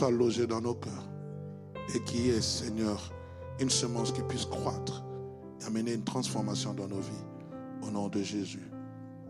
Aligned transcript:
soit 0.00 0.10
logée 0.10 0.46
dans 0.46 0.62
nos 0.62 0.72
cœurs 0.72 1.10
et 1.94 2.02
qu'il 2.04 2.24
y 2.24 2.30
ait, 2.30 2.40
Seigneur, 2.40 3.12
une 3.58 3.68
semence 3.68 4.12
qui 4.12 4.22
puisse 4.22 4.46
croître 4.46 5.04
et 5.60 5.64
amener 5.66 5.92
une 5.92 6.04
transformation 6.04 6.72
dans 6.72 6.88
nos 6.88 7.00
vies. 7.00 7.26
Au 7.82 7.90
nom 7.90 8.08
de 8.08 8.22
Jésus. 8.22 8.66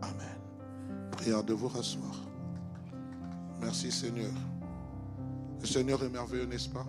Amen. 0.01 0.39
Prière 1.11 1.43
de 1.43 1.51
vous 1.51 1.67
rasseoir. 1.67 2.15
Merci 3.59 3.91
Seigneur. 3.91 4.31
Le 5.59 5.67
Seigneur 5.67 6.01
est 6.05 6.09
merveilleux, 6.09 6.45
n'est-ce 6.45 6.69
pas? 6.69 6.85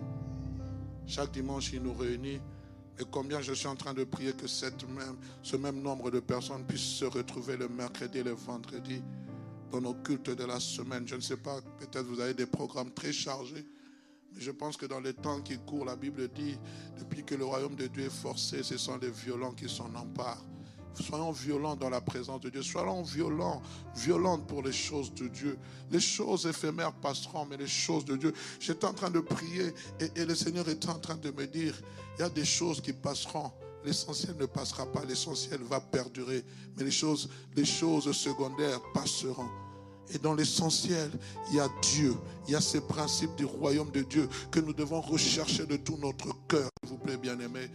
Chaque 1.05 1.31
dimanche, 1.31 1.73
il 1.73 1.83
nous 1.83 1.93
réunit. 1.93 2.39
Et 2.97 3.03
combien 3.11 3.41
je 3.41 3.51
suis 3.51 3.67
en 3.67 3.75
train 3.75 3.93
de 3.93 4.05
prier 4.05 4.31
que 4.31 4.47
ce 4.47 5.57
même 5.57 5.81
nombre 5.81 6.09
de 6.09 6.21
personnes 6.21 6.63
puissent 6.63 6.99
se 6.99 7.05
retrouver 7.05 7.57
le 7.57 7.67
mercredi 7.67 8.19
et 8.19 8.23
le 8.23 8.31
vendredi 8.31 9.03
dans 9.73 9.81
nos 9.81 9.95
cultes 9.95 10.29
de 10.29 10.43
la 10.45 10.59
semaine. 10.59 11.07
Je 11.07 11.15
ne 11.15 11.21
sais 11.21 11.37
pas, 11.37 11.59
peut-être 11.79 12.05
vous 12.05 12.19
avez 12.19 12.35
des 12.35 12.45
programmes 12.45 12.91
très 12.91 13.11
chargés, 13.11 13.65
mais 14.31 14.39
je 14.39 14.51
pense 14.51 14.77
que 14.77 14.85
dans 14.85 14.99
les 14.99 15.15
temps 15.15 15.41
qui 15.41 15.57
courent, 15.57 15.85
la 15.85 15.95
Bible 15.95 16.29
dit, 16.29 16.55
depuis 16.99 17.23
que 17.23 17.33
le 17.33 17.43
royaume 17.43 17.75
de 17.75 17.87
Dieu 17.87 18.05
est 18.05 18.21
forcé, 18.21 18.61
ce 18.61 18.77
sont 18.77 18.97
les 18.97 19.09
violents 19.09 19.51
qui 19.51 19.67
s'en 19.67 19.93
emparent. 19.95 20.45
Soyons 21.01 21.31
violents 21.31 21.75
dans 21.75 21.89
la 21.89 22.01
présence 22.01 22.39
de 22.41 22.51
Dieu. 22.51 22.61
Soyons 22.61 23.01
violents, 23.01 23.63
violentes 23.95 24.45
pour 24.45 24.61
les 24.61 24.71
choses 24.71 25.11
de 25.15 25.27
Dieu. 25.27 25.57
Les 25.89 25.99
choses 25.99 26.45
éphémères 26.45 26.93
passeront, 26.93 27.47
mais 27.47 27.57
les 27.57 27.65
choses 27.65 28.05
de 28.05 28.15
Dieu. 28.15 28.31
J'étais 28.59 28.85
en 28.85 28.93
train 28.93 29.09
de 29.09 29.21
prier 29.21 29.73
et, 29.99 30.21
et 30.21 30.25
le 30.25 30.35
Seigneur 30.35 30.69
était 30.69 30.89
en 30.89 30.99
train 30.99 31.15
de 31.15 31.31
me 31.31 31.47
dire, 31.47 31.73
il 32.15 32.21
y 32.21 32.23
a 32.23 32.29
des 32.29 32.45
choses 32.45 32.79
qui 32.79 32.93
passeront, 32.93 33.51
L'essentiel 33.85 34.35
ne 34.39 34.45
passera 34.45 34.85
pas, 34.85 35.03
l'essentiel 35.05 35.61
va 35.63 35.79
perdurer, 35.81 36.43
mais 36.77 36.83
les 36.83 36.91
choses, 36.91 37.29
secondaires 37.55 38.79
passeront. 38.93 39.49
Et 40.13 40.17
dans 40.17 40.33
l'essentiel, 40.33 41.11
il 41.49 41.57
y 41.57 41.59
a 41.59 41.69
Dieu, 41.81 42.15
il 42.47 42.53
y 42.53 42.55
a 42.55 42.61
ces 42.61 42.81
principes 42.81 43.35
du 43.35 43.45
royaume 43.45 43.91
de 43.91 44.01
Dieu 44.01 44.29
que 44.51 44.59
nous 44.59 44.73
devons 44.73 45.01
rechercher 45.01 45.65
de 45.65 45.77
tout 45.77 45.97
notre 45.97 46.29
cœur, 46.47 46.69
s'il 46.83 46.91
vous 46.91 46.97
plaît, 46.97 47.17
bien-aimés. 47.17 47.69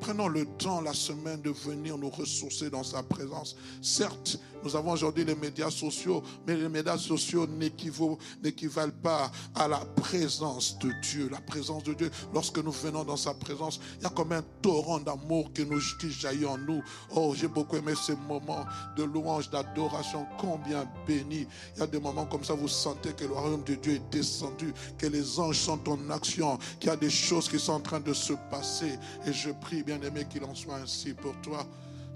Prenons 0.00 0.28
le 0.28 0.46
temps 0.46 0.80
la 0.80 0.92
semaine 0.92 1.42
de 1.42 1.50
venir 1.50 1.98
nous 1.98 2.10
ressourcer 2.10 2.70
dans 2.70 2.84
sa 2.84 3.02
présence. 3.02 3.56
Certes, 3.82 4.38
nous 4.62 4.76
avons 4.76 4.92
aujourd'hui 4.92 5.24
les 5.24 5.34
médias 5.34 5.70
sociaux, 5.70 6.22
mais 6.46 6.56
les 6.56 6.68
médias 6.68 6.98
sociaux 6.98 7.46
n'équivalent 7.46 8.92
pas 9.02 9.30
à 9.54 9.68
la 9.68 9.78
présence 9.78 10.78
de 10.78 10.90
Dieu. 11.02 11.28
La 11.30 11.40
présence 11.40 11.84
de 11.84 11.94
Dieu, 11.94 12.10
lorsque 12.34 12.58
nous 12.58 12.72
venons 12.72 13.04
dans 13.04 13.16
sa 13.16 13.34
présence, 13.34 13.80
il 13.98 14.04
y 14.04 14.06
a 14.06 14.10
comme 14.10 14.32
un 14.32 14.42
torrent 14.62 14.98
d'amour 14.98 15.52
qui, 15.52 15.64
nous, 15.64 15.80
qui 16.00 16.10
jaillit 16.10 16.46
en 16.46 16.58
nous. 16.58 16.82
Oh, 17.14 17.34
j'ai 17.36 17.48
beaucoup 17.48 17.76
aimé 17.76 17.92
ces 17.94 18.16
moments 18.16 18.64
de 18.96 19.04
louange, 19.04 19.50
d'adoration, 19.50 20.26
combien 20.38 20.88
béni. 21.06 21.46
Il 21.76 21.80
y 21.80 21.82
a 21.82 21.86
des 21.86 22.00
moments 22.00 22.26
comme 22.26 22.44
ça, 22.44 22.54
vous 22.54 22.68
sentez 22.68 23.12
que 23.12 23.24
le 23.24 23.32
royaume 23.32 23.64
de 23.64 23.74
Dieu 23.74 23.94
est 23.94 24.10
descendu, 24.10 24.72
que 24.98 25.06
les 25.06 25.38
anges 25.38 25.58
sont 25.58 25.88
en 25.88 26.10
action, 26.10 26.58
qu'il 26.80 26.88
y 26.90 26.92
a 26.92 26.96
des 26.96 27.10
choses 27.10 27.48
qui 27.48 27.58
sont 27.58 27.72
en 27.72 27.80
train 27.80 28.00
de 28.00 28.12
se 28.12 28.32
passer. 28.50 28.98
Et 29.26 29.32
je 29.32 29.50
prie, 29.50 29.82
bien 29.82 30.00
aimé, 30.02 30.26
qu'il 30.28 30.44
en 30.44 30.54
soit 30.54 30.76
ainsi 30.76 31.14
pour 31.14 31.34
toi. 31.42 31.66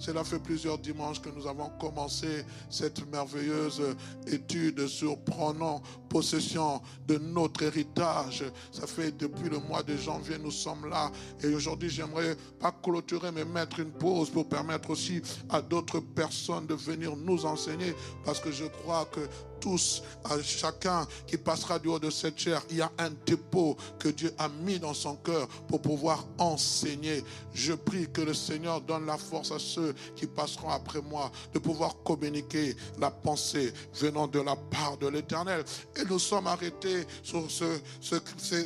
Cela 0.03 0.25
fait 0.25 0.41
plusieurs 0.41 0.79
dimanches 0.79 1.23
que 1.23 1.29
nous 1.29 1.47
avons 1.47 1.71
commencé 1.79 2.45
cette 2.69 3.09
merveilleuse 3.13 3.81
étude 4.27 4.89
sur 4.89 5.17
prenant 5.17 5.81
possession 6.09 6.83
de 7.07 7.19
notre 7.19 7.63
héritage. 7.63 8.43
Ça 8.73 8.89
fait 8.89 9.17
depuis 9.17 9.49
le 9.49 9.61
mois 9.61 9.85
de 9.85 9.97
janvier, 9.97 10.39
nous 10.43 10.51
sommes 10.51 10.89
là. 10.89 11.13
Et 11.41 11.55
aujourd'hui, 11.55 11.89
j'aimerais 11.89 12.37
pas 12.59 12.73
clôturer, 12.83 13.31
mais 13.31 13.45
mettre 13.45 13.79
une 13.79 13.93
pause 13.93 14.29
pour 14.29 14.49
permettre 14.49 14.91
aussi 14.91 15.23
à 15.49 15.63
d'autres 15.63 16.01
personnes 16.01 16.67
de 16.67 16.75
venir 16.75 17.15
nous 17.15 17.47
enseigner. 17.47 17.95
Parce 18.25 18.41
que 18.41 18.51
je 18.51 18.65
crois 18.65 19.05
que 19.05 19.21
tous, 19.63 20.03
à 20.25 20.43
chacun 20.43 21.07
qui 21.27 21.39
passera 21.39 21.79
du 21.79 21.89
haut 21.89 22.01
de 22.01 22.11
cette 22.11 22.37
chair, 22.37 22.61
il 22.69 22.79
y 22.79 22.83
a 22.83 22.91
un 22.99 23.11
dépôt 23.25 23.77
que 23.99 24.09
Dieu 24.09 24.35
a 24.37 24.49
mis 24.49 24.81
dans 24.81 24.93
son 24.93 25.15
cœur 25.15 25.47
pour 25.69 25.81
pouvoir 25.81 26.27
enseigner. 26.37 27.23
Je 27.55 27.73
prie 27.73 28.11
que 28.13 28.23
le 28.23 28.35
Seigneur 28.35 28.81
donne 28.81 29.07
la 29.07 29.17
force 29.17 29.53
à 29.53 29.61
ceux 29.61 29.95
qui 30.17 30.27
passeront 30.27 30.71
après 30.71 31.01
moi 31.01 31.31
de 31.55 31.61
pouvoir 31.61 31.97
communiquer 32.03 32.77
la 32.99 33.11
pensée 33.11 33.73
venant 33.95 34.27
de 34.27 34.41
la 34.41 34.57
part 34.57 34.97
de 34.99 35.07
l'Éternel. 35.07 35.65
Et 35.97 36.05
nous 36.07 36.19
sommes 36.19 36.49
arrêtés 36.49 37.07
sur 37.23 37.49
ce, 37.49 37.79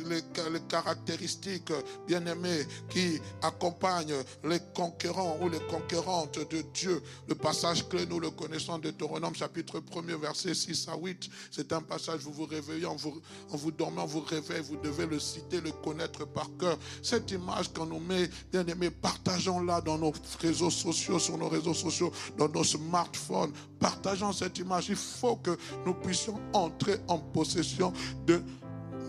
les, 0.09 0.61
caractéristiques 0.67 1.71
bien 2.07 2.25
aimées 2.25 2.65
qui 2.89 3.19
accompagnent 3.43 4.23
les 4.43 4.59
conquérants 4.73 5.37
ou 5.41 5.49
les 5.49 5.59
conquérantes 5.59 6.39
de 6.49 6.63
Dieu. 6.73 7.03
Le 7.27 7.35
passage 7.35 7.87
clé, 7.87 8.07
nous 8.07 8.19
le 8.19 8.31
connaissons, 8.31 8.79
Deutéronome 8.79 9.35
chapitre 9.35 9.79
1er, 9.79 10.19
verset 10.19 10.55
6 10.55 10.86
8. 10.95 11.29
C'est 11.51 11.73
un 11.73 11.81
passage, 11.81 12.21
vous 12.21 12.31
vous 12.31 12.45
réveillez, 12.45 12.85
en 12.85 12.95
vous, 12.95 13.21
en 13.51 13.57
vous 13.57 13.71
dormant, 13.71 14.05
vous 14.05 14.21
réveillez, 14.21 14.61
vous 14.61 14.77
devez 14.77 15.05
le 15.05 15.19
citer, 15.19 15.61
le 15.61 15.71
connaître 15.71 16.25
par 16.25 16.49
cœur. 16.59 16.77
Cette 17.01 17.31
image 17.31 17.73
qu'on 17.73 17.85
nous 17.85 17.99
met, 17.99 18.29
bien 18.51 18.65
aimé, 18.67 18.89
partageons-la 18.89 19.81
dans 19.81 19.97
nos 19.97 20.13
réseaux 20.39 20.69
sociaux, 20.69 21.19
sur 21.19 21.37
nos 21.37 21.49
réseaux 21.49 21.73
sociaux, 21.73 22.11
dans 22.37 22.49
nos 22.49 22.63
smartphones. 22.63 23.51
Partageons 23.79 24.33
cette 24.33 24.57
image. 24.59 24.89
Il 24.89 24.95
faut 24.95 25.37
que 25.37 25.57
nous 25.85 25.93
puissions 25.93 26.39
entrer 26.53 26.97
en 27.07 27.19
possession 27.19 27.93
de 28.25 28.41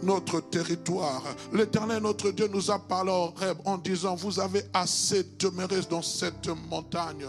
notre 0.03 0.41
territoire. 0.41 1.23
L'Éternel, 1.53 2.03
notre 2.03 2.31
Dieu, 2.31 2.49
nous 2.49 2.71
a 2.71 2.79
parlé 2.79 3.11
en 3.11 3.31
rêve 3.31 3.57
en 3.65 3.79
disant, 3.79 4.15
vous 4.15 4.39
avez 4.41 4.63
assez 4.73 5.25
demeuré 5.39 5.81
dans 5.89 6.03
cette 6.03 6.49
montagne. 6.71 7.27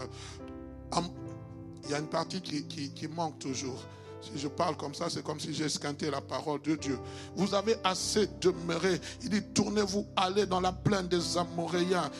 Il 1.84 1.90
y 1.90 1.94
a 1.94 1.98
une 1.98 2.06
partie 2.06 2.40
qui, 2.40 2.64
qui 2.64 3.08
manque 3.08 3.38
toujours. 3.38 3.82
Si 4.20 4.38
je 4.38 4.48
parle 4.48 4.76
comme 4.76 4.94
ça, 4.94 5.06
c'est 5.08 5.22
comme 5.22 5.40
si 5.40 5.54
j'ai 5.54 5.64
esquinté 5.64 6.10
la 6.10 6.20
parole 6.20 6.60
de 6.62 6.76
Dieu. 6.76 6.98
Vous 7.36 7.54
avez 7.54 7.76
assez 7.84 8.28
demeuré. 8.40 9.00
Il 9.22 9.30
dit, 9.30 9.42
tournez-vous, 9.54 10.06
allez 10.16 10.46
dans 10.46 10.60
la 10.60 10.72
plaine 10.72 11.08
des 11.08 11.38
Amoréens, 11.38 12.10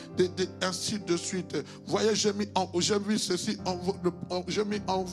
ainsi 0.63 0.99
de 0.99 1.17
suite. 1.17 1.57
Voyez, 1.87 2.15
j'ai 2.15 2.33
mis, 2.33 2.49
j'ai 2.79 2.99
mis 2.99 3.19
ceci, 3.19 3.59
en, 3.67 3.79
j'ai 4.49 4.65
mis 4.65 4.81
en, 4.87 5.05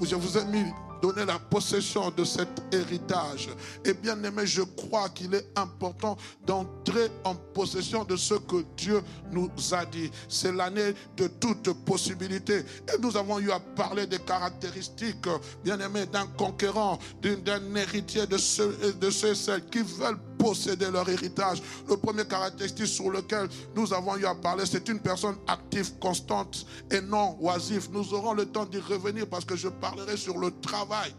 je 0.00 0.14
vous 0.14 0.38
ai 0.38 0.44
mis 0.46 0.64
donner 1.00 1.24
la 1.24 1.38
possession 1.38 2.10
de 2.10 2.24
cet 2.24 2.62
héritage. 2.72 3.48
Et 3.84 3.94
bien 3.94 4.22
aimé, 4.22 4.46
je 4.46 4.62
crois 4.62 5.08
qu'il 5.08 5.34
est 5.34 5.46
important 5.56 6.16
d'entrer 6.46 7.10
en 7.24 7.34
possession 7.34 8.04
de 8.04 8.16
ce 8.16 8.34
que 8.34 8.64
Dieu 8.76 9.02
nous 9.30 9.50
a 9.72 9.84
dit. 9.84 10.10
C'est 10.28 10.52
l'année 10.52 10.94
de 11.16 11.26
toute 11.26 11.72
possibilité. 11.84 12.58
Et 12.92 13.00
nous 13.00 13.16
avons 13.16 13.38
eu 13.38 13.50
à 13.50 13.60
parler 13.60 14.06
des 14.06 14.18
caractéristiques, 14.18 15.28
bien 15.64 15.78
aimé, 15.80 16.06
d'un 16.06 16.26
conquérant, 16.26 16.98
d'un 17.22 17.74
héritier 17.74 18.26
de 18.26 18.38
ceux, 18.38 18.94
de 19.00 19.10
ceux 19.10 19.32
et 19.32 19.34
celles 19.34 19.66
qui 19.66 19.80
veulent 19.80 20.18
posséder 20.44 20.90
leur 20.90 21.08
héritage. 21.08 21.62
Le 21.88 21.96
premier 21.96 22.26
caractéristique 22.26 22.86
sur 22.86 23.10
lequel 23.10 23.48
nous 23.74 23.94
avons 23.94 24.14
eu 24.18 24.26
à 24.26 24.34
parler, 24.34 24.64
c'est 24.66 24.86
une 24.90 25.00
personne 25.00 25.36
active, 25.46 25.94
constante 25.98 26.66
et 26.90 27.00
non 27.00 27.38
oisive. 27.40 27.88
Nous 27.90 28.12
aurons 28.12 28.34
le 28.34 28.44
temps 28.44 28.66
d'y 28.66 28.78
revenir 28.78 29.26
parce 29.26 29.46
que 29.46 29.56
je 29.56 29.68
parlerai 29.68 30.18
sur 30.18 30.36
le 30.36 30.50
travail. 30.60 31.14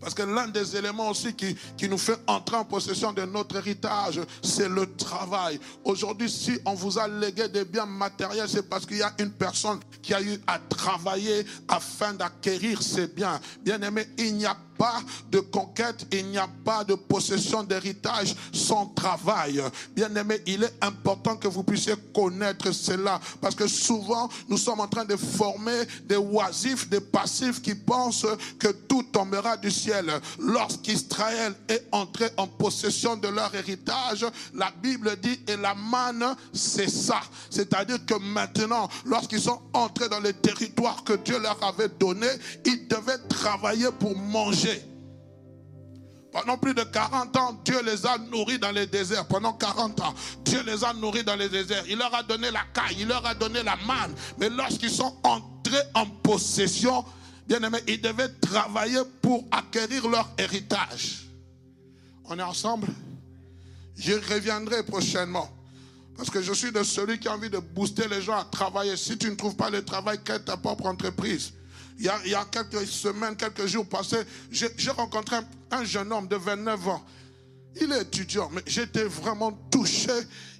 Parce 0.00 0.14
que 0.14 0.22
l'un 0.22 0.46
des 0.46 0.76
éléments 0.76 1.08
aussi 1.08 1.34
qui, 1.34 1.56
qui 1.76 1.88
nous 1.88 1.98
fait 1.98 2.18
entrer 2.28 2.56
en 2.56 2.64
possession 2.64 3.12
de 3.12 3.22
notre 3.22 3.56
héritage, 3.56 4.20
c'est 4.40 4.68
le 4.68 4.94
travail. 4.94 5.58
Aujourd'hui, 5.82 6.30
si 6.30 6.60
on 6.64 6.74
vous 6.74 6.98
a 6.98 7.08
légué 7.08 7.48
des 7.48 7.64
biens 7.64 7.86
matériels, 7.86 8.48
c'est 8.48 8.68
parce 8.68 8.86
qu'il 8.86 8.98
y 8.98 9.02
a 9.02 9.12
une 9.18 9.32
personne 9.32 9.80
qui 10.00 10.14
a 10.14 10.22
eu 10.22 10.38
à 10.46 10.60
travailler 10.60 11.44
afin 11.66 12.12
d'acquérir 12.12 12.82
ces 12.82 13.08
biens. 13.08 13.40
Bien 13.62 13.80
aimé, 13.80 14.06
il 14.18 14.36
n'y 14.36 14.46
a 14.46 14.56
pas 14.78 15.00
de 15.30 15.40
conquête, 15.40 16.06
il 16.12 16.26
n'y 16.26 16.38
a 16.38 16.48
pas 16.64 16.84
de 16.84 16.94
possession 16.94 17.62
d'héritage 17.62 18.34
sans 18.52 18.86
travail. 18.86 19.62
Bien 19.94 20.14
aimé, 20.14 20.40
il 20.46 20.64
est 20.64 20.74
important 20.80 21.36
que 21.36 21.48
vous 21.48 21.62
puissiez 21.62 21.94
connaître 22.14 22.72
cela 22.72 23.20
parce 23.40 23.54
que 23.54 23.66
souvent 23.66 24.28
nous 24.48 24.58
sommes 24.58 24.80
en 24.80 24.88
train 24.88 25.04
de 25.04 25.16
former 25.16 25.82
des 26.04 26.16
oisifs, 26.16 26.88
des 26.88 27.00
passifs 27.00 27.60
qui 27.62 27.74
pensent 27.74 28.26
que 28.58 28.68
tout 28.68 29.02
tombera 29.04 29.56
du 29.56 29.70
ciel. 29.70 30.12
Lorsqu'Israël 30.38 31.54
est 31.68 31.86
entré 31.92 32.28
en 32.36 32.46
possession 32.46 33.16
de 33.16 33.28
leur 33.28 33.54
héritage, 33.54 34.26
la 34.54 34.70
Bible 34.82 35.16
dit 35.22 35.40
et 35.48 35.56
la 35.56 35.74
manne, 35.74 36.36
c'est 36.52 36.90
ça. 36.90 37.20
C'est-à-dire 37.50 38.04
que 38.06 38.14
maintenant, 38.14 38.88
lorsqu'ils 39.04 39.40
sont 39.40 39.60
entrés 39.72 40.08
dans 40.08 40.20
les 40.20 40.34
territoires 40.34 41.04
que 41.04 41.14
Dieu 41.14 41.38
leur 41.38 41.62
avait 41.62 41.88
donnés, 41.88 42.26
ils 42.64 42.86
devaient 42.88 43.25
travailler 43.36 43.88
pour 43.98 44.16
manger 44.16 44.82
pendant 46.36 46.58
plus 46.58 46.74
de 46.74 46.82
40 46.82 47.34
ans, 47.38 47.58
Dieu 47.64 47.80
les 47.82 48.04
a 48.04 48.18
nourris 48.18 48.58
dans 48.58 48.70
les 48.70 48.86
déserts. 48.86 49.26
Pendant 49.26 49.54
40 49.54 49.98
ans, 50.02 50.14
Dieu 50.44 50.62
les 50.66 50.84
a 50.84 50.92
nourris 50.92 51.24
dans 51.24 51.34
les 51.34 51.48
déserts. 51.48 51.84
Il 51.88 51.96
leur 51.96 52.14
a 52.14 52.22
donné 52.22 52.50
la 52.50 52.60
caille, 52.74 52.96
il 52.98 53.08
leur 53.08 53.24
a 53.24 53.34
donné 53.34 53.62
la 53.62 53.74
manne. 53.86 54.14
Mais 54.36 54.50
lorsqu'ils 54.50 54.90
sont 54.90 55.16
entrés 55.22 55.80
en 55.94 56.04
possession, 56.04 57.06
bien 57.48 57.62
aimé, 57.62 57.78
ils 57.88 58.02
devaient 58.02 58.28
travailler 58.42 59.00
pour 59.22 59.46
acquérir 59.50 60.06
leur 60.08 60.28
héritage. 60.36 61.26
On 62.26 62.38
est 62.38 62.42
ensemble? 62.42 62.88
Je 63.96 64.12
reviendrai 64.12 64.82
prochainement. 64.82 65.48
Parce 66.18 66.28
que 66.28 66.42
je 66.42 66.52
suis 66.52 66.70
de 66.70 66.82
celui 66.82 67.18
qui 67.18 67.28
a 67.28 67.32
envie 67.32 67.48
de 67.48 67.60
booster 67.60 68.08
les 68.08 68.20
gens 68.20 68.36
à 68.36 68.44
travailler. 68.44 68.98
Si 68.98 69.16
tu 69.16 69.30
ne 69.30 69.36
trouves 69.36 69.56
pas 69.56 69.70
le 69.70 69.82
travail, 69.82 70.22
crée 70.22 70.44
ta 70.44 70.58
propre 70.58 70.84
entreprise? 70.84 71.54
Il 71.98 72.04
y, 72.04 72.34
a, 72.34 72.44
quelques 72.44 72.86
semaines, 72.86 73.36
quelques 73.36 73.66
jours 73.66 73.86
passés, 73.86 74.22
j'ai 74.50 74.90
rencontré 74.90 75.36
un, 75.70 75.84
jeune 75.84 76.12
homme 76.12 76.28
de 76.28 76.36
29 76.36 76.88
ans. 76.88 77.02
Il 77.80 77.92
est 77.92 78.02
étudiant, 78.02 78.50
mais 78.52 78.62
j'étais 78.66 79.04
vraiment 79.04 79.52
touché. 79.70 80.10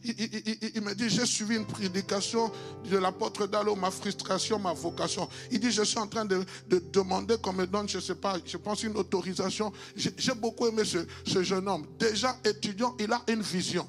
Il, 0.05 0.83
me 0.83 0.95
dit, 0.95 1.11
j'ai 1.11 1.27
suivi 1.27 1.57
une 1.57 1.67
prédication 1.67 2.51
de 2.89 2.97
l'apôtre 2.97 3.47
Dallo, 3.47 3.75
ma 3.75 3.91
frustration, 3.91 4.59
ma 4.59 4.73
vocation. 4.73 5.29
Il 5.51 5.61
dit, 5.61 5.71
je 5.71 5.83
suis 5.83 5.99
en 5.99 6.07
train 6.07 6.25
de, 6.25 6.45
demander 6.93 7.37
qu'on 7.39 7.53
me 7.53 7.67
donne, 7.67 7.89
je 7.89 7.97
ne 7.97 8.03
sais 8.03 8.15
pas, 8.15 8.37
je 8.45 8.57
pense 8.57 8.83
une 8.83 8.97
autorisation. 8.97 9.73
J'ai 9.95 10.35
beaucoup 10.35 10.67
aimé 10.67 10.85
ce, 10.85 10.99
ce 11.27 11.43
jeune 11.43 11.69
homme. 11.69 11.87
Déjà 11.99 12.37
étudiant, 12.45 12.95
il 12.99 13.13
a 13.13 13.23
une 13.29 13.43
vision 13.43 13.87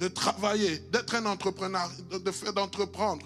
de 0.00 0.08
travailler, 0.08 0.78
d'être 0.90 1.14
un 1.14 1.26
entrepreneur, 1.26 1.88
de 2.10 2.30
faire 2.30 2.54
d'entreprendre. 2.54 3.24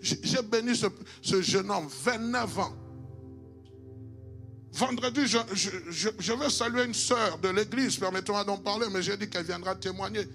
J'ai 0.00 0.42
béni 0.42 0.72
ce, 0.76 1.42
jeune 1.42 1.70
homme, 1.70 1.88
29 2.04 2.58
ans. 2.60 2.76
Vendredi, 4.72 5.26
je, 5.26 6.32
veux 6.32 6.48
saluer 6.48 6.84
une 6.84 6.94
sœur 6.94 7.38
de 7.38 7.48
l'église, 7.48 7.96
permettez-moi 7.96 8.44
d'en 8.44 8.56
parler, 8.56 8.86
mais 8.90 9.02
j'ai 9.02 9.16
dit 9.16 9.28
qu'elle 9.28 9.44
viendra 9.44 9.74
témoigner. 9.74 10.26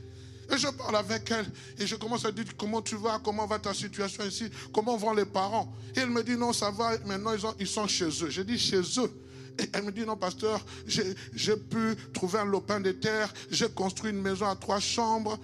Et 0.52 0.58
je 0.58 0.68
parle 0.68 0.98
avec 0.98 1.32
elle 1.32 1.46
et 1.80 1.88
je 1.88 1.96
commence 1.96 2.26
à 2.26 2.32
dire 2.32 2.46
comment 2.58 2.82
tu 2.82 2.96
vas, 2.96 3.20
comment 3.24 3.48
va 3.48 3.58
ta 3.58 3.74
situation 3.74 4.24
ici, 4.26 4.50
comment 4.74 4.96
vont 4.96 5.14
les 5.14 5.26
parents? 5.26 5.74
Et 5.96 6.00
elle 6.00 6.10
me 6.10 6.22
dit 6.22 6.38
non, 6.38 6.54
ça 6.54 6.70
va, 6.70 6.98
maintenant 7.06 7.34
ils, 7.34 7.42
ils 7.62 7.68
sont 7.68 7.88
chez 7.88 8.08
eux. 8.24 8.30
J'ai 8.30 8.44
dit 8.44 8.60
chez 8.60 8.80
eux. 8.80 9.12
Et 9.60 9.70
elle 9.74 9.84
me 9.84 9.92
dit 9.92 10.06
non, 10.06 10.16
pasteur, 10.16 10.64
j'ai 10.86 11.58
pu 11.58 11.96
trouver 12.14 12.40
un 12.40 12.46
lopin 12.46 12.80
de 12.80 12.92
terre, 12.92 13.34
j'ai 13.50 13.68
construit 13.70 14.12
une 14.12 14.22
maison 14.22 14.46
à 14.48 14.56
trois 14.56 14.80
chambres 14.80 15.40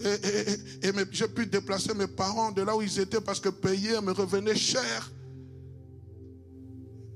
et, 0.00 0.92
j'ai 1.10 1.28
pu 1.28 1.46
déplacer 1.46 1.94
mes 1.94 2.06
parents 2.06 2.50
de 2.50 2.62
là 2.62 2.76
où 2.76 2.82
ils 2.82 2.98
étaient 2.98 3.20
parce 3.20 3.40
que 3.40 3.48
payer 3.48 4.00
me 4.00 4.12
revenait 4.12 4.56
cher. 4.56 5.10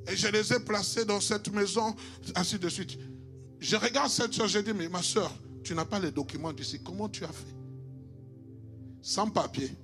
Et 0.08 0.16
je 0.16 0.28
les 0.28 0.52
ai 0.52 0.60
placés 0.60 1.04
dans 1.04 1.20
cette 1.20 1.52
maison, 1.52 1.94
ainsi 2.34 2.58
de 2.58 2.68
suite. 2.68 2.96
Je 3.58 3.76
regarde 3.76 4.10
cette 4.10 4.32
soeur, 4.34 4.46
je 4.46 4.60
dis, 4.60 4.72
mais 4.72 4.88
ma 4.88 5.02
soeur, 5.02 5.32
tu 5.64 5.74
n'as 5.74 5.84
pas 5.84 5.98
les 5.98 6.12
documents 6.12 6.52
d'ici. 6.52 6.80
Comment 6.82 7.08
tu 7.08 7.24
as 7.24 7.32
fait? 7.32 7.54
Sans 9.02 9.28
papier. 9.28 9.74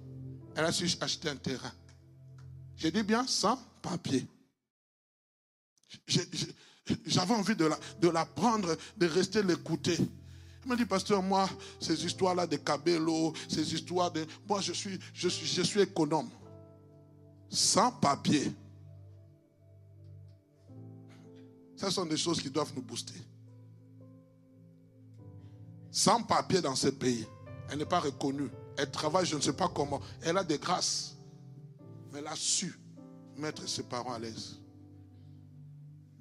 Elle 0.54 0.64
a 0.64 0.72
su 0.72 0.88
acheter 1.00 1.28
un 1.28 1.36
terrain. 1.36 1.72
J'ai 2.76 2.90
dit 2.90 3.02
bien, 3.02 3.26
sans 3.26 3.56
papier. 3.80 4.26
J'avais 7.06 7.34
envie 7.34 7.56
de 7.56 7.68
de 8.00 8.08
la 8.08 8.24
prendre, 8.24 8.76
de 8.96 9.06
rester 9.06 9.42
l'écouter. 9.42 9.98
Il 10.64 10.68
m'a 10.68 10.76
dit, 10.76 10.84
pasteur, 10.84 11.22
moi, 11.22 11.48
ces 11.80 12.04
histoires-là 12.04 12.46
de 12.46 12.56
Cabello, 12.56 13.32
ces 13.48 13.74
histoires 13.74 14.10
de... 14.10 14.24
Moi, 14.48 14.60
je 14.60 14.72
suis, 14.72 14.98
je 15.12 15.28
suis, 15.28 15.46
je 15.46 15.62
suis 15.62 15.80
économe. 15.80 16.30
Sans 17.50 17.90
papier. 17.90 18.52
Ce 21.76 21.90
sont 21.90 22.06
des 22.06 22.16
choses 22.16 22.40
qui 22.40 22.48
doivent 22.48 22.72
nous 22.76 22.82
booster. 22.82 23.20
Sans 25.90 26.22
papier 26.22 26.60
dans 26.60 26.76
ce 26.76 26.88
pays. 26.88 27.26
Elle 27.68 27.78
n'est 27.78 27.84
pas 27.86 28.00
reconnue. 28.00 28.48
Elle 28.76 28.90
travaille, 28.90 29.26
je 29.26 29.36
ne 29.36 29.40
sais 29.40 29.52
pas 29.52 29.68
comment. 29.68 30.00
Elle 30.22 30.38
a 30.38 30.44
des 30.44 30.58
grâces. 30.58 31.16
Mais 32.12 32.20
elle 32.20 32.28
a 32.28 32.36
su 32.36 32.78
mettre 33.36 33.68
ses 33.68 33.82
parents 33.82 34.14
à 34.14 34.18
l'aise. 34.18 34.60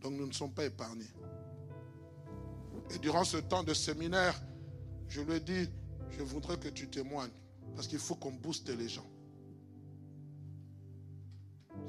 Donc 0.01 0.13
nous 0.13 0.25
ne 0.25 0.33
sommes 0.33 0.51
pas 0.51 0.65
épargnés. 0.65 1.11
Et 2.93 2.99
durant 2.99 3.23
ce 3.23 3.37
temps 3.37 3.63
de 3.63 3.73
séminaire, 3.73 4.39
je 5.07 5.21
lui 5.21 5.33
ai 5.33 5.39
dit, 5.39 5.69
je 6.09 6.23
voudrais 6.23 6.57
que 6.57 6.69
tu 6.69 6.89
témoignes. 6.89 7.31
Parce 7.75 7.87
qu'il 7.87 7.99
faut 7.99 8.15
qu'on 8.15 8.31
booste 8.31 8.69
les 8.69 8.89
gens. 8.89 9.09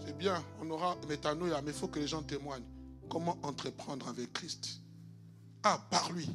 C'est 0.05 0.17
bien, 0.17 0.43
on 0.61 0.71
aura 0.71 0.97
métanoïa, 1.09 1.61
mais 1.63 1.71
il 1.71 1.77
faut 1.77 1.89
que 1.89 1.99
les 1.99 2.07
gens 2.07 2.23
témoignent. 2.23 2.65
Comment 3.09 3.39
entreprendre 3.43 4.09
avec 4.09 4.33
Christ? 4.33 4.81
Ah, 5.63 5.85
par 5.91 6.13
lui. 6.13 6.29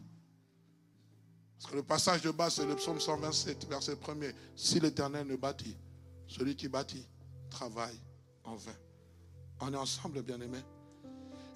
Parce 1.58 1.72
que 1.72 1.76
le 1.78 1.84
passage 1.84 2.22
de 2.22 2.32
base, 2.32 2.56
c'est 2.56 2.66
le 2.66 2.76
psaume 2.76 3.00
127, 3.00 3.68
verset 3.68 3.96
1er. 3.96 4.34
Si 4.56 4.80
l'Éternel 4.80 5.26
ne 5.28 5.36
bâtit, 5.36 5.76
celui 6.28 6.56
qui 6.56 6.68
bâtit 6.68 7.08
travaille 7.50 8.00
en 8.44 8.56
vain. 8.56 8.76
On 9.62 9.74
est 9.74 9.78
ensemble, 9.78 10.22
bien-aimés. 10.22 10.64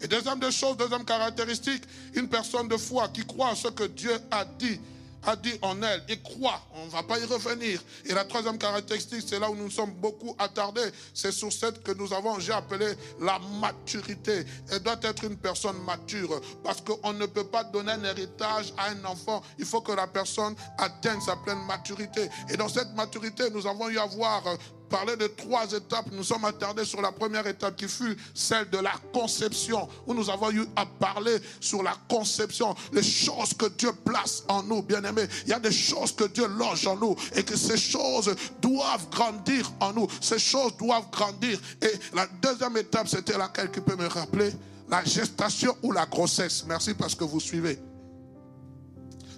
Et 0.02 0.08
deuxième 0.08 0.40
des 0.40 0.52
choses, 0.52 0.78
deuxième 0.78 1.06
caractéristique, 1.06 1.84
une 2.16 2.28
personne 2.28 2.68
de 2.68 2.78
foi 2.78 3.08
qui 3.10 3.26
croit 3.26 3.50
à 3.50 3.56
ce 3.56 3.68
que 3.68 3.84
Dieu 3.84 4.18
a 4.32 4.46
dit 4.46 4.80
a 5.24 5.36
dit 5.36 5.54
en 5.62 5.82
elle 5.82 6.04
et 6.10 6.20
croit. 6.20 6.62
On 6.76 6.86
ne 6.86 6.90
va 6.90 7.04
pas 7.04 7.20
y 7.20 7.26
revenir. 7.26 7.82
Et 8.06 8.14
la 8.14 8.26
troisième 8.26 8.58
caractéristique, 8.58 9.24
c'est 9.26 9.40
là 9.40 9.50
où 9.50 9.56
nous 9.56 9.70
sommes 9.70 9.94
beaucoup 9.94 10.36
attardés. 10.40 10.90
C'est 11.14 11.32
sur 11.32 11.52
cette 11.52 11.84
que 11.84 11.92
nous 11.92 12.12
avons, 12.14 12.40
j'ai 12.40 12.54
appelé 12.54 12.94
la 13.20 13.40
maturité. 13.60 14.46
Elle 14.72 14.80
doit 14.80 15.00
être 15.04 15.24
une 15.24 15.38
personne 15.38 15.78
mature 15.84 16.42
parce 16.64 16.82
qu'on 16.82 17.14
ne 17.14 17.26
peut 17.26 17.46
pas 17.46 17.64
donner 17.64 17.92
un 17.92 18.04
héritage 18.04 18.74
à 18.78 18.90
un 18.90 19.06
enfant. 19.06 19.42
Il 19.60 19.66
faut 19.66 19.82
que 19.82 19.92
la 19.92 20.08
personne 20.08 20.56
atteigne 20.78 21.22
sa 21.22 21.36
pleine 21.36 21.64
maturité. 21.66 22.30
Et 22.50 22.58
dans 22.58 22.70
cette 22.70 22.94
maturité, 22.96 23.50
nous 23.52 23.68
avons 23.68 23.90
eu 23.90 23.98
à 23.98 24.06
voir 24.06 24.44
parler 24.92 25.16
de 25.16 25.28
trois 25.28 25.66
étapes. 25.72 26.08
Nous 26.12 26.24
sommes 26.24 26.46
attardés 26.46 26.86
sur 26.86 27.02
la 27.02 27.12
première 27.12 27.48
étape 27.48 27.76
qui 27.78 27.88
fut 27.88 28.16
celle 28.36 28.70
de 28.70 28.78
la 28.78 28.94
conception, 29.14 29.88
où 30.06 30.14
nous 30.14 30.30
avons 30.30 30.52
eu 30.52 30.66
à 30.76 30.86
parler 30.86 31.38
sur 31.60 31.82
la 31.82 31.96
conception, 32.10 32.76
les 32.92 33.02
choses 33.02 33.54
que 33.54 33.68
Dieu 33.68 33.92
place 34.06 34.44
en 34.48 34.62
nous, 34.64 34.82
bien-aimés. 34.82 35.28
Il 35.46 35.50
y 35.50 35.54
a 35.54 35.60
des 35.60 35.72
choses 35.72 36.12
que 36.12 36.26
Dieu 36.26 36.46
loge 36.48 36.86
en 36.86 36.98
nous 36.98 37.16
et 37.34 37.44
que 37.44 37.56
ces 37.56 37.78
choses 37.78 38.36
doivent 38.62 39.10
grandir 39.10 39.72
en 39.80 39.94
nous. 39.94 40.08
Ces 40.20 40.40
choses 40.40 40.76
doivent 40.78 41.10
grandir. 41.10 41.60
Et 41.82 41.94
la 42.14 42.28
deuxième 42.42 42.76
étape, 42.78 43.08
c'était 43.08 43.38
laquelle 43.38 43.72
qui 43.72 43.80
peut 43.80 43.96
me 43.96 44.08
rappeler? 44.08 44.52
La 44.90 45.06
gestation 45.06 45.76
ou 45.84 45.94
la 45.94 46.06
grossesse. 46.06 46.66
Merci 46.68 46.94
parce 46.94 47.16
que 47.16 47.24
vous 47.24 47.40
suivez. 47.40 47.80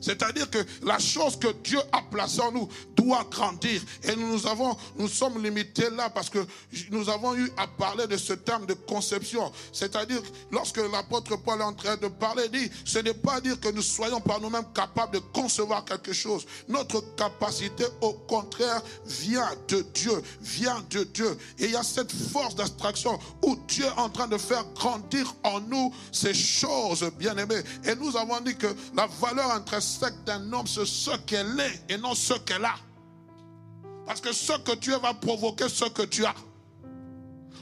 C'est-à-dire 0.04 0.50
que 0.50 0.58
la 0.84 1.00
chose 1.00 1.40
que 1.40 1.48
Dieu 1.64 1.80
a 1.94 2.02
placée 2.02 2.42
en 2.42 2.52
nous 2.52 2.68
doit 2.94 3.26
grandir. 3.32 3.82
Et 4.04 4.16
nous 4.18 4.46
avons, 4.46 4.76
nous 4.98 5.08
sommes 5.08 5.42
limités 5.42 5.90
là 5.92 6.10
parce 6.10 6.30
que 6.30 6.46
nous 6.92 7.10
avons 7.10 7.36
eu 7.36 7.50
à 7.56 7.68
parler 7.68 8.06
de 8.06 8.18
ce 8.18 8.34
terme 8.34 8.66
de 8.66 8.74
conception. 8.74 9.50
C'est-à-dire, 9.72 10.22
lorsque 10.52 10.78
l'apôtre 10.92 11.38
Paul 11.38 11.62
est 11.62 11.64
en 11.64 11.74
train 11.74 11.96
de 11.96 12.08
parler, 12.08 12.50
dit, 12.50 12.70
ce 12.84 13.00
n'est 13.00 13.14
pas 13.14 13.40
dire 13.40 13.58
que 13.62 13.70
nous 13.70 13.82
soyons 13.82 14.20
par 14.20 14.42
nous-mêmes 14.42 14.68
capables 14.74 15.14
de 15.14 15.20
concevoir 15.20 15.86
quelque 15.86 16.12
chose. 16.12 16.46
Notre 16.68 17.00
capacité, 17.16 17.86
au 18.02 18.12
contraire, 18.12 18.82
vient 19.06 19.52
de 19.70 19.86
Dieu, 19.94 20.22
vient 20.42 20.84
de 20.90 21.06
Dieu. 21.06 21.38
Et 21.60 21.66
il 21.66 21.72
y 21.72 21.78
a 21.78 21.84
cette 21.84 22.12
force 22.12 22.56
d'abstraction 22.56 23.18
où 23.42 23.56
Dieu 23.70 23.86
est 23.86 24.00
en 24.00 24.10
train 24.10 24.28
de 24.28 24.38
faire 24.38 24.66
grandir 24.76 25.34
en 25.44 25.62
nous 25.62 25.94
ces 26.12 26.34
choses, 26.34 27.10
bien-aimées. 27.18 27.64
Et 27.86 27.96
nous 27.96 28.18
avons 28.18 28.42
dit 28.42 28.58
que 28.58 28.68
la 28.94 29.08
valeur 29.08 29.50
intrinsèque 29.52 29.93
d'un 30.26 30.52
homme, 30.54 30.68
c'est 30.68 30.86
ce 30.86 31.16
qu'elle 31.26 31.60
est 31.60 31.94
et 31.94 31.98
non 31.98 32.16
ce 32.16 32.34
qu'elle 32.34 32.66
a. 32.66 32.76
Parce 34.06 34.22
que 34.22 34.34
ce 34.34 34.54
que 34.60 34.76
tu 34.76 34.92
es 34.92 35.00
va 35.00 35.14
provoquer 35.14 35.70
ce 35.70 35.86
que 35.86 36.04
tu 36.04 36.26
as. 36.26 36.36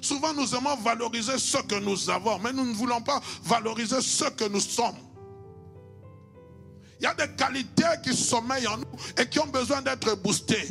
Souvent, 0.01 0.33
nous 0.33 0.55
aimons 0.55 0.75
valoriser 0.77 1.38
ce 1.38 1.57
que 1.59 1.79
nous 1.79 2.09
avons, 2.09 2.39
mais 2.39 2.51
nous 2.51 2.65
ne 2.65 2.73
voulons 2.73 3.01
pas 3.01 3.21
valoriser 3.43 4.01
ce 4.01 4.25
que 4.25 4.45
nous 4.45 4.59
sommes. 4.59 4.97
Il 7.00 7.03
y 7.03 7.07
a 7.07 7.13
des 7.13 7.33
qualités 7.35 7.83
qui 8.03 8.15
sommeillent 8.15 8.67
en 8.67 8.77
nous 8.77 8.85
et 9.17 9.27
qui 9.27 9.39
ont 9.39 9.47
besoin 9.47 9.81
d'être 9.81 10.15
boostées. 10.15 10.67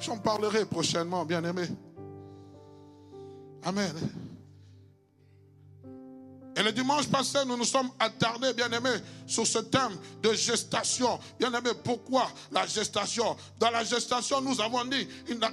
J'en 0.00 0.18
parlerai 0.18 0.64
prochainement, 0.64 1.24
bien 1.26 1.44
aimé. 1.44 1.66
Amen. 3.62 3.92
Et 6.60 6.62
le 6.62 6.72
dimanche 6.72 7.06
passé, 7.06 7.38
nous 7.46 7.56
nous 7.56 7.64
sommes 7.64 7.88
attardés, 7.98 8.52
bien 8.52 8.70
aimés, 8.70 8.90
sur 9.30 9.46
ce 9.46 9.58
thème 9.58 9.96
de 10.22 10.34
gestation. 10.34 11.18
Bien 11.38 11.52
aimés, 11.54 11.70
pourquoi 11.84 12.28
la 12.50 12.66
gestation? 12.66 13.36
Dans 13.58 13.70
la 13.70 13.84
gestation, 13.84 14.40
nous 14.40 14.60
avons 14.60 14.84
dit, 14.84 15.08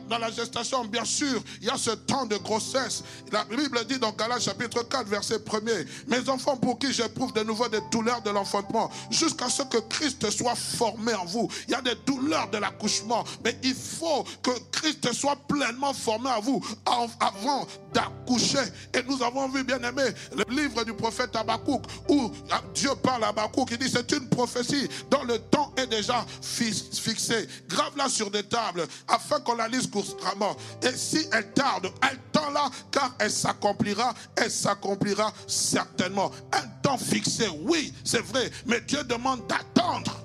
dans 0.09 0.17
la 0.17 0.31
gestation, 0.31 0.83
bien 0.85 1.05
sûr, 1.05 1.41
il 1.61 1.67
y 1.67 1.69
a 1.69 1.77
ce 1.77 1.91
temps 1.91 2.25
de 2.25 2.37
grossesse. 2.37 3.03
La 3.31 3.45
Bible 3.45 3.85
dit 3.85 3.99
dans 3.99 4.11
Galates 4.11 4.41
chapitre 4.41 4.83
4, 4.83 5.07
verset 5.07 5.37
1er, 5.37 5.87
Mes 6.07 6.27
enfants 6.27 6.57
pour 6.57 6.79
qui 6.79 6.91
j'éprouve 6.91 7.33
de 7.33 7.43
nouveau 7.43 7.67
des 7.67 7.81
douleurs 7.91 8.21
de 8.23 8.31
l'enfantement, 8.31 8.89
jusqu'à 9.11 9.49
ce 9.49 9.61
que 9.63 9.77
Christ 9.77 10.29
soit 10.31 10.55
formé 10.55 11.13
en 11.13 11.25
vous. 11.25 11.47
Il 11.67 11.71
y 11.71 11.75
a 11.75 11.81
des 11.81 11.95
douleurs 12.05 12.49
de 12.49 12.57
l'accouchement, 12.57 13.23
mais 13.43 13.57
il 13.63 13.75
faut 13.75 14.23
que 14.41 14.51
Christ 14.71 15.13
soit 15.13 15.37
pleinement 15.47 15.93
formé 15.93 16.29
en 16.31 16.41
vous 16.41 16.65
avant 16.85 17.67
d'accoucher. 17.93 18.59
Et 18.93 19.03
nous 19.03 19.21
avons 19.21 19.47
vu, 19.49 19.63
bien 19.63 19.81
aimés, 19.83 20.11
le 20.35 20.43
livre 20.55 20.83
du 20.83 20.93
prophète 20.93 21.35
Habakkuk, 21.35 21.83
où 22.09 22.31
Dieu 22.73 22.89
parle 23.03 23.23
à 23.23 23.27
Habakkuk, 23.27 23.66
il 23.71 23.77
dit 23.77 23.89
c'est 23.89 24.11
une 24.11 24.29
prophétie 24.29 24.87
dont 25.09 25.23
le 25.23 25.39
temps 25.39 25.73
est 25.77 25.87
déjà 25.87 26.25
fixé. 26.41 27.47
Grave-la 27.67 28.09
sur 28.09 28.31
des 28.31 28.43
tables 28.43 28.87
afin 29.07 29.39
qu'on 29.39 29.55
la 29.55 29.67
lise 29.67 29.87
couramment. 29.87 30.55
Et 30.81 30.95
si 30.95 31.27
elle 31.31 31.51
tarde, 31.53 31.91
elle 32.09 32.19
tend 32.31 32.49
là, 32.51 32.69
car 32.91 33.15
elle 33.19 33.31
s'accomplira, 33.31 34.13
elle 34.35 34.51
s'accomplira 34.51 35.33
certainement. 35.47 36.31
Un 36.53 36.67
temps 36.81 36.97
fixé, 36.97 37.47
oui, 37.61 37.93
c'est 38.03 38.23
vrai, 38.23 38.49
mais 38.65 38.81
Dieu 38.81 39.03
demande 39.03 39.45
d'attendre. 39.47 40.23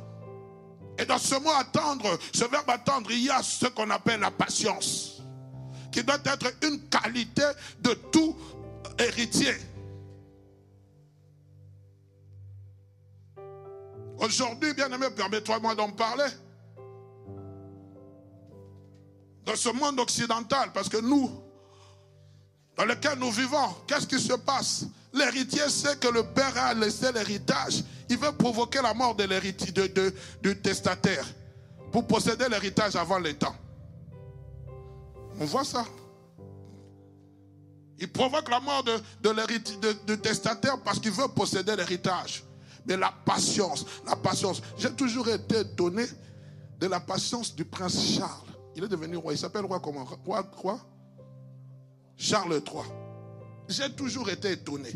Et 0.99 1.05
dans 1.05 1.19
ce 1.19 1.35
mot 1.37 1.51
attendre, 1.51 2.19
ce 2.33 2.45
verbe 2.45 2.69
attendre, 2.69 3.11
il 3.11 3.25
y 3.25 3.31
a 3.31 3.43
ce 3.43 3.67
qu'on 3.67 3.91
appelle 3.91 4.21
la 4.21 4.31
patience, 4.31 5.23
qui 5.91 6.05
doit 6.05 6.19
être 6.25 6.53
une 6.63 6.81
qualité 6.89 7.43
de 7.81 7.95
tout 8.13 8.37
héritier. 8.99 9.57
Aujourd'hui, 14.19 14.75
bien 14.75 14.91
aimé, 14.93 15.07
permets-moi 15.15 15.75
d'en 15.75 15.91
parler. 15.91 16.27
Dans 19.45 19.57
ce 19.57 19.71
monde 19.71 19.99
occidental, 19.99 20.71
parce 20.73 20.89
que 20.89 20.99
nous, 20.99 21.31
dans 22.77 22.85
lequel 22.85 23.19
nous 23.19 23.31
vivons, 23.31 23.75
qu'est-ce 23.87 24.07
qui 24.07 24.21
se 24.21 24.35
passe? 24.35 24.85
L'héritier 25.13 25.69
sait 25.69 25.97
que 25.97 26.09
le 26.09 26.23
père 26.23 26.57
a 26.57 26.75
laissé 26.75 27.13
l'héritage. 27.13 27.85
Il 28.09 28.19
veut 28.19 28.33
provoquer 28.33 28.81
la 28.81 28.95
mort 28.95 29.15
de 29.15 29.25
l'héritier, 29.25 29.73
de, 29.73 30.15
du 30.43 30.61
testataire 30.61 31.27
pour 31.91 32.07
posséder 32.07 32.49
l'héritage 32.49 32.97
avant 32.97 33.19
le 33.19 33.35
temps. 33.35 33.55
On 35.39 35.45
voit 35.45 35.65
ça. 35.65 35.85
Il 37.99 38.11
provoque 38.11 38.49
la 38.49 38.61
mort 38.61 38.83
de, 38.85 39.01
de, 39.21 39.93
du 40.07 40.19
testataire 40.19 40.81
parce 40.83 40.99
qu'il 40.99 41.13
veut 41.13 41.29
posséder 41.29 41.77
l'héritage. 41.77 42.45
Mais 42.87 42.97
la 42.97 43.13
patience, 43.25 43.87
la 44.07 44.17
patience. 44.17 44.63
J'ai 44.77 44.93
toujours 44.93 45.29
été 45.29 45.61
étonné 45.61 46.05
de 46.81 46.87
la 46.87 47.01
patience 47.01 47.55
du 47.55 47.65
prince 47.65 48.17
Charles. 48.17 48.49
Il 48.75 48.85
est 48.85 48.89
devenu 48.89 49.17
roi. 49.17 49.33
Il 49.33 49.39
s'appelle 49.39 49.65
roi 49.65 49.81
comment 49.81 50.05
Roi, 50.25 50.45
roi 50.57 50.81
Charles 52.17 52.63
III. 52.67 52.83
J'ai 53.69 53.93
toujours 53.95 54.29
été 54.31 54.53
étonné. 54.53 54.91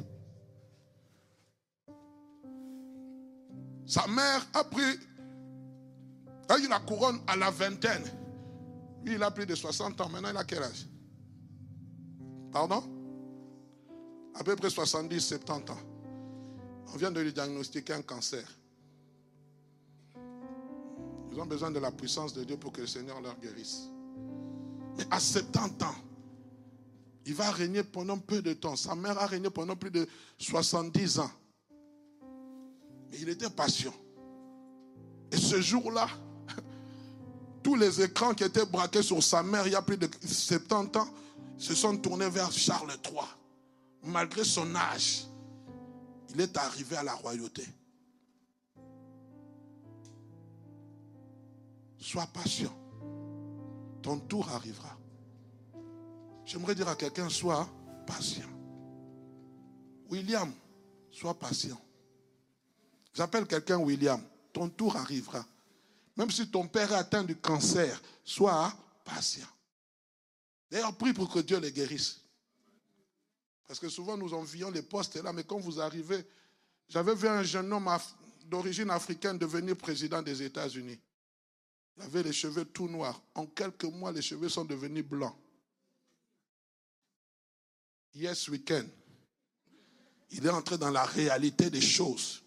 Sa 3.87 4.07
mère 4.09 4.45
a 4.53 4.65
pris, 4.65 4.99
a 6.49 6.59
eu 6.59 6.69
la 6.69 6.81
couronne 6.81 7.21
à 7.29 7.37
la 7.37 7.51
vingtaine. 7.51 8.05
Lui, 9.05 9.15
il 9.15 9.23
a 9.23 9.31
plus 9.31 9.47
de 9.47 9.55
60 9.55 10.01
ans. 10.01 10.09
Maintenant, 10.09 10.31
il 10.31 10.37
a 10.37 10.45
quel 10.45 10.63
âge 10.63 10.89
Pardon 12.53 12.83
À 14.35 14.43
peu 14.43 14.57
près 14.57 14.71
70, 14.71 15.21
70 15.21 15.71
ans. 15.71 15.79
On 16.93 16.97
vient 16.97 17.11
de 17.11 17.21
lui 17.21 17.33
diagnostiquer 17.33 17.95
un 17.95 18.03
cancer. 18.03 18.47
Ils 21.33 21.41
ont 21.41 21.47
besoin 21.47 21.71
de 21.71 21.79
la 21.79 21.91
puissance 21.91 22.33
de 22.33 22.45
Dieu 22.45 22.57
pour 22.57 22.73
que 22.73 22.81
le 22.81 22.87
Seigneur 22.87 23.21
leur 23.21 23.39
guérisse. 23.39 23.91
Mais 24.97 25.05
à 25.11 25.21
70 25.21 25.85
ans, 25.85 25.95
il 27.27 27.35
va 27.35 27.51
régner 27.51 27.83
pendant 27.83 28.19
peu 28.19 28.41
de 28.41 28.55
temps. 28.55 28.77
Sa 28.77 28.95
mère 28.95 29.19
a 29.19 29.27
régné 29.27 29.51
pendant 29.51 29.77
plus 29.77 29.91
de 29.91 30.07
70 30.39 31.19
ans. 31.19 31.31
Mais 33.11 33.19
il 33.21 33.29
était 33.29 33.51
patient. 33.51 33.93
Et 35.33 35.37
ce 35.37 35.61
jour-là, 35.61 36.09
tous 37.63 37.75
les 37.75 38.01
écrans 38.01 38.33
qui 38.33 38.45
étaient 38.45 38.65
braqués 38.65 39.03
sur 39.03 39.23
sa 39.23 39.43
mère 39.43 39.67
il 39.67 39.73
y 39.73 39.77
a 39.77 39.83
plus 39.83 39.99
de 39.99 40.09
70 40.25 40.99
ans 40.99 41.09
se 41.59 41.75
sont 41.75 41.97
tournés 41.97 42.31
vers 42.31 42.53
Charles 42.53 42.97
III, 43.05 43.21
malgré 44.05 44.45
son 44.45 44.75
âge 44.75 45.27
il 46.37 46.43
est 46.43 46.57
arrivé 46.59 46.97
à 46.97 47.03
la 47.03 47.15
royauté. 47.15 47.67
Sois 51.99 52.27
patient. 52.27 52.77
Ton 54.03 54.19
tour 54.19 54.47
arrivera. 54.51 54.99
J'aimerais 56.45 56.75
dire 56.75 56.89
à 56.89 56.95
quelqu'un, 56.95 57.31
sois 57.31 57.67
patient. 58.07 58.51
William, 60.11 60.53
sois 61.11 61.33
patient. 61.33 61.81
J'appelle 63.15 63.47
quelqu'un 63.47 63.79
William. 63.79 64.21
Ton 64.53 64.69
tour 64.69 64.95
arrivera. 64.95 65.43
Même 66.19 66.31
si 66.31 66.51
ton 66.51 66.69
père 66.69 66.93
est 66.93 66.97
atteint 66.97 67.25
du 67.25 67.37
cancer, 67.37 68.03
sois 68.23 68.75
patient. 69.05 69.49
D'ailleurs, 70.71 70.95
prie 70.99 71.15
pour 71.15 71.33
que 71.33 71.39
Dieu 71.39 71.59
le 71.59 71.71
guérisse. 71.71 72.21
Parce 73.67 73.81
que 73.81 73.89
souvent 73.89 74.17
nous 74.17 74.33
envions 74.33 74.71
les 74.71 74.83
postes 74.83 75.17
là, 75.17 75.33
mais 75.33 75.45
quand 75.45 75.59
vous 75.59 75.81
arrivez, 75.81 76.25
j'avais 76.89 77.15
vu 77.15 77.27
un 77.27 77.43
jeune 77.43 77.73
homme 77.73 77.89
d'origine 78.45 78.91
africaine 78.91 79.39
devenir 79.39 79.77
président 79.77 80.23
des 80.23 80.43
États-Unis. 80.43 81.01
Il 81.97 82.03
avait 82.03 82.23
les 82.23 82.33
cheveux 82.33 82.65
tout 82.65 82.89
noirs. 82.89 83.21
En 83.35 83.47
quelques 83.47 83.85
mois, 83.85 84.13
les 84.13 84.23
cheveux 84.23 84.49
sont 84.49 84.65
devenus 84.65 85.05
blancs. 85.05 85.35
Yes, 88.15 88.49
weekend. 88.49 88.89
Il 90.31 90.47
est 90.47 90.51
entré 90.51 90.79
dans 90.79 90.91
la 90.91 91.05
réalité 91.05 91.71
des 91.71 91.81
choses. 91.81 92.43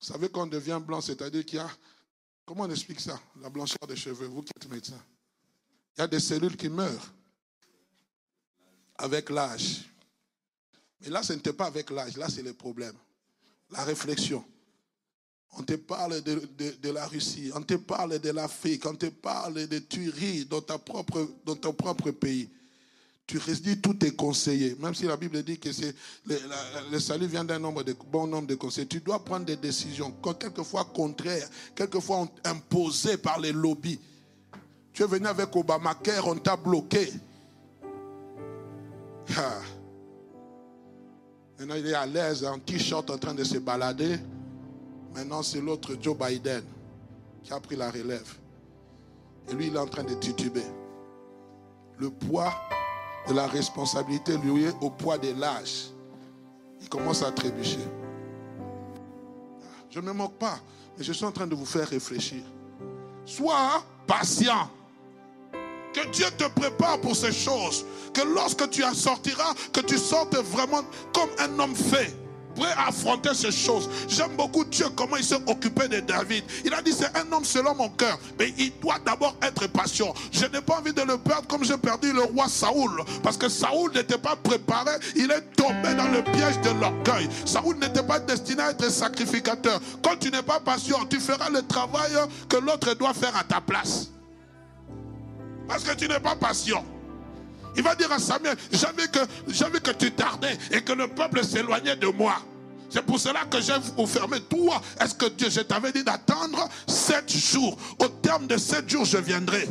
Vous 0.00 0.06
savez 0.06 0.28
qu'on 0.28 0.46
devient 0.46 0.80
blanc, 0.84 1.00
c'est-à-dire 1.00 1.44
qu'il 1.44 1.56
y 1.56 1.60
a. 1.60 1.70
Comment 2.44 2.64
on 2.64 2.70
explique 2.70 3.00
ça? 3.00 3.20
La 3.40 3.48
blancheur 3.48 3.86
des 3.86 3.96
cheveux, 3.96 4.26
vous 4.26 4.42
qui 4.42 4.50
êtes 4.56 4.68
médecin. 4.68 5.00
Il 5.96 6.00
y 6.00 6.02
a 6.02 6.08
des 6.08 6.20
cellules 6.20 6.56
qui 6.56 6.68
meurent 6.68 7.12
avec 8.96 9.30
l'âge. 9.30 9.82
Mais 11.00 11.08
là, 11.10 11.22
ce 11.22 11.32
n'était 11.32 11.52
pas 11.52 11.66
avec 11.66 11.90
l'âge, 11.90 12.16
là, 12.16 12.28
c'est 12.28 12.42
le 12.42 12.52
problème. 12.52 12.94
La 13.70 13.84
réflexion. 13.84 14.44
On 15.58 15.62
te 15.62 15.74
parle 15.74 16.22
de, 16.22 16.90
la 16.90 17.06
Russie, 17.06 17.50
on 17.54 17.62
te 17.62 17.74
parle 17.74 18.18
de 18.18 18.30
l'Afrique, 18.30 18.86
on 18.86 18.94
te 18.94 19.06
parle 19.06 19.66
de 19.66 19.78
tueries 19.80 20.46
dans, 20.46 20.62
ta 20.62 20.78
propre, 20.78 21.28
dans 21.44 21.56
ton 21.56 21.74
propre 21.74 22.10
pays. 22.10 22.48
Tu 23.26 23.38
dis 23.60 23.80
tout 23.80 24.04
est 24.04 24.16
conseillé. 24.16 24.76
Même 24.78 24.94
si 24.94 25.04
la 25.04 25.16
Bible 25.16 25.42
dit 25.42 25.58
que 25.58 25.68
le, 26.26 26.98
salut 26.98 27.26
vient 27.26 27.44
d'un 27.44 27.58
nombre 27.58 27.82
de 27.82 27.94
bon 28.10 28.26
nombre 28.26 28.48
de 28.48 28.54
conseils. 28.54 28.86
Tu 28.86 29.00
dois 29.00 29.24
prendre 29.24 29.46
des 29.46 29.56
décisions, 29.56 30.10
quelquefois 30.38 30.84
contraires, 30.86 31.48
quelquefois 31.74 32.28
imposées 32.44 33.16
par 33.16 33.38
les 33.38 33.52
lobbies. 33.52 34.00
Tu 34.92 35.02
es 35.02 35.06
venu 35.06 35.26
avec 35.26 35.54
Obamacare, 35.54 36.26
on 36.26 36.36
t'a 36.36 36.56
bloqué. 36.56 37.10
Maintenant, 41.58 41.74
il 41.76 41.86
est 41.86 41.94
à 41.94 42.06
l'aise 42.06 42.44
en 42.44 42.58
t-shirt 42.58 43.08
en 43.10 43.18
train 43.18 43.34
de 43.34 43.44
se 43.44 43.58
balader. 43.58 44.18
Maintenant, 45.14 45.42
c'est 45.42 45.60
l'autre 45.60 45.96
Joe 46.00 46.16
Biden 46.16 46.64
qui 47.42 47.52
a 47.52 47.60
pris 47.60 47.76
la 47.76 47.90
relève. 47.90 48.34
Et 49.48 49.54
lui, 49.54 49.66
il 49.68 49.74
est 49.74 49.78
en 49.78 49.86
train 49.86 50.04
de 50.04 50.14
tituber. 50.14 50.64
Le 51.98 52.10
poids 52.10 52.52
de 53.28 53.34
la 53.34 53.46
responsabilité 53.46 54.36
lui 54.38 54.64
est 54.64 54.74
au 54.80 54.90
poids 54.90 55.18
de 55.18 55.32
l'âge. 55.38 55.90
Il 56.80 56.88
commence 56.88 57.22
à 57.22 57.30
trébucher. 57.30 57.78
Je 59.90 60.00
ne 60.00 60.06
me 60.06 60.12
moque 60.12 60.34
pas, 60.34 60.58
mais 60.96 61.04
je 61.04 61.12
suis 61.12 61.24
en 61.24 61.32
train 61.32 61.46
de 61.46 61.54
vous 61.54 61.66
faire 61.66 61.86
réfléchir. 61.86 62.42
Sois 63.24 63.84
patient. 64.06 64.68
Que 65.92 66.06
Dieu 66.08 66.26
te 66.36 66.44
prépare 66.44 67.00
pour 67.00 67.16
ces 67.16 67.32
choses. 67.32 67.84
Que 68.14 68.22
lorsque 68.22 68.68
tu 68.70 68.84
en 68.84 68.94
sortiras, 68.94 69.54
que 69.72 69.80
tu 69.80 69.98
sortes 69.98 70.36
vraiment 70.36 70.82
comme 71.12 71.30
un 71.38 71.58
homme 71.58 71.74
fait 71.74 72.14
prêt 72.54 72.72
à 72.76 72.88
affronter 72.88 73.34
ces 73.34 73.50
choses. 73.50 73.88
J'aime 74.08 74.36
beaucoup 74.36 74.64
Dieu, 74.64 74.86
comment 74.96 75.16
il 75.16 75.24
s'est 75.24 75.42
occupé 75.46 75.88
de 75.88 76.00
David. 76.00 76.44
Il 76.64 76.74
a 76.74 76.82
dit, 76.82 76.92
c'est 76.92 77.16
un 77.16 77.30
homme 77.32 77.44
selon 77.44 77.74
mon 77.74 77.88
cœur, 77.90 78.18
mais 78.38 78.52
il 78.58 78.72
doit 78.80 78.98
d'abord 79.04 79.36
être 79.42 79.66
patient. 79.68 80.14
Je 80.30 80.46
n'ai 80.46 80.60
pas 80.60 80.78
envie 80.78 80.92
de 80.92 81.02
le 81.02 81.18
perdre 81.18 81.46
comme 81.48 81.64
j'ai 81.64 81.76
perdu 81.76 82.12
le 82.12 82.22
roi 82.22 82.48
Saoul, 82.48 83.02
parce 83.22 83.36
que 83.36 83.48
Saoul 83.48 83.92
n'était 83.94 84.18
pas 84.18 84.36
préparé, 84.36 84.92
il 85.16 85.30
est 85.30 85.42
tombé 85.56 85.94
dans 85.94 86.08
le 86.08 86.22
piège 86.22 86.60
de 86.60 86.80
l'orgueil. 86.80 87.28
Saoul 87.44 87.76
n'était 87.78 88.02
pas 88.02 88.18
destiné 88.18 88.62
à 88.62 88.70
être 88.70 88.90
sacrificateur. 88.90 89.80
Quand 90.02 90.16
tu 90.18 90.30
n'es 90.30 90.42
pas 90.42 90.60
patient, 90.60 91.04
tu 91.08 91.20
feras 91.20 91.50
le 91.50 91.62
travail 91.62 92.12
que 92.48 92.56
l'autre 92.56 92.94
doit 92.94 93.14
faire 93.14 93.36
à 93.36 93.44
ta 93.44 93.60
place. 93.60 94.08
Parce 95.68 95.84
que 95.84 95.94
tu 95.94 96.08
n'es 96.08 96.20
pas 96.20 96.36
patient. 96.36 96.84
Il 97.76 97.82
va 97.82 97.94
dire 97.94 98.12
à 98.12 98.18
Samuel, 98.18 98.56
j'avais 98.70 99.08
que, 99.08 99.78
que 99.78 99.90
tu 99.92 100.10
tardais 100.12 100.58
et 100.70 100.82
que 100.82 100.92
le 100.92 101.08
peuple 101.08 101.44
s'éloignait 101.44 101.96
de 101.96 102.08
moi. 102.08 102.36
C'est 102.90 103.02
pour 103.02 103.18
cela 103.18 103.44
que 103.50 103.58
j'ai 103.60 103.72
vous 103.96 104.06
fermé. 104.06 104.38
Toi, 104.40 104.82
est-ce 105.00 105.14
que 105.14 105.26
Dieu, 105.26 105.48
je 105.48 105.60
t'avais 105.60 105.92
dit 105.92 106.04
d'attendre 106.04 106.68
sept 106.86 107.32
jours. 107.32 107.78
Au 107.98 108.08
terme 108.08 108.46
de 108.46 108.58
sept 108.58 108.88
jours, 108.88 109.06
je 109.06 109.16
viendrai. 109.16 109.66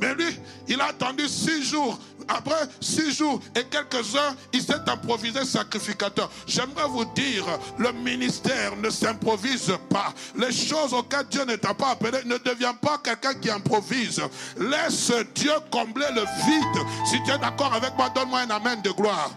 Mais 0.00 0.14
lui, 0.14 0.36
il 0.66 0.80
a 0.80 0.86
attendu 0.86 1.28
six 1.28 1.62
jours. 1.62 1.98
Après 2.28 2.68
six 2.80 3.16
jours 3.16 3.40
et 3.56 3.64
quelques 3.64 4.14
heures, 4.16 4.34
il 4.52 4.62
s'est 4.62 4.88
improvisé 4.88 5.44
sacrificateur. 5.44 6.30
J'aimerais 6.46 6.88
vous 6.88 7.04
dire, 7.14 7.44
le 7.78 7.92
ministère 7.92 8.76
ne 8.76 8.90
s'improvise 8.90 9.72
pas. 9.88 10.12
Les 10.36 10.52
choses 10.52 10.92
auxquelles 10.92 11.26
Dieu 11.28 11.44
ne 11.44 11.56
t'a 11.56 11.74
pas 11.74 11.90
appelé, 11.90 12.18
ne 12.24 12.38
deviens 12.38 12.74
pas 12.74 12.98
quelqu'un 12.98 13.34
qui 13.34 13.50
improvise. 13.50 14.20
Laisse 14.58 15.12
Dieu 15.34 15.52
combler 15.70 16.06
le 16.14 16.22
vide. 16.22 16.86
Si 17.06 17.22
tu 17.24 17.30
es 17.30 17.38
d'accord 17.38 17.72
avec 17.74 17.96
moi, 17.96 18.08
donne-moi 18.10 18.40
un 18.40 18.50
amen 18.50 18.80
de 18.82 18.90
gloire. 18.90 19.30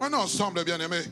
On 0.00 0.10
est 0.10 0.14
ensemble, 0.14 0.64
bien-aimés. 0.64 1.04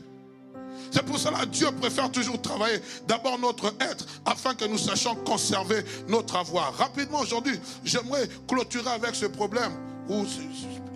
C'est 0.91 1.03
pour 1.03 1.17
cela 1.17 1.39
que 1.39 1.45
Dieu 1.47 1.67
préfère 1.71 2.11
toujours 2.11 2.41
travailler 2.41 2.79
d'abord 3.07 3.37
notre 3.39 3.67
être 3.79 4.05
afin 4.25 4.53
que 4.55 4.65
nous 4.65 4.77
sachions 4.77 5.15
conserver 5.15 5.83
notre 6.07 6.35
avoir. 6.35 6.73
Rapidement 6.75 7.19
aujourd'hui, 7.19 7.59
j'aimerais 7.83 8.27
clôturer 8.47 8.91
avec 8.91 9.15
ce 9.15 9.25
problème. 9.25 9.71
Ou 10.09 10.25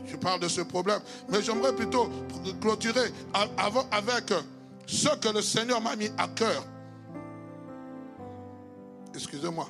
je 0.07 0.15
parle 0.15 0.39
de 0.39 0.47
ce 0.47 0.61
problème, 0.61 1.01
mais 1.29 1.41
j'aimerais 1.41 1.75
plutôt 1.75 2.09
clôturer 2.61 3.11
avec 3.91 4.33
ce 4.85 5.09
que 5.15 5.29
le 5.29 5.41
Seigneur 5.41 5.81
m'a 5.81 5.95
mis 5.95 6.09
à 6.17 6.27
cœur. 6.27 6.65
Excusez-moi. 9.13 9.67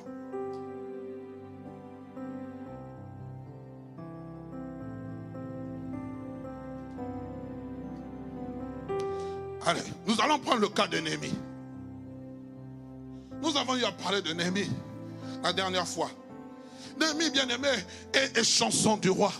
Allez, 9.64 9.82
nous 10.06 10.20
allons 10.20 10.38
prendre 10.38 10.60
le 10.60 10.68
cas 10.68 10.86
de 10.88 10.98
Néhémie. 10.98 11.34
Nous 13.40 13.56
avons 13.56 13.76
eu 13.76 13.84
à 13.84 13.92
parler 13.92 14.22
de 14.22 14.32
Néhémie 14.32 14.70
la 15.42 15.52
dernière 15.52 15.86
fois. 15.86 16.10
Néhémie, 16.98 17.30
bien-aimé, 17.30 17.68
est 18.12 18.42
chanson 18.44 18.96
du 18.96 19.10
roi. 19.10 19.32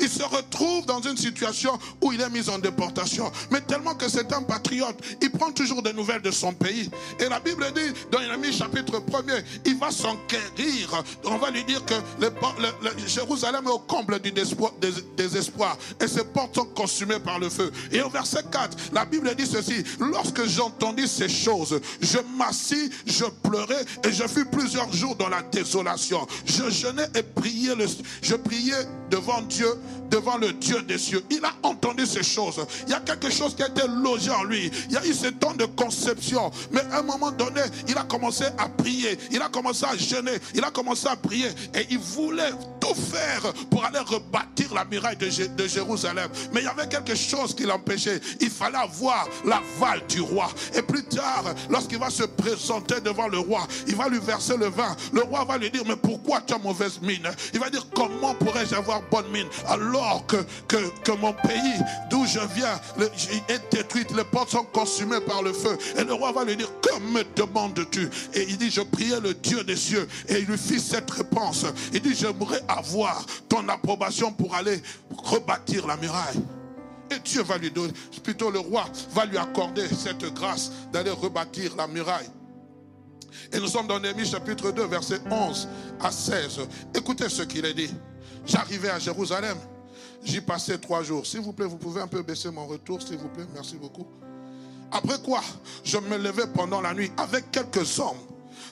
Il 0.00 0.08
se 0.08 0.22
retrouve 0.22 0.86
dans 0.86 1.00
une 1.00 1.16
situation 1.16 1.78
où 2.00 2.12
il 2.12 2.20
est 2.20 2.30
mis 2.30 2.48
en 2.48 2.58
déportation. 2.58 3.30
Mais 3.50 3.60
tellement 3.60 3.94
que 3.94 4.08
c'est 4.08 4.32
un 4.32 4.42
patriote, 4.42 4.96
il 5.20 5.30
prend 5.30 5.52
toujours 5.52 5.82
des 5.82 5.92
nouvelles 5.92 6.22
de 6.22 6.30
son 6.30 6.52
pays. 6.52 6.90
Et 7.18 7.28
la 7.28 7.40
Bible 7.40 7.66
dit, 7.74 7.92
dans 8.10 8.20
Jérémie 8.20 8.52
chapitre 8.52 9.00
1er, 9.00 9.44
il 9.64 9.78
va 9.78 9.90
s'enquérir. 9.90 11.02
On 11.24 11.36
va 11.38 11.50
lui 11.50 11.64
dire 11.64 11.84
que 11.84 11.94
le, 12.20 12.30
Jérusalem 13.06 13.64
est 13.66 13.70
au 13.70 13.78
comble 13.78 14.20
du 14.20 14.32
désespoir. 14.32 15.78
Et 16.00 16.08
ses 16.08 16.24
portes 16.24 16.54
sont 16.54 16.64
consumées 16.66 17.20
par 17.20 17.38
le 17.38 17.48
feu. 17.48 17.70
Et 17.92 18.02
au 18.02 18.10
verset 18.10 18.44
4, 18.50 18.76
la 18.92 19.04
Bible 19.04 19.34
dit 19.34 19.46
ceci. 19.46 19.84
Lorsque 19.98 20.44
j'entendis 20.46 21.08
ces 21.08 21.28
choses, 21.28 21.80
je 22.00 22.18
m'assis, 22.36 22.90
je 23.06 23.24
pleurais 23.42 23.84
et 24.04 24.12
je 24.12 24.24
fus 24.26 24.44
plusieurs 24.46 24.92
jours 24.92 25.16
dans 25.16 25.28
la 25.28 25.42
désolation. 25.42 26.26
Je 26.44 26.70
jeûnais 26.70 27.08
et 27.14 27.22
priais, 27.22 27.74
je 28.22 28.34
priais 28.34 28.86
devant 29.10 29.42
Dieu 29.42 29.73
devant 30.10 30.36
le 30.36 30.52
Dieu 30.52 30.82
des 30.82 30.98
cieux. 30.98 31.24
Il 31.30 31.44
a 31.44 31.52
entendu 31.62 32.06
ces 32.06 32.22
choses. 32.22 32.64
Il 32.86 32.90
y 32.90 32.94
a 32.94 33.00
quelque 33.00 33.30
chose 33.30 33.54
qui 33.54 33.62
a 33.62 33.68
été 33.68 33.82
logé 33.88 34.30
en 34.30 34.44
lui. 34.44 34.70
Il 34.88 34.92
y 34.92 34.96
a 34.96 35.04
eu 35.04 35.12
ce 35.12 35.28
temps 35.28 35.54
de 35.54 35.64
conception. 35.64 36.50
Mais 36.70 36.82
à 36.92 37.00
un 37.00 37.02
moment 37.02 37.30
donné, 37.30 37.62
il 37.88 37.96
a 37.96 38.04
commencé 38.04 38.44
à 38.58 38.68
prier. 38.68 39.18
Il 39.30 39.42
a 39.42 39.48
commencé 39.48 39.84
à 39.84 39.96
jeûner. 39.96 40.38
Il 40.54 40.64
a 40.64 40.70
commencé 40.70 41.08
à 41.08 41.16
prier. 41.16 41.48
Et 41.74 41.86
il 41.90 41.98
voulait 41.98 42.52
tout 42.80 42.94
faire 42.94 43.52
pour 43.70 43.84
aller 43.84 43.98
rebâtir 43.98 44.72
la 44.74 44.84
muraille 44.84 45.16
de, 45.16 45.26
de 45.46 45.66
Jérusalem. 45.66 46.28
Mais 46.52 46.60
il 46.60 46.64
y 46.64 46.68
avait 46.68 46.88
quelque 46.88 47.14
chose 47.14 47.54
qui 47.54 47.64
l'empêchait. 47.64 48.20
Il 48.40 48.50
fallait 48.50 48.78
avoir 48.78 49.28
l'aval 49.44 50.06
du 50.08 50.20
roi. 50.20 50.48
Et 50.74 50.82
plus 50.82 51.04
tard, 51.04 51.44
lorsqu'il 51.68 51.98
va 51.98 52.10
se 52.10 52.24
présenter 52.24 53.00
devant 53.00 53.28
le 53.28 53.38
roi, 53.38 53.66
il 53.86 53.96
va 53.96 54.08
lui 54.08 54.18
verser 54.18 54.56
le 54.56 54.66
vin. 54.66 54.94
Le 55.12 55.22
roi 55.22 55.44
va 55.44 55.58
lui 55.58 55.70
dire, 55.70 55.82
mais 55.86 55.96
pourquoi 55.96 56.40
tu 56.40 56.54
as 56.54 56.58
mauvaise 56.58 57.00
mine? 57.02 57.28
Il 57.52 57.60
va 57.60 57.70
dire, 57.70 57.86
comment 57.94 58.34
pourrais-je 58.34 58.74
avoir 58.74 59.02
bonne 59.10 59.28
mine? 59.30 59.46
Alors 59.68 60.24
que, 60.26 60.36
mon 61.12 61.32
pays 61.32 61.80
d'où 62.10 62.26
je 62.26 62.40
viens 62.54 62.80
est 63.48 63.72
détruit, 63.72 64.04
les 64.16 64.24
portes 64.24 64.50
sont 64.50 64.64
consumées 64.64 65.20
par 65.20 65.42
le 65.42 65.52
feu. 65.52 65.76
Et 65.96 66.04
le 66.04 66.14
roi 66.14 66.32
va 66.32 66.44
lui 66.44 66.56
dire, 66.56 66.70
que 66.80 66.98
me 67.00 67.22
demandes-tu? 67.36 68.08
Et 68.34 68.46
il 68.48 68.58
dit, 68.58 68.70
je 68.70 68.80
priais 68.80 69.20
le 69.20 69.34
Dieu 69.34 69.64
des 69.64 69.76
cieux. 69.76 70.08
Et 70.28 70.40
il 70.40 70.46
lui 70.46 70.58
fit 70.58 70.80
cette 70.80 71.10
réponse. 71.10 71.64
Il 71.92 72.00
dit, 72.00 72.14
j'aimerais 72.14 72.62
avoir 72.68 73.24
ton 73.48 73.68
approbation 73.68 74.32
pour 74.32 74.54
aller 74.54 74.82
rebâtir 75.16 75.86
la 75.86 75.96
muraille. 75.96 76.40
Et 77.10 77.18
Dieu 77.20 77.42
va 77.42 77.58
lui 77.58 77.70
donner, 77.70 77.92
plutôt 78.22 78.50
le 78.50 78.58
roi 78.58 78.86
va 79.12 79.26
lui 79.26 79.36
accorder 79.36 79.86
cette 79.88 80.24
grâce 80.34 80.72
d'aller 80.92 81.10
rebâtir 81.10 81.76
la 81.76 81.86
muraille. 81.86 82.30
Et 83.52 83.60
nous 83.60 83.68
sommes 83.68 83.86
dans 83.86 84.00
Néhémie 84.00 84.26
chapitre 84.26 84.70
2, 84.70 84.86
verset 84.86 85.20
11 85.30 85.68
à 86.00 86.10
16. 86.10 86.60
Écoutez 86.94 87.28
ce 87.28 87.42
qu'il 87.42 87.64
est 87.66 87.74
dit. 87.74 87.90
J'arrivais 88.46 88.90
à 88.90 88.98
Jérusalem. 88.98 89.56
J'y 90.22 90.40
passais 90.40 90.78
trois 90.78 91.02
jours. 91.02 91.26
S'il 91.26 91.40
vous 91.40 91.52
plaît, 91.52 91.66
vous 91.66 91.76
pouvez 91.76 92.00
un 92.00 92.06
peu 92.06 92.22
baisser 92.22 92.50
mon 92.50 92.66
retour, 92.66 93.02
s'il 93.02 93.18
vous 93.18 93.28
plaît. 93.28 93.46
Merci 93.54 93.76
beaucoup. 93.76 94.06
Après 94.90 95.18
quoi, 95.22 95.40
je 95.82 95.98
me 95.98 96.16
levais 96.16 96.46
pendant 96.46 96.80
la 96.80 96.94
nuit 96.94 97.10
avec 97.16 97.50
quelques 97.50 97.98
hommes 97.98 98.16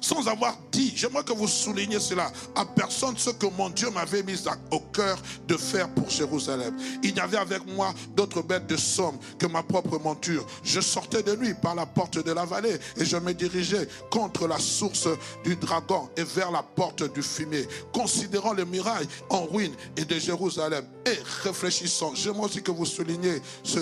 sans 0.02 0.28
avoir 0.28 0.58
dit, 0.70 0.92
j'aimerais 0.94 1.24
que 1.24 1.32
vous 1.32 1.48
souligniez 1.48 2.00
cela, 2.00 2.30
à 2.54 2.66
personne 2.66 3.16
ce 3.16 3.30
que 3.30 3.46
mon 3.56 3.70
Dieu 3.70 3.88
m'avait 3.90 4.22
mis 4.22 4.44
au 4.70 4.80
cœur 4.80 5.16
de 5.46 5.56
faire 5.56 5.88
pour 5.94 6.10
Jérusalem. 6.10 6.76
Il 7.02 7.16
y 7.16 7.20
avait 7.20 7.38
avec 7.38 7.64
moi 7.74 7.94
d'autres 8.14 8.42
bêtes 8.42 8.66
de 8.66 8.76
somme 8.76 9.16
que 9.38 9.46
ma 9.46 9.62
propre 9.62 9.98
monture. 9.98 10.46
Je 10.64 10.80
sortais 10.80 11.22
de 11.22 11.36
nuit 11.36 11.54
par 11.54 11.74
la 11.74 11.86
porte 11.86 12.22
de 12.22 12.32
la 12.32 12.44
vallée 12.44 12.76
et 12.96 13.04
je 13.04 13.16
me 13.16 13.32
dirigeais 13.32 13.88
contre 14.10 14.46
la 14.48 14.58
source 14.58 15.08
du 15.44 15.56
dragon 15.56 16.10
et 16.16 16.24
vers 16.24 16.50
la 16.50 16.62
porte 16.62 17.12
du 17.14 17.22
fumier, 17.22 17.68
considérant 17.92 18.52
les 18.52 18.64
murailles 18.64 19.08
en 19.30 19.44
ruine 19.46 19.74
et 19.96 20.04
de 20.04 20.18
Jérusalem 20.18 20.84
et 21.06 21.18
réfléchissant. 21.42 22.12
J'aimerais 22.14 22.46
aussi 22.46 22.62
que 22.62 22.70
vous 22.70 22.86
souligniez 22.86 23.40
ce, 23.62 23.80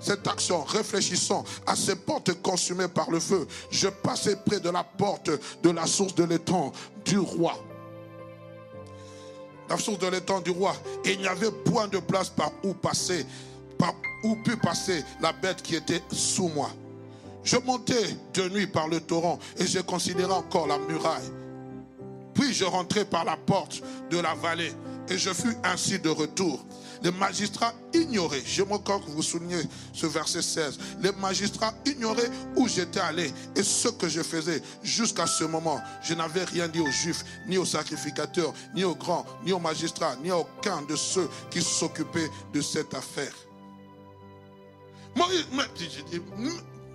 cette 0.00 0.26
action, 0.26 0.62
réfléchissant 0.64 1.44
à 1.66 1.76
ces 1.76 1.96
portes 1.96 2.40
consumées 2.42 2.88
par 2.88 3.10
le 3.10 3.20
feu. 3.20 3.46
Je 3.70 3.88
passais 3.88 4.36
près 4.36 4.60
de 4.60 4.70
la 4.70 4.84
porte 4.84 5.30
de 5.62 5.70
la 5.70 5.86
source 5.86 6.14
de 6.14 6.24
l'étang 6.24 6.72
du 7.04 7.18
roi. 7.18 7.54
La 9.68 9.76
source 9.78 9.98
de 9.98 10.08
l'étang 10.08 10.40
du 10.40 10.50
roi. 10.50 10.74
Et 11.04 11.12
il 11.12 11.20
n'y 11.20 11.28
avait 11.28 11.50
point 11.50 11.88
de 11.88 11.98
place 11.98 12.28
par 12.28 12.50
où 12.64 12.74
passer, 12.74 13.24
par 13.78 13.94
où 14.24 14.36
put 14.36 14.56
passer 14.56 15.04
la 15.20 15.32
bête 15.32 15.62
qui 15.62 15.76
était 15.76 16.02
sous 16.12 16.48
moi. 16.48 16.70
Je 17.42 17.56
montais 17.56 18.16
de 18.34 18.48
nuit 18.48 18.66
par 18.66 18.88
le 18.88 19.00
torrent 19.00 19.38
et 19.56 19.66
je 19.66 19.80
considérais 19.80 20.32
encore 20.32 20.66
la 20.66 20.78
muraille. 20.78 21.30
Puis 22.34 22.52
je 22.52 22.64
rentrais 22.64 23.04
par 23.04 23.24
la 23.24 23.36
porte 23.36 23.82
de 24.10 24.18
la 24.18 24.34
vallée 24.34 24.72
et 25.10 25.18
je 25.18 25.32
fus 25.32 25.56
ainsi 25.64 25.98
de 25.98 26.08
retour. 26.08 26.64
Les 27.02 27.10
magistrats 27.10 27.72
ignoraient, 27.92 28.42
j'aime 28.44 28.72
encore 28.72 29.04
que 29.04 29.10
vous 29.10 29.22
souligniez 29.22 29.62
ce 29.92 30.06
verset 30.06 30.42
16, 30.42 30.78
les 31.00 31.12
magistrats 31.12 31.74
ignoraient 31.86 32.30
où 32.56 32.68
j'étais 32.68 33.00
allé 33.00 33.32
et 33.56 33.62
ce 33.62 33.88
que 33.88 34.08
je 34.08 34.22
faisais. 34.22 34.62
Jusqu'à 34.82 35.26
ce 35.26 35.44
moment, 35.44 35.80
je 36.02 36.14
n'avais 36.14 36.44
rien 36.44 36.68
dit 36.68 36.80
aux 36.80 36.90
juifs, 36.90 37.24
ni 37.46 37.58
aux 37.58 37.64
sacrificateurs, 37.64 38.52
ni 38.74 38.84
aux 38.84 38.94
grands, 38.94 39.24
ni 39.44 39.52
aux 39.52 39.58
magistrats, 39.58 40.16
ni 40.22 40.30
à 40.30 40.38
aucun 40.38 40.82
de 40.82 40.94
ceux 40.94 41.28
qui 41.50 41.62
s'occupaient 41.62 42.30
de 42.52 42.60
cette 42.60 42.94
affaire. 42.94 43.34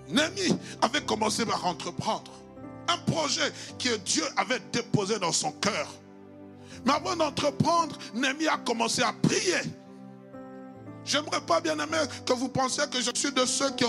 Némi 0.08 0.56
avait 0.82 1.04
commencé 1.04 1.46
par 1.46 1.66
entreprendre 1.66 2.32
un 2.88 2.98
projet 3.12 3.52
que 3.80 3.98
Dieu 3.98 4.24
avait 4.38 4.62
déposé 4.72 5.18
dans 5.18 5.32
son 5.32 5.52
cœur. 5.54 5.88
Mais 6.86 6.94
avant 6.94 7.16
d'entreprendre, 7.16 7.98
Némi 8.14 8.48
a 8.48 8.58
commencé 8.58 9.02
à 9.02 9.14
prier. 9.22 9.62
J'aimerais 11.06 11.42
pas, 11.42 11.62
bien 11.62 11.76
aimé, 11.76 11.98
que 12.26 12.34
vous 12.34 12.50
pensiez 12.50 12.84
que 12.92 13.00
je 13.00 13.12
suis 13.14 13.32
de 13.32 13.46
ceux 13.46 13.70
qui, 13.72 13.86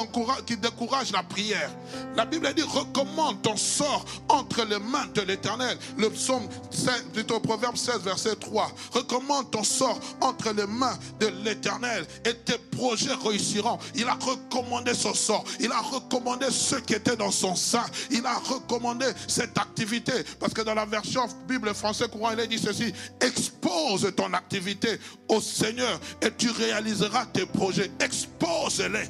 qui 0.47 0.57
découragent 0.57 1.13
la 1.13 1.23
prière. 1.23 1.71
La 2.15 2.27
Bible 2.27 2.53
dit 2.55 2.63
recommande 2.63 3.41
ton 3.41 3.57
sort 3.57 4.05
entre 4.29 4.65
les 4.65 4.79
mains 4.79 5.07
de 5.15 5.23
l'éternel. 5.23 5.79
Le 5.97 6.11
psaume 6.11 6.47
16, 6.71 7.07
plutôt 7.15 7.41
proverbe 7.41 7.77
16, 7.77 8.01
verset 8.03 8.37
3. 8.37 8.71
Recommande 8.93 9.51
ton 9.51 9.65
sort 9.65 9.99
entre 10.21 10.53
les 10.53 10.67
mains 10.67 10.99
de 11.19 11.29
l'éternel 11.43 12.07
et 12.27 12.35
tes 12.35 12.59
projets 12.59 13.15
réussiront. 13.15 13.79
Il 13.95 14.07
a 14.09 14.15
recommandé 14.15 14.93
son 14.93 15.15
sort. 15.15 15.45
Il 15.59 15.73
a 15.73 15.81
recommandé 15.81 16.47
ceux 16.51 16.81
qui 16.81 16.93
étaient 16.95 17.17
dans 17.17 17.31
son 17.31 17.55
sein. 17.55 17.85
Il 18.11 18.27
a 18.27 18.35
recommandé 18.35 19.07
cette 19.27 19.57
activité. 19.57 20.13
Parce 20.39 20.53
que 20.53 20.63
dans 20.63 20.75
la 20.75 20.85
version 20.85 21.27
Bible 21.49 21.73
français 21.73 22.09
courant, 22.09 22.33
il 22.33 22.41
est 22.41 22.47
dit 22.47 22.59
ceci. 22.59 22.93
Expose 23.21 24.13
ton 24.15 24.35
activité 24.35 24.99
au 25.29 25.41
Seigneur 25.41 25.99
et 26.21 26.31
tu 26.37 26.51
réaliseras 26.51 27.06
tes 27.33 27.47
projets, 27.47 27.91
expose-les. 28.01 29.09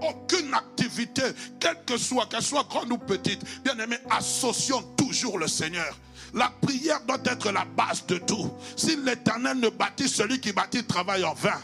Aucune 0.00 0.52
activité, 0.52 1.22
quelle 1.58 1.82
que 1.86 1.96
soit, 1.96 2.26
qu'elle 2.26 2.42
soit 2.42 2.64
grande 2.68 2.92
ou 2.92 2.98
petite, 2.98 3.42
bien 3.64 3.78
aimé, 3.78 3.96
associons 4.10 4.82
toujours 4.96 5.38
le 5.38 5.48
Seigneur. 5.48 5.98
La 6.34 6.52
prière 6.60 7.00
doit 7.06 7.18
être 7.24 7.50
la 7.50 7.64
base 7.64 8.04
de 8.06 8.18
tout. 8.18 8.50
Si 8.76 8.96
l'éternel 8.96 9.58
ne 9.58 9.70
bâtit, 9.70 10.08
celui 10.08 10.40
qui 10.40 10.52
bâtit 10.52 10.84
travaille 10.84 11.24
en 11.24 11.34
vain. 11.34 11.60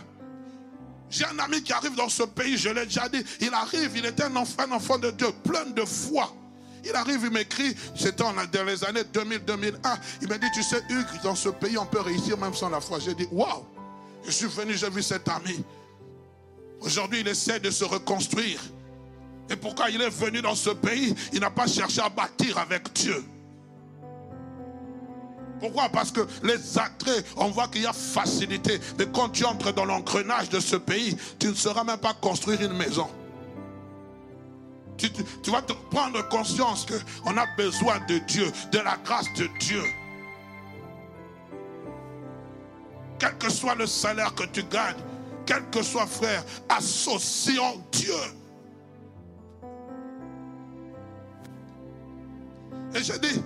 J'ai 1.11 1.27
un 1.27 1.39
ami 1.41 1.63
qui 1.63 1.75
arrive 1.75 1.95
dans 1.95 2.09
ce 2.09 2.23
pays, 2.23 2.57
je 2.57 2.71
l'ai 2.71 2.87
déjà 2.87 3.07
dit. 3.09 3.23
Il 3.41 3.53
arrive, 3.53 3.97
il 3.97 4.07
était 4.07 4.23
un 4.23 4.37
enfant, 4.37 4.63
un 4.67 4.73
enfant 4.73 4.99
de 4.99 5.11
Dieu, 5.11 5.29
plein 5.45 5.67
de 5.67 5.85
foi. 5.85 6.35
Il 6.85 6.95
arrive, 6.95 7.21
il 7.25 7.31
m'écrit, 7.31 7.77
c'était 7.95 8.25
dans 8.25 8.33
les 8.65 8.85
années 8.85 9.03
2000-2001. 9.03 9.75
Il 10.23 10.29
m'a 10.29 10.39
dit, 10.39 10.47
tu 10.55 10.63
sais, 10.63 10.83
Hugues, 10.89 11.23
dans 11.23 11.35
ce 11.35 11.51
pays, 11.51 11.77
on 11.77 11.87
peut 11.87 12.01
réussir 12.01 12.39
même 12.39 12.55
sans 12.55 12.71
la 12.71 12.81
foi. 12.81 12.99
J'ai 12.99 13.15
dit, 13.15 13.29
waouh! 13.31 13.67
Je 14.25 14.31
suis 14.31 14.47
venu, 14.47 14.75
j'ai 14.75 14.91
vu 14.91 15.03
cet 15.03 15.29
ami. 15.29 15.65
Aujourd'hui, 16.81 17.21
il 17.21 17.29
essaie 17.29 17.61
de 17.61 17.71
se 17.71 17.85
reconstruire. 17.85 18.61
Et 19.51 19.57
pourquoi 19.57 19.91
il 19.91 20.01
est 20.01 20.11
venu 20.11 20.41
dans 20.41 20.55
ce 20.55 20.71
pays? 20.71 21.15
Il 21.33 21.41
n'a 21.41 21.51
pas 21.51 21.67
cherché 21.67 22.01
à 22.01 22.09
bâtir 22.09 22.59
avec 22.59 22.93
Dieu. 22.93 23.25
Pourquoi? 25.61 25.89
Parce 25.91 26.11
que 26.11 26.27
les 26.43 26.79
attraits, 26.79 27.25
on 27.37 27.49
voit 27.49 27.69
qu'il 27.69 27.83
y 27.83 27.87
a 27.87 27.93
facilité. 27.93 28.81
Mais 28.99 29.07
quand 29.07 29.29
tu 29.29 29.45
entres 29.45 29.73
dans 29.73 29.85
l'engrenage 29.85 30.49
de 30.49 30.59
ce 30.59 30.75
pays, 30.75 31.17
tu 31.39 31.49
ne 31.49 31.55
sauras 31.55 31.85
même 31.85 31.99
pas 31.99 32.15
construire 32.15 32.61
une 32.63 32.77
maison. 32.77 33.09
Tu, 34.97 35.51
vas 35.51 35.63
te 35.63 35.73
prendre 35.91 36.29
conscience 36.29 36.87
qu'on 36.87 37.37
a 37.37 37.47
besoin 37.57 37.99
de 38.09 38.19
Dieu, 38.19 38.51
de 38.73 38.79
la 38.79 38.97
grâce 39.05 39.33
de 39.37 39.49
Dieu. 39.59 39.83
Quel 43.23 43.39
que 43.39 43.49
soit 43.49 43.77
le 43.77 43.87
salaire 43.87 44.35
que 44.35 44.43
tu 44.47 44.65
gagnes, 44.65 44.97
quel 45.47 45.63
que 45.71 45.81
soit 45.81 46.09
frère, 46.09 46.45
associons 46.69 47.81
Dieu. 47.93 48.13
Et 52.97 53.05
je 53.05 53.13
dis, 53.13 53.41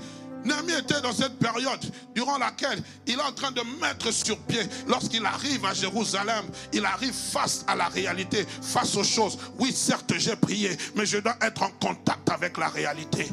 Némi 0.47 0.73
était 0.73 1.03
dans 1.03 1.12
cette 1.12 1.39
période 1.39 1.79
durant 2.15 2.39
laquelle 2.39 2.83
il 3.07 3.19
est 3.19 3.23
en 3.23 3.33
train 3.33 3.51
de 3.51 3.61
mettre 3.79 4.11
sur 4.12 4.39
pied. 4.39 4.62
Lorsqu'il 4.89 5.27
arrive 5.27 5.67
à 5.67 5.75
Jérusalem, 5.75 6.47
il 6.73 6.85
arrive 6.87 7.12
face 7.12 7.62
à 7.67 7.77
la 7.77 7.89
réalité, 7.89 8.47
face 8.62 8.97
aux 8.97 9.05
choses. 9.05 9.37
Oui, 9.59 9.73
certes, 9.73 10.15
j'ai 10.17 10.37
prié, 10.37 10.75
mais 10.95 11.05
je 11.05 11.19
dois 11.19 11.37
être 11.43 11.62
en 11.62 11.71
contact 11.87 12.31
avec 12.31 12.57
la 12.57 12.69
réalité. 12.69 13.29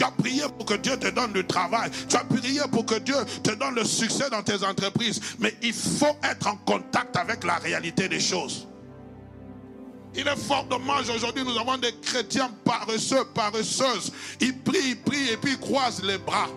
Tu 0.00 0.06
as 0.06 0.10
prié 0.12 0.44
pour 0.56 0.64
que 0.64 0.74
Dieu 0.76 0.96
te 0.96 1.08
donne 1.08 1.34
du 1.34 1.46
travail. 1.46 1.90
Tu 2.08 2.16
as 2.16 2.24
prié 2.24 2.62
pour 2.72 2.86
que 2.86 2.98
Dieu 3.00 3.16
te 3.42 3.50
donne 3.50 3.74
le 3.74 3.84
succès 3.84 4.30
dans 4.30 4.42
tes 4.42 4.64
entreprises. 4.64 5.20
Mais 5.38 5.54
il 5.60 5.74
faut 5.74 6.16
être 6.22 6.46
en 6.46 6.56
contact 6.56 7.18
avec 7.18 7.44
la 7.44 7.56
réalité 7.56 8.08
des 8.08 8.18
choses. 8.18 8.66
Il 10.14 10.26
est 10.26 10.36
fort 10.38 10.64
dommage 10.64 11.10
aujourd'hui, 11.10 11.44
nous 11.44 11.58
avons 11.58 11.76
des 11.76 11.94
chrétiens 12.00 12.50
paresseux, 12.64 13.26
paresseuses. 13.34 14.10
Ils 14.40 14.58
prient, 14.58 14.78
ils 14.86 15.02
prient 15.02 15.32
et 15.32 15.36
puis 15.36 15.52
ils 15.52 15.60
croisent 15.60 16.02
les 16.02 16.16
bras. 16.16 16.48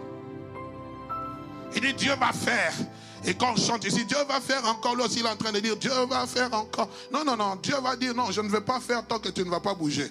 Il 1.76 1.82
dit 1.82 1.94
Dieu 1.96 2.14
va 2.18 2.32
faire. 2.32 2.72
Et 3.26 3.34
quand 3.34 3.56
on 3.58 3.58
chante 3.58 3.84
ici, 3.84 4.06
Dieu 4.06 4.20
va 4.26 4.40
faire 4.40 4.66
encore, 4.70 4.96
là 4.96 5.04
il 5.12 5.20
est 5.20 5.30
en 5.30 5.36
train 5.36 5.52
de 5.52 5.60
dire 5.60 5.76
Dieu 5.76 5.92
va 6.10 6.26
faire 6.28 6.54
encore. 6.54 6.88
Non, 7.12 7.26
non, 7.26 7.36
non, 7.36 7.58
Dieu 7.58 7.76
va 7.84 7.98
dire 7.98 8.16
non, 8.16 8.32
je 8.32 8.40
ne 8.40 8.48
vais 8.48 8.62
pas 8.62 8.80
faire 8.80 9.06
tant 9.06 9.20
que 9.20 9.28
tu 9.28 9.44
ne 9.44 9.50
vas 9.50 9.60
pas 9.60 9.74
bouger. 9.74 10.10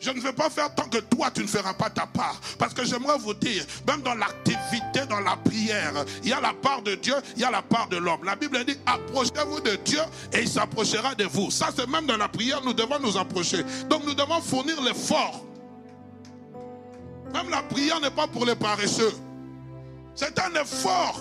Je 0.00 0.10
ne 0.10 0.18
veux 0.18 0.32
pas 0.32 0.48
faire 0.48 0.74
tant 0.74 0.88
que 0.88 0.96
toi, 0.96 1.30
tu 1.30 1.42
ne 1.42 1.46
feras 1.46 1.74
pas 1.74 1.90
ta 1.90 2.06
part. 2.06 2.40
Parce 2.58 2.72
que 2.72 2.84
j'aimerais 2.86 3.18
vous 3.18 3.34
dire, 3.34 3.64
même 3.86 4.00
dans 4.00 4.14
l'activité, 4.14 5.04
dans 5.08 5.20
la 5.20 5.36
prière, 5.36 5.92
il 6.22 6.30
y 6.30 6.32
a 6.32 6.40
la 6.40 6.54
part 6.54 6.80
de 6.80 6.94
Dieu, 6.94 7.14
il 7.36 7.42
y 7.42 7.44
a 7.44 7.50
la 7.50 7.60
part 7.60 7.86
de 7.88 7.98
l'homme. 7.98 8.24
La 8.24 8.34
Bible 8.34 8.64
dit, 8.64 8.78
approchez-vous 8.86 9.60
de 9.60 9.76
Dieu 9.84 10.00
et 10.32 10.40
il 10.40 10.48
s'approchera 10.48 11.14
de 11.14 11.24
vous. 11.24 11.50
Ça, 11.50 11.68
c'est 11.76 11.86
même 11.86 12.06
dans 12.06 12.16
la 12.16 12.28
prière, 12.28 12.62
nous 12.64 12.72
devons 12.72 12.98
nous 12.98 13.18
approcher. 13.18 13.62
Donc 13.90 14.04
nous 14.06 14.14
devons 14.14 14.40
fournir 14.40 14.80
l'effort. 14.80 15.44
Même 17.34 17.50
la 17.50 17.62
prière 17.62 18.00
n'est 18.00 18.10
pas 18.10 18.26
pour 18.26 18.46
les 18.46 18.56
paresseux. 18.56 19.12
C'est 20.14 20.38
un 20.38 20.54
effort. 20.60 21.20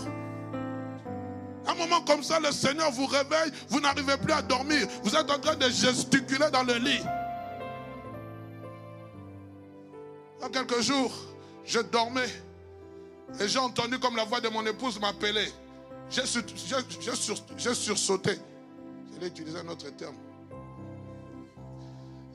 Un 1.67 1.75
moment 1.75 2.01
comme 2.01 2.23
ça, 2.23 2.39
le 2.39 2.51
Seigneur 2.53 2.91
vous 2.91 3.05
réveille, 3.05 3.51
vous 3.67 3.81
n'arrivez 3.81 4.17
plus 4.17 4.33
à 4.33 4.41
dormir. 4.41 4.87
Vous 5.03 5.15
êtes 5.15 5.29
en 5.29 5.37
train 5.37 5.55
de 5.55 5.69
gesticuler 5.69 6.49
dans 6.51 6.63
le 6.63 6.75
lit. 6.75 7.01
Il 10.41 10.49
quelques 10.51 10.81
jours, 10.81 11.11
je 11.65 11.79
dormais 11.79 12.29
et 13.39 13.47
j'ai 13.47 13.59
entendu 13.59 13.99
comme 13.99 14.15
la 14.15 14.23
voix 14.23 14.41
de 14.41 14.49
mon 14.49 14.65
épouse 14.65 14.99
m'appeler. 14.99 15.51
J'ai 16.09 16.25
sursauté. 16.25 18.39
Je 19.13 19.19
l'ai 19.19 19.27
utilisé 19.27 19.59
un 19.59 19.67
autre 19.67 19.89
terme. 19.95 20.15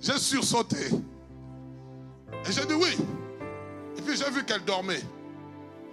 J'ai 0.01 0.19
sursauté. 0.19 0.91
Et 2.47 2.53
j'ai 2.53 2.65
dit 2.67 2.75
oui. 2.75 2.97
Et 3.97 4.03
puis 4.03 4.17
j'ai 4.17 4.31
vu 4.31 4.45
qu'elle 4.45 4.65
dormait. 4.65 5.03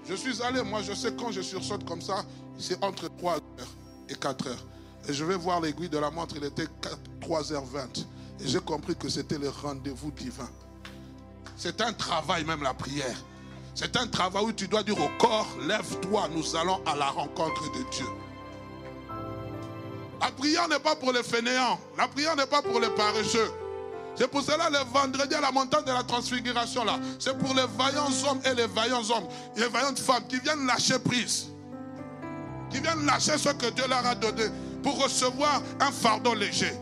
Je 0.08 0.16
suis 0.16 0.42
allé, 0.42 0.64
moi 0.64 0.82
je 0.82 0.94
sais 0.94 1.14
quand 1.16 1.32
je 1.32 1.42
sursaute 1.42 1.86
comme 1.86 2.02
ça, 2.02 2.26
c'est 2.58 2.84
entre 2.84 3.08
3h 3.08 3.40
et 4.10 4.14
4h. 4.14 4.50
Et 5.08 5.14
je 5.14 5.24
vais 5.24 5.36
voir 5.36 5.62
l'aiguille 5.62 5.90
de 5.90 5.98
la 5.98 6.12
montre, 6.12 6.36
il 6.38 6.44
était 6.44 6.68
3h20. 7.22 8.06
Et 8.42 8.48
j'ai 8.48 8.60
compris 8.60 8.96
que 8.96 9.10
c'était 9.10 9.38
le 9.38 9.50
rendez-vous 9.50 10.12
divin. 10.12 10.50
C'est 11.64 11.80
un 11.80 11.94
travail 11.94 12.44
même 12.44 12.64
la 12.64 12.74
prière. 12.74 13.16
C'est 13.76 13.96
un 13.96 14.08
travail 14.08 14.46
où 14.46 14.52
tu 14.52 14.68
dois 14.68 14.82
dire 14.82 15.00
au 15.00 15.10
corps, 15.20 15.48
lève-toi, 15.68 16.28
nous 16.34 16.56
allons 16.56 16.82
à 16.88 16.96
la 16.96 17.06
rencontre 17.06 17.72
de 17.74 17.84
Dieu. 17.92 18.08
La 20.20 20.32
prière 20.32 20.68
n'est 20.70 20.80
pas 20.80 20.96
pour 20.96 21.12
les 21.12 21.22
fainéants. 21.22 21.80
La 22.00 22.08
prière 22.08 22.36
n'est 22.36 22.48
pas 22.48 22.64
pour 22.64 22.80
les 22.80 22.90
paresseux. 22.90 23.52
C'est 24.16 24.28
pour 24.28 24.42
cela 24.42 24.72
le 24.72 24.80
vendredi 24.92 25.36
à 25.36 25.42
la 25.42 25.52
montagne 25.52 25.86
de 25.86 25.92
la 25.92 26.02
transfiguration 26.02 26.84
là. 26.84 27.00
C'est 27.20 27.38
pour 27.38 27.54
les 27.54 27.68
vaillants 27.78 28.10
hommes 28.28 28.42
et 28.44 28.56
les 28.56 28.66
vaillants 28.66 29.08
hommes, 29.16 29.28
les 29.56 29.68
vaillantes 29.68 30.00
femmes 30.00 30.26
qui 30.28 30.40
viennent 30.40 30.66
lâcher 30.66 30.98
prise. 30.98 31.50
Qui 32.72 32.80
viennent 32.80 33.06
lâcher 33.06 33.38
ce 33.38 33.50
que 33.50 33.70
Dieu 33.70 33.86
leur 33.88 34.04
a 34.04 34.16
donné 34.16 34.46
pour 34.82 35.00
recevoir 35.04 35.62
un 35.80 35.92
fardeau 35.92 36.34
léger. 36.34 36.74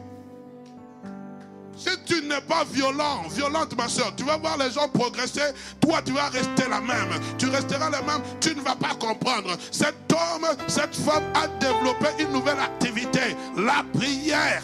Si 1.80 1.98
tu 2.06 2.22
n'es 2.28 2.42
pas 2.42 2.65
violent, 2.65 3.24
violente 3.30 3.74
ma 3.78 3.88
soeur, 3.88 4.13
tu 4.18 4.26
vas 4.26 4.36
voir 4.36 4.58
les 4.58 4.70
gens 4.70 4.89
progresser, 4.89 5.54
toi 5.80 6.02
tu 6.04 6.12
vas 6.12 6.28
rester 6.28 6.68
la 6.70 6.82
même. 6.82 7.10
Tu 7.38 7.48
resteras 7.48 7.89
la 7.89 8.02
même, 8.02 8.22
tu 8.42 8.54
ne 8.54 8.62
vas 8.62 8.76
pas 8.76 8.96
comprendre. 9.00 9.56
Cet 9.72 9.96
homme, 10.12 10.46
cette 10.68 10.96
femme 10.96 11.24
a 11.34 11.48
développé 11.60 12.08
une 12.20 12.34
nouvelle 12.34 12.60
activité, 12.60 13.36
la 13.56 13.86
prière. 13.98 14.62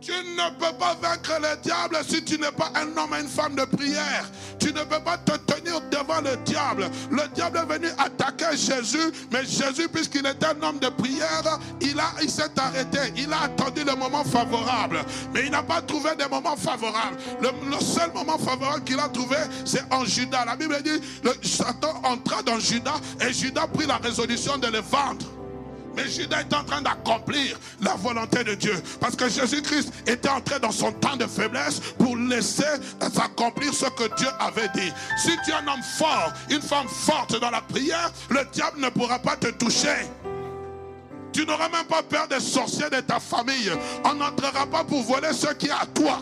Tu 0.00 0.12
ne 0.12 0.50
peux 0.58 0.76
pas 0.78 0.94
vaincre 1.00 1.40
le 1.40 1.56
diable 1.62 1.96
si 2.06 2.22
tu 2.22 2.38
n'es 2.38 2.52
pas 2.52 2.70
un 2.74 2.96
homme 2.96 3.14
et 3.16 3.22
une 3.22 3.28
femme 3.28 3.56
de 3.56 3.64
prière. 3.64 4.30
Tu 4.58 4.72
ne 4.72 4.80
peux 4.80 5.00
pas 5.00 5.16
te 5.18 5.36
tenir 5.38 5.80
devant 5.90 6.20
le 6.20 6.36
diable. 6.44 6.90
Le 7.10 7.26
diable 7.34 7.58
est 7.58 7.74
venu 7.74 7.88
attaquer 7.98 8.56
Jésus, 8.56 9.10
mais 9.32 9.44
Jésus, 9.44 9.88
puisqu'il 9.88 10.26
était 10.26 10.46
un 10.46 10.62
homme 10.62 10.78
de 10.78 10.88
prière, 10.88 11.58
il, 11.80 11.96
il 12.22 12.30
s'est 12.30 12.44
arrêté. 12.58 12.98
Il 13.16 13.32
a 13.32 13.44
attendu 13.44 13.84
le 13.84 13.96
moment 13.96 14.24
favorable. 14.24 14.98
Mais 15.32 15.44
il 15.46 15.50
n'a 15.50 15.62
pas 15.62 15.80
trouvé 15.80 16.10
de 16.14 16.28
moment 16.28 16.56
favorable. 16.56 17.16
Le, 17.40 17.48
seul 17.80 18.12
moment 18.12 18.38
favorable 18.38 18.84
qu'il 18.84 19.00
a 19.00 19.08
trouvé, 19.08 19.36
c'est 19.64 19.84
en 19.92 20.04
Judas. 20.04 20.44
La 20.44 20.56
Bible 20.56 20.76
dit, 20.82 21.00
le, 21.24 21.32
Satan 21.42 22.02
entra 22.04 22.42
dans 22.42 22.58
Judas 22.58 23.00
et 23.20 23.32
Judas 23.32 23.66
prit 23.66 23.86
la 23.86 23.96
résolution 23.96 24.58
de 24.58 24.66
le 24.66 24.80
vendre. 24.80 25.26
Mais 25.96 26.08
Judas 26.08 26.40
est 26.40 26.54
en 26.54 26.64
train 26.64 26.82
d'accomplir 26.82 27.58
la 27.80 27.94
volonté 27.94 28.44
de 28.44 28.54
Dieu. 28.54 28.74
Parce 29.00 29.16
que 29.16 29.28
Jésus-Christ 29.28 29.92
était 30.06 30.28
entré 30.28 30.60
dans 30.60 30.70
son 30.70 30.92
temps 30.92 31.16
de 31.16 31.26
faiblesse 31.26 31.80
pour 31.98 32.16
laisser 32.16 32.64
s'accomplir 33.12 33.72
ce 33.72 33.86
que 33.86 34.14
Dieu 34.16 34.28
avait 34.38 34.68
dit. 34.74 34.92
Si 35.18 35.30
tu 35.44 35.50
es 35.50 35.54
un 35.54 35.66
homme 35.66 35.82
fort, 35.98 36.32
une 36.50 36.62
femme 36.62 36.88
forte 36.88 37.40
dans 37.40 37.50
la 37.50 37.60
prière, 37.62 38.10
le 38.30 38.44
diable 38.52 38.80
ne 38.80 38.88
pourra 38.90 39.18
pas 39.18 39.36
te 39.36 39.48
toucher. 39.48 40.06
Tu 41.32 41.44
n'auras 41.44 41.68
même 41.68 41.86
pas 41.86 42.02
peur 42.02 42.28
des 42.28 42.40
sorciers 42.40 42.90
de 42.90 43.00
ta 43.00 43.20
famille. 43.20 43.70
On 44.04 44.14
n'entrera 44.14 44.66
pas 44.66 44.84
pour 44.84 45.02
voler 45.02 45.32
ce 45.32 45.52
qui 45.54 45.66
est 45.66 45.70
à 45.70 45.86
toi. 45.94 46.20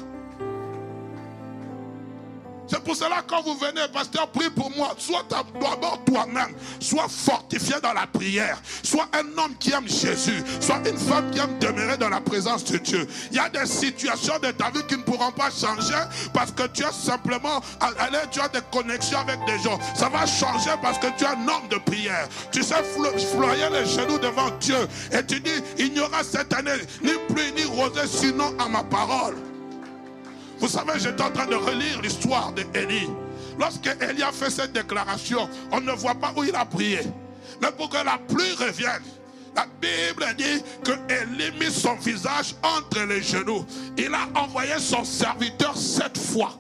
C'est 2.67 2.83
pour 2.83 2.97
cela 2.97 3.23
quand 3.27 3.43
vous 3.43 3.57
venez, 3.57 3.87
pasteur, 3.93 4.29
prie 4.29 4.51
pour 4.51 4.71
moi. 4.71 4.95
Sois 4.99 5.25
d'abord 5.29 6.01
toi-même. 6.07 6.55
Sois 6.81 7.09
fortifié 7.09 7.77
dans 7.83 7.93
la 7.93 8.07
prière. 8.07 8.61
Sois 8.83 9.07
un 9.13 9.39
homme 9.39 9.55
qui 9.59 9.73
aime 9.73 9.89
Jésus. 9.89 10.43
Sois 10.61 10.79
une 10.89 10.97
femme 10.97 11.31
qui 11.31 11.39
aime 11.39 11.59
demeurer 11.59 11.97
dans 11.97 12.09
la 12.09 12.21
présence 12.21 12.65
de 12.65 12.79
Dieu. 12.79 13.07
Il 13.31 13.37
y 13.37 13.41
a 13.41 13.49
des 13.49 13.67
situations 13.67 14.39
de 14.43 14.51
ta 14.51 14.71
vie 14.71 14.83
qui 14.89 14.97
ne 14.97 15.03
pourront 15.03 15.33
pas 15.33 15.51
changer 15.51 15.95
parce 16.33 16.53
que 16.53 16.67
tu 16.69 16.85
as 16.85 16.93
simplement, 16.93 17.61
allez, 17.81 18.19
tu 18.31 18.41
as 18.41 18.49
des 18.49 18.63
connexions 18.73 19.19
avec 19.19 19.39
des 19.47 19.59
gens. 19.63 19.79
Ça 19.95 20.09
va 20.09 20.27
changer 20.27 20.71
parce 20.83 20.99
que 20.99 21.07
tu 21.19 21.25
es 21.25 21.29
un 21.29 21.49
homme 21.49 21.69
de 21.71 21.77
prière. 21.77 22.29
Tu 22.51 22.63
sais 22.63 22.83
floyer 22.83 23.69
les 23.73 23.87
genoux 23.87 24.19
devant 24.19 24.51
Dieu. 24.61 24.89
Et 25.13 25.25
tu 25.25 25.41
dis, 25.41 25.63
il 25.79 25.93
n'y 25.93 26.01
aura 26.01 26.23
cette 26.23 26.53
année 26.53 26.71
ni 27.03 27.13
pluie 27.29 27.53
ni 27.57 27.65
rosée 27.65 28.07
sinon 28.07 28.55
à 28.59 28.69
ma 28.69 28.83
parole. 28.83 29.54
Vous 30.59 30.69
savez, 30.69 30.99
j'étais 30.99 31.23
en 31.23 31.31
train 31.31 31.47
de 31.47 31.55
relire 31.55 32.01
l'histoire 32.03 32.53
d'Élie. 32.53 33.09
Lorsque 33.59 33.87
Élie 33.87 34.23
a 34.23 34.33
fait 34.33 34.51
cette 34.51 34.73
déclaration, 34.73 35.49
on 35.71 35.81
ne 35.81 35.93
voit 35.93 36.15
pas 36.15 36.33
où 36.37 36.45
il 36.45 36.55
a 36.55 36.65
prié. 36.65 37.01
Mais 37.63 37.71
pour 37.73 37.89
que 37.89 38.05
la 38.05 38.19
pluie 38.29 38.53
revienne, 38.59 39.03
la 39.55 39.67
Bible 39.81 40.27
dit 40.37 40.63
que 40.85 40.93
Élie 41.13 41.53
mit 41.59 41.71
son 41.71 41.95
visage 41.97 42.55
entre 42.63 43.01
les 43.05 43.23
genoux. 43.23 43.65
Il 43.97 44.13
a 44.15 44.29
envoyé 44.41 44.79
son 44.79 45.05
serviteur 45.05 45.77
sept 45.77 46.19
fois 46.19 46.59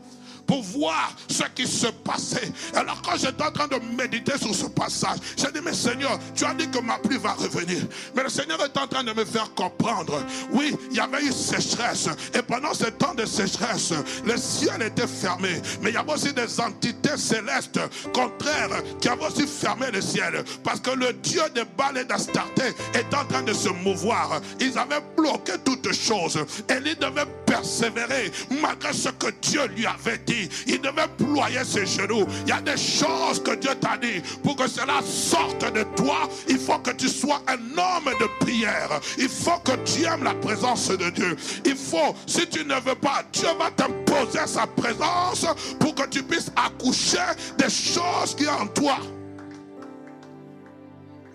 pour 0.54 0.62
voir 0.62 1.12
ce 1.28 1.42
qui 1.52 1.66
se 1.66 1.88
passait. 1.88 2.52
Alors 2.74 3.02
quand 3.02 3.16
j'étais 3.16 3.42
en 3.42 3.50
train 3.50 3.66
de 3.66 3.76
méditer 3.96 4.38
sur 4.38 4.54
ce 4.54 4.66
passage, 4.66 5.18
j'ai 5.36 5.50
dit, 5.50 5.58
mais 5.64 5.72
Seigneur, 5.72 6.16
tu 6.32 6.44
as 6.44 6.54
dit 6.54 6.68
que 6.70 6.78
ma 6.78 6.96
pluie 6.98 7.18
va 7.18 7.32
revenir. 7.32 7.82
Mais 8.14 8.22
le 8.22 8.28
Seigneur 8.28 8.62
est 8.62 8.76
en 8.78 8.86
train 8.86 9.02
de 9.02 9.12
me 9.12 9.24
faire 9.24 9.52
comprendre. 9.54 10.22
Oui, 10.52 10.76
il 10.92 10.96
y 10.96 11.00
avait 11.00 11.24
eu 11.24 11.32
sécheresse. 11.32 12.08
Et 12.32 12.42
pendant 12.42 12.72
ce 12.72 12.84
temps 12.84 13.14
de 13.14 13.26
sécheresse, 13.26 13.92
le 14.24 14.36
ciel 14.36 14.82
était 14.82 15.08
fermé. 15.08 15.60
Mais 15.82 15.90
il 15.90 15.94
y 15.94 15.96
avait 15.96 16.12
aussi 16.12 16.32
des 16.32 16.60
entités 16.60 17.16
célestes 17.16 17.80
contraires 18.12 18.80
qui 19.00 19.08
avaient 19.08 19.26
aussi 19.26 19.48
fermé 19.48 19.90
le 19.92 20.00
ciel. 20.00 20.44
Parce 20.62 20.78
que 20.78 20.90
le 20.90 21.14
Dieu 21.14 21.42
de 21.52 21.64
Baal 21.76 21.98
et 21.98 22.04
d'Astarté 22.04 22.74
est 22.94 23.12
en 23.12 23.24
train 23.24 23.42
de 23.42 23.52
se 23.52 23.70
mouvoir. 23.70 24.40
Ils 24.60 24.78
avaient 24.78 25.02
bloqué 25.16 25.54
toutes 25.64 25.92
choses. 25.92 26.38
Et 26.68 26.74
il 26.84 26.96
devait 26.96 27.26
persévérer 27.44 28.30
malgré 28.62 28.92
ce 28.92 29.08
que 29.08 29.30
Dieu 29.42 29.66
lui 29.68 29.86
avait 29.86 30.18
dit. 30.18 30.43
Il 30.66 30.80
devait 30.80 31.08
ployer 31.18 31.64
ses 31.64 31.86
genoux. 31.86 32.26
Il 32.42 32.48
y 32.48 32.52
a 32.52 32.60
des 32.60 32.76
choses 32.76 33.42
que 33.42 33.54
Dieu 33.54 33.74
t'a 33.80 33.96
dit. 33.96 34.22
Pour 34.42 34.56
que 34.56 34.68
cela 34.68 35.00
sorte 35.02 35.72
de 35.72 35.82
toi, 35.96 36.28
il 36.48 36.58
faut 36.58 36.78
que 36.78 36.90
tu 36.90 37.08
sois 37.08 37.42
un 37.48 37.78
homme 37.78 38.12
de 38.20 38.44
prière. 38.44 39.00
Il 39.18 39.28
faut 39.28 39.58
que 39.64 39.76
tu 39.84 40.04
aimes 40.04 40.24
la 40.24 40.34
présence 40.34 40.88
de 40.88 41.10
Dieu. 41.10 41.36
Il 41.64 41.76
faut, 41.76 42.14
si 42.26 42.46
tu 42.48 42.64
ne 42.64 42.74
veux 42.80 42.94
pas, 42.94 43.24
Dieu 43.32 43.48
va 43.58 43.70
t'imposer 43.70 44.46
sa 44.46 44.66
présence 44.66 45.46
pour 45.78 45.94
que 45.94 46.06
tu 46.08 46.22
puisses 46.22 46.50
accoucher 46.56 47.18
des 47.58 47.70
choses 47.70 48.34
qui 48.36 48.44
sont 48.44 48.50
en 48.50 48.66
toi. 48.66 48.98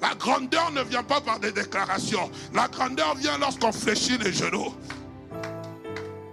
La 0.02 0.16
grandeur 0.16 0.72
ne 0.72 0.82
vient 0.84 1.04
pas 1.04 1.20
par 1.20 1.40
des 1.40 1.52
déclarations. 1.52 2.32
La 2.54 2.68
grandeur 2.68 3.16
vient 3.16 3.38
lorsqu'on 3.38 3.72
fléchit 3.72 4.18
les 4.18 4.32
genoux. 4.32 4.74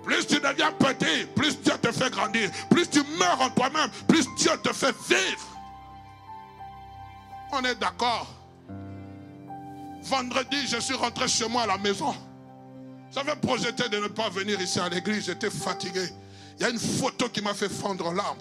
Plus 0.06 0.24
tu 0.24 0.36
deviens 0.36 0.70
petit, 0.72 1.26
plus 1.34 1.60
Dieu 1.60 1.72
te 1.82 1.90
fait 1.90 2.10
grandir. 2.10 2.48
Plus 2.70 2.88
tu 2.88 3.02
meurs 3.18 3.40
en 3.40 3.50
toi-même, 3.50 3.90
plus 4.06 4.24
Dieu 4.36 4.52
te 4.62 4.72
fait 4.72 4.94
vivre. 5.08 5.46
On 7.52 7.62
est 7.64 7.74
d'accord. 7.74 8.28
Vendredi, 10.02 10.68
je 10.68 10.78
suis 10.78 10.94
rentré 10.94 11.26
chez 11.26 11.48
moi 11.48 11.62
à 11.62 11.66
la 11.66 11.78
maison. 11.78 12.14
J'avais 13.12 13.34
projeté 13.34 13.88
de 13.88 13.98
ne 13.98 14.06
pas 14.06 14.28
venir 14.28 14.60
ici 14.60 14.78
à 14.78 14.88
l'église. 14.88 15.26
J'étais 15.26 15.50
fatigué. 15.50 16.08
Il 16.58 16.62
y 16.62 16.66
a 16.66 16.70
une 16.70 16.78
photo 16.78 17.28
qui 17.28 17.40
m'a 17.42 17.54
fait 17.54 17.68
fondre 17.68 18.12
l'âme. 18.12 18.38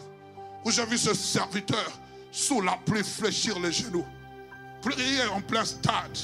Où 0.63 0.71
j'ai 0.71 0.85
vu 0.85 0.97
ce 0.97 1.15
serviteur 1.15 1.91
sous 2.31 2.61
la 2.61 2.77
pluie 2.85 3.03
fléchir 3.03 3.57
les 3.59 3.71
genoux. 3.71 4.05
Prier 4.83 5.25
en 5.33 5.41
plein 5.41 5.65
stade. 5.65 6.17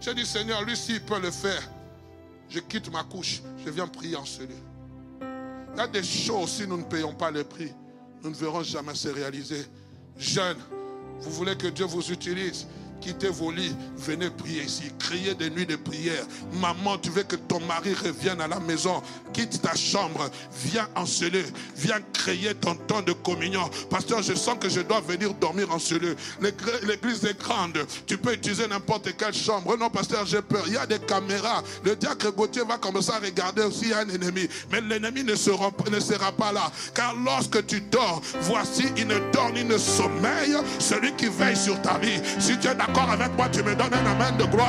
J'ai 0.00 0.14
dit, 0.14 0.26
Seigneur, 0.26 0.62
lui, 0.62 0.76
s'il 0.76 1.00
peut 1.02 1.20
le 1.20 1.30
faire, 1.30 1.62
je 2.54 2.60
quitte 2.60 2.92
ma 2.92 3.02
couche, 3.02 3.42
je 3.64 3.70
viens 3.70 3.88
prier 3.88 4.14
en 4.14 4.24
celui. 4.24 4.54
Il 5.20 5.78
y 5.78 5.80
a 5.80 5.88
des 5.88 6.04
choses, 6.04 6.50
si 6.50 6.66
nous 6.68 6.76
ne 6.76 6.84
payons 6.84 7.12
pas 7.12 7.32
le 7.32 7.42
prix, 7.42 7.72
nous 8.22 8.30
ne 8.30 8.34
verrons 8.34 8.62
jamais 8.62 8.94
se 8.94 9.08
réaliser. 9.08 9.64
Jeunes, 10.16 10.58
vous 11.20 11.30
voulez 11.32 11.56
que 11.56 11.66
Dieu 11.66 11.84
vous 11.84 12.12
utilise 12.12 12.68
quittez 13.00 13.28
vos 13.28 13.50
lits, 13.50 13.74
venez 13.96 14.30
prier 14.30 14.62
ici, 14.62 14.84
criez 14.98 15.34
des 15.34 15.50
nuits 15.50 15.66
de 15.66 15.76
prière. 15.76 16.24
Maman, 16.60 16.98
tu 16.98 17.10
veux 17.10 17.22
que 17.22 17.36
ton 17.36 17.60
mari 17.60 17.94
revienne 17.94 18.40
à 18.40 18.48
la 18.48 18.60
maison, 18.60 19.02
quitte 19.32 19.60
ta 19.62 19.74
chambre, 19.74 20.30
viens 20.64 20.88
en 20.94 21.06
cellule, 21.06 21.46
viens 21.76 22.00
créer 22.12 22.54
ton 22.54 22.74
temps 22.74 23.02
de 23.02 23.12
communion. 23.12 23.68
Pasteur, 23.90 24.22
je 24.22 24.34
sens 24.34 24.56
que 24.60 24.68
je 24.68 24.80
dois 24.80 25.00
venir 25.00 25.34
dormir 25.34 25.70
en 25.70 25.78
cellule. 25.78 26.16
L'église 26.40 27.24
est 27.24 27.38
grande, 27.38 27.78
tu 28.06 28.16
peux 28.18 28.32
utiliser 28.34 28.66
n'importe 28.68 29.16
quelle 29.16 29.34
chambre. 29.34 29.76
Non, 29.76 29.90
pasteur, 29.90 30.24
j'ai 30.26 30.42
peur. 30.42 30.64
Il 30.66 30.74
y 30.74 30.76
a 30.76 30.86
des 30.86 30.98
caméras. 30.98 31.62
Le 31.84 31.96
diacre 31.96 32.32
Gauthier 32.32 32.62
va 32.66 32.78
commencer 32.78 33.12
à 33.12 33.18
regarder 33.18 33.62
aussi 33.62 33.92
un 33.92 34.08
ennemi. 34.08 34.48
Mais 34.70 34.80
l'ennemi 34.80 35.24
ne 35.24 35.34
sera, 35.34 35.70
pas 36.32 36.52
là. 36.52 36.70
Car 36.94 37.14
lorsque 37.14 37.66
tu 37.66 37.80
dors, 37.80 38.22
voici, 38.42 38.84
il 38.96 39.06
ne 39.06 39.18
dort 39.32 39.50
ni 39.52 39.64
ne 39.64 39.78
sommeille 39.78 40.56
celui 40.78 41.12
qui 41.14 41.26
veille 41.26 41.56
sur 41.56 41.80
ta 41.82 41.98
vie. 41.98 42.20
Si 42.38 42.58
tu 42.58 42.68
es 42.68 42.74
avec 43.02 43.36
moi, 43.36 43.48
tu 43.50 43.62
me 43.62 43.74
donnes 43.74 43.92
un 43.92 44.06
amen 44.06 44.36
de 44.36 44.44
gloire. 44.44 44.68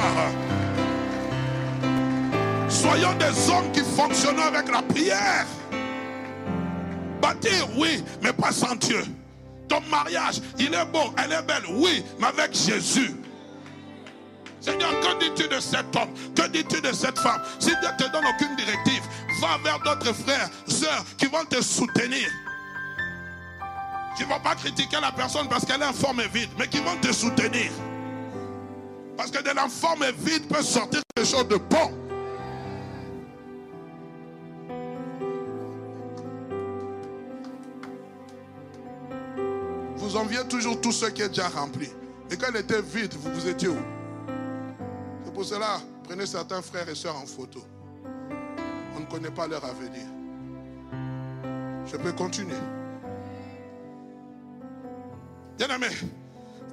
Soyons 2.67 3.13
des 3.13 3.49
hommes 3.49 3.71
qui 3.71 3.81
fonctionnent 3.81 4.39
avec 4.39 4.71
la 4.71 4.81
prière. 4.81 5.45
Bâtir, 7.21 7.67
oui, 7.77 8.03
mais 8.21 8.33
pas 8.33 8.51
sans 8.51 8.75
Dieu. 8.75 9.03
Ton 9.67 9.81
mariage, 9.89 10.41
il 10.59 10.73
est 10.73 10.85
beau, 10.85 11.13
elle 11.17 11.31
est 11.31 11.41
belle, 11.43 11.63
oui, 11.69 12.03
mais 12.19 12.27
avec 12.27 12.53
Jésus. 12.53 13.15
Seigneur, 14.59 14.99
que 14.99 15.19
dis-tu 15.19 15.47
de 15.47 15.59
cet 15.59 15.95
homme? 15.95 16.09
Que 16.35 16.47
dis-tu 16.47 16.81
de 16.81 16.91
cette 16.91 17.19
femme? 17.19 17.41
Si 17.59 17.69
Dieu 17.69 17.89
te 17.97 18.11
donne 18.11 18.25
aucune 18.25 18.55
directive, 18.55 19.03
va 19.39 19.57
vers 19.63 19.79
d'autres 19.79 20.13
frères, 20.13 20.49
sœurs 20.67 21.05
qui 21.17 21.27
vont 21.27 21.45
te 21.45 21.61
soutenir. 21.61 22.29
Qui 24.17 24.23
ne 24.23 24.29
vont 24.29 24.39
pas 24.39 24.55
critiquer 24.55 24.97
la 25.01 25.11
personne 25.11 25.47
parce 25.47 25.65
qu'elle 25.65 25.81
est 25.81 25.85
en 25.85 25.93
forme 25.93 26.21
vide, 26.33 26.49
mais 26.57 26.67
qui 26.67 26.79
vont 26.79 26.95
te 27.01 27.11
soutenir. 27.11 27.71
Parce 29.17 29.32
que 29.32 29.41
de 29.41 29.56
la 29.56 29.67
forme 29.67 30.06
vide 30.19 30.47
peut 30.47 30.62
sortir 30.62 31.01
quelque 31.15 31.28
chose 31.28 31.47
de 31.47 31.56
bon. 31.56 31.91
Vous 39.95 40.17
enviez 40.17 40.45
toujours 40.47 40.80
tout 40.82 40.91
ce 40.91 41.08
qui 41.08 41.21
est 41.21 41.30
déjà 41.30 41.47
rempli. 41.47 41.89
Et 42.30 42.38
quand 42.38 42.47
il 42.49 42.58
était 42.58 42.82
vide, 42.82 43.13
vous, 43.15 43.34
vous 43.34 43.47
étiez 43.47 43.69
où? 43.69 43.78
C'est 45.23 45.34
pour 45.34 45.45
cela, 45.45 45.80
prenez 46.04 46.25
certains 46.25 46.62
frères 46.62 46.88
et 46.89 46.95
sœurs 46.95 47.17
en 47.17 47.25
photo. 47.25 47.63
On 48.95 48.99
ne 48.99 49.06
connaît 49.06 49.32
pas 49.32 49.47
leur 49.47 49.63
avenir. 49.65 50.06
Je 51.86 51.97
peux 51.97 52.12
continuer. 52.12 52.56
Bien 55.58 55.67
aimé, 55.69 55.88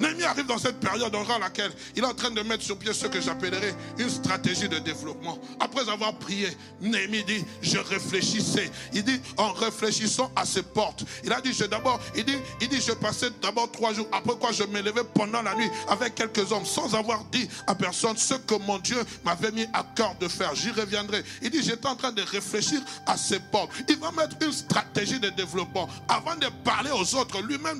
Néhémie 0.00 0.24
arrive 0.24 0.46
dans 0.46 0.58
cette 0.58 0.80
période 0.80 1.12
dans 1.12 1.38
laquelle 1.38 1.72
il 1.94 2.02
est 2.02 2.06
en 2.06 2.14
train 2.14 2.30
de 2.30 2.40
mettre 2.42 2.64
sur 2.64 2.78
pied 2.78 2.92
ce 2.92 3.06
que 3.06 3.20
j'appellerais 3.20 3.74
une 3.98 4.08
stratégie 4.08 4.68
de 4.68 4.78
développement. 4.78 5.38
Après 5.60 5.88
avoir 5.88 6.14
prié, 6.18 6.48
Néhémie 6.80 7.24
dit, 7.24 7.44
je 7.60 7.78
réfléchissais. 7.78 8.70
Il 8.92 9.04
dit, 9.04 9.20
en 9.36 9.52
réfléchissant 9.52 10.32
à 10.34 10.44
ses 10.44 10.62
portes. 10.62 11.04
Il 11.24 11.32
a 11.32 11.40
dit, 11.40 11.52
je 11.52 11.64
d'abord, 11.64 12.00
il 12.16 12.24
dit, 12.24 12.36
il 12.60 12.68
dit, 12.68 12.80
je 12.80 12.92
passais 12.92 13.30
d'abord 13.40 13.70
trois 13.70 13.92
jours. 13.92 14.08
Après 14.12 14.34
quoi, 14.36 14.50
je 14.52 14.64
me 14.64 14.80
levais 14.80 15.04
pendant 15.14 15.42
la 15.42 15.54
nuit 15.54 15.70
avec 15.88 16.14
quelques 16.14 16.50
hommes 16.52 16.66
sans 16.66 16.94
avoir 16.94 17.24
dit 17.26 17.48
à 17.66 17.74
personne 17.74 18.16
ce 18.16 18.34
que 18.34 18.54
mon 18.54 18.78
Dieu 18.78 18.98
m'avait 19.24 19.52
mis 19.52 19.66
à 19.72 19.84
cœur 19.94 20.14
de 20.18 20.28
faire. 20.28 20.54
J'y 20.54 20.70
reviendrai. 20.70 21.22
Il 21.42 21.50
dit, 21.50 21.62
j'étais 21.62 21.86
en 21.86 21.96
train 21.96 22.12
de 22.12 22.22
réfléchir 22.22 22.80
à 23.06 23.16
ses 23.16 23.38
portes. 23.38 23.70
Il 23.88 23.98
va 23.98 24.10
mettre 24.10 24.36
une 24.40 24.52
stratégie 24.52 25.20
de 25.20 25.28
développement. 25.30 25.88
Avant 26.08 26.36
de 26.36 26.46
parler 26.64 26.90
aux 26.90 27.14
autres, 27.14 27.40
lui-même 27.42 27.78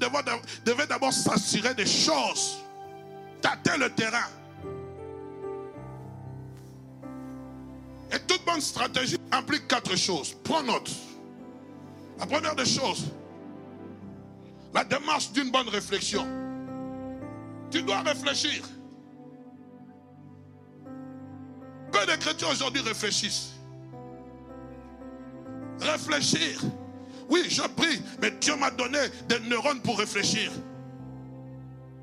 devait 0.64 0.87
d'abord 0.87 1.12
s'assurer 1.12 1.75
des 1.75 1.87
choses 1.87 2.01
Tâter 3.40 3.78
le 3.78 3.90
terrain. 3.90 4.28
Et 8.12 8.18
toute 8.26 8.44
bonne 8.44 8.60
stratégie 8.60 9.18
implique 9.30 9.68
quatre 9.68 9.96
choses. 9.96 10.34
Prends 10.42 10.62
note. 10.62 10.90
La 12.18 12.26
première 12.26 12.54
des 12.54 12.66
choses, 12.66 13.06
la 14.74 14.84
démarche 14.84 15.32
d'une 15.32 15.50
bonne 15.50 15.68
réflexion. 15.68 16.26
Tu 17.70 17.82
dois 17.82 18.00
réfléchir. 18.00 18.62
Peu 21.90 22.06
de 22.06 22.16
chrétiens 22.16 22.48
aujourd'hui 22.50 22.82
réfléchissent. 22.82 23.52
Réfléchir. 25.80 26.60
Oui, 27.28 27.44
je 27.48 27.62
prie, 27.62 28.02
mais 28.20 28.30
Dieu 28.32 28.56
m'a 28.56 28.70
donné 28.70 28.98
des 29.28 29.40
neurones 29.40 29.80
pour 29.80 29.98
réfléchir. 29.98 30.52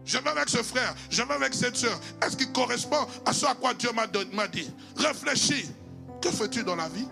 Je 0.09 0.17
vais 0.17 0.29
avec 0.31 0.49
ce 0.49 0.63
frère, 0.63 0.95
je 1.11 1.21
vais 1.21 1.35
avec 1.35 1.53
cette 1.53 1.75
soeur. 1.75 1.99
Est-ce 2.25 2.35
qu'il 2.35 2.51
correspond 2.51 3.05
à 3.27 3.31
ce 3.31 3.45
à 3.45 3.53
quoi 3.53 3.75
Dieu 3.75 3.91
m'a 3.93 4.07
dit? 4.47 4.73
Réfléchis. 4.97 5.69
Que 6.19 6.31
fais-tu 6.31 6.63
dans 6.63 6.75
la 6.75 6.89
vie? 6.89 7.07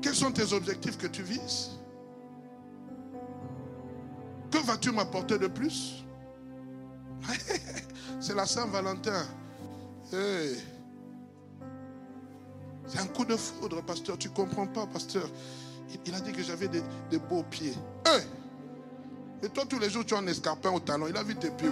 Quels 0.00 0.14
sont 0.14 0.30
tes 0.30 0.52
objectifs 0.52 0.96
que 0.96 1.08
tu 1.08 1.24
vises? 1.24 1.70
Que 4.52 4.58
vas-tu 4.58 4.92
m'apporter 4.92 5.40
de 5.40 5.48
plus? 5.48 6.04
C'est 8.20 8.36
la 8.36 8.46
Saint-Valentin. 8.46 9.26
C'est 10.08 10.60
un 13.00 13.06
coup 13.06 13.24
de 13.24 13.34
foudre, 13.36 13.82
pasteur. 13.82 14.16
Tu 14.18 14.30
comprends 14.30 14.68
pas, 14.68 14.86
pasteur. 14.86 15.28
Il, 16.06 16.14
a 16.14 16.20
dit 16.20 16.30
que 16.30 16.44
j'avais 16.44 16.68
des, 16.68 17.18
beaux 17.28 17.42
pieds. 17.42 17.74
Et 19.44 19.50
toi, 19.50 19.66
tous 19.66 19.78
les 19.78 19.90
jours, 19.90 20.06
tu 20.06 20.14
as 20.14 20.18
un 20.18 20.26
escarpin 20.26 20.70
au 20.70 20.80
talon. 20.80 21.06
Il 21.06 21.16
a 21.18 21.22
vu 21.22 21.36
tes 21.36 21.50
pieds. 21.50 21.68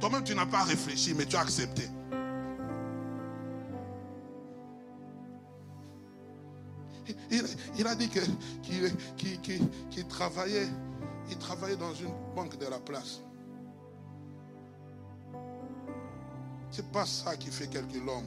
Toi-même, 0.00 0.24
tu 0.24 0.34
n'as 0.34 0.46
pas 0.46 0.62
réfléchi, 0.62 1.12
mais 1.14 1.26
tu 1.26 1.36
as 1.36 1.40
accepté. 1.40 1.82
Il, 7.78 7.86
a 7.86 7.94
dit 7.94 8.08
qu'il 8.08 10.06
travaillait, 10.06 10.68
il 11.28 11.36
travaillait 11.36 11.76
dans 11.76 11.92
une 11.94 12.12
banque 12.34 12.56
de 12.58 12.66
la 12.66 12.78
place. 12.78 13.20
C'est 16.70 16.90
pas 16.90 17.04
ça 17.04 17.36
qui 17.36 17.50
fait 17.50 17.66
quelque 17.66 17.98
l'homme. 17.98 18.24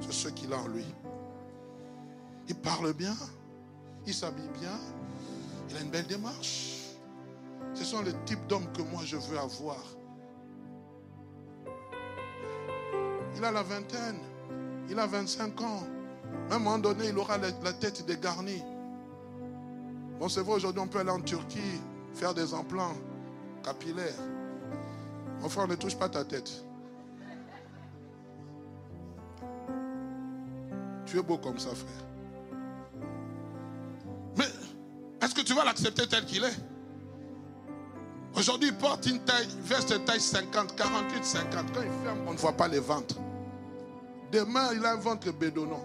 C'est 0.00 0.12
ce 0.12 0.28
qu'il 0.28 0.52
a 0.52 0.58
en 0.58 0.68
lui. 0.68 0.84
Il 2.48 2.54
parle 2.54 2.92
bien, 2.92 3.16
il 4.06 4.14
s'habille 4.14 4.50
bien, 4.60 4.78
il 5.70 5.76
a 5.76 5.80
une 5.80 5.90
belle 5.90 6.06
démarche. 6.06 6.77
Ce 7.78 7.84
sont 7.84 8.02
les 8.02 8.12
types 8.24 8.44
d'hommes 8.48 8.66
que 8.72 8.82
moi 8.82 9.02
je 9.04 9.16
veux 9.16 9.38
avoir. 9.38 9.78
Il 13.36 13.44
a 13.44 13.52
la 13.52 13.62
vingtaine, 13.62 14.18
il 14.90 14.98
a 14.98 15.06
25 15.06 15.60
ans. 15.60 15.84
À 16.50 16.56
un 16.56 16.58
moment 16.58 16.78
donné, 16.78 17.06
il 17.10 17.16
aura 17.16 17.38
la 17.38 17.72
tête 17.72 18.04
dégarnie. 18.04 18.64
Bon, 20.18 20.28
c'est 20.28 20.40
vrai, 20.40 20.54
aujourd'hui, 20.54 20.82
on 20.82 20.88
peut 20.88 20.98
aller 20.98 21.10
en 21.10 21.20
Turquie, 21.20 21.80
faire 22.14 22.34
des 22.34 22.52
implants 22.52 22.94
capillaires. 23.62 24.18
Enfin, 25.44 25.68
ne 25.68 25.76
touche 25.76 25.96
pas 25.96 26.08
ta 26.08 26.24
tête. 26.24 26.64
Tu 31.06 31.16
es 31.16 31.22
beau 31.22 31.38
comme 31.38 31.60
ça, 31.60 31.70
frère. 31.76 32.04
Mais 34.36 34.46
est-ce 35.22 35.32
que 35.32 35.42
tu 35.42 35.54
vas 35.54 35.64
l'accepter 35.64 36.08
tel 36.08 36.24
qu'il 36.26 36.42
est? 36.42 36.67
Aujourd'hui, 38.38 38.68
il 38.68 38.76
porte 38.76 39.04
une 39.06 39.18
taille, 39.18 39.48
veste 39.64 40.04
taille 40.04 40.20
50, 40.20 40.76
48, 40.76 41.24
50. 41.24 41.72
Quand 41.74 41.80
il 41.82 42.04
ferme, 42.04 42.20
on 42.28 42.34
ne 42.34 42.38
voit 42.38 42.52
pas 42.52 42.68
les 42.68 42.78
ventres. 42.78 43.16
Demain, 44.30 44.68
il 44.76 44.86
a 44.86 44.92
un 44.92 44.96
ventre 44.96 45.32
bédonnant. 45.32 45.82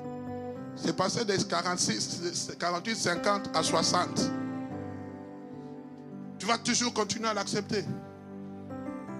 C'est 0.75 0.95
passé 0.95 1.25
des 1.25 1.37
46, 1.37 2.51
48, 2.59 2.95
50 2.95 3.49
à 3.55 3.63
60. 3.63 4.31
Tu 6.37 6.45
vas 6.45 6.59
toujours 6.59 6.93
continuer 6.93 7.27
à 7.27 7.33
l'accepter. 7.33 7.83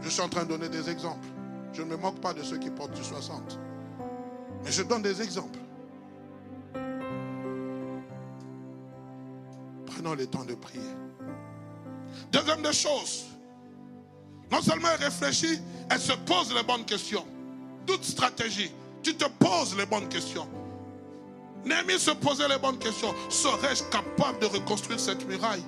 Je 0.02 0.10
suis 0.10 0.22
en 0.22 0.30
train 0.30 0.44
de 0.44 0.50
donner 0.50 0.70
des 0.70 0.88
exemples. 0.92 1.28
Je 1.74 1.82
ne 1.82 1.88
me 1.88 1.98
moque 1.98 2.20
pas 2.20 2.36
de 2.36 2.44
ceux 2.44 2.60
qui 2.60 2.70
portent 2.70 2.94
du 2.94 3.04
60. 3.04 3.60
Mais 4.64 4.72
je 4.72 4.84
donne 4.84 5.02
des 5.02 5.24
exemples. 5.24 5.60
Prenons 9.88 10.14
le 10.14 10.28
temps 10.28 10.44
de 10.44 10.54
prier. 10.54 10.82
Deuxième 12.32 12.62
des 12.62 12.74
choses, 12.74 13.26
non 14.52 14.62
seulement 14.62 14.90
elle 14.94 15.06
réfléchit, 15.06 15.60
elle 15.90 16.00
se 16.00 16.14
pose 16.14 16.54
les 16.54 16.64
bonnes 16.64 16.86
questions. 16.86 17.26
Toute 17.86 18.04
stratégie, 18.04 18.72
tu 19.02 19.16
te 19.16 19.26
poses 19.26 19.76
les 19.76 19.86
bonnes 19.86 20.08
questions. 20.10 20.48
Néhémie 21.66 22.00
se 22.00 22.12
posait 22.12 22.48
les 22.48 22.58
bonnes 22.58 22.78
questions. 22.78 23.14
Serais-je 23.30 23.84
capable 23.86 24.40
de 24.40 24.48
reconstruire 24.48 25.00
cette 25.00 25.26
muraille? 25.28 25.64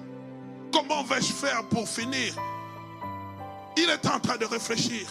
Comment 0.72 1.04
vais-je 1.04 1.32
faire 1.32 1.64
pour 1.70 1.88
finir? 1.88 2.36
Il 3.78 3.90
est 3.90 4.06
en 4.08 4.20
train 4.20 4.38
de 4.38 4.46
réfléchir. 4.46 5.08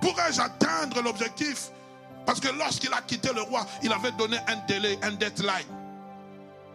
Pourrais-je 0.00 0.40
atteindre 0.40 1.02
l'objectif? 1.02 1.70
Parce 2.26 2.40
que 2.40 2.48
lorsqu'il 2.48 2.92
a 2.92 3.02
quitté 3.02 3.32
le 3.34 3.42
roi, 3.42 3.66
il 3.82 3.92
avait 3.92 4.12
donné 4.12 4.38
un 4.46 4.56
délai, 4.66 4.98
un 5.02 5.12
deadline, 5.12 5.66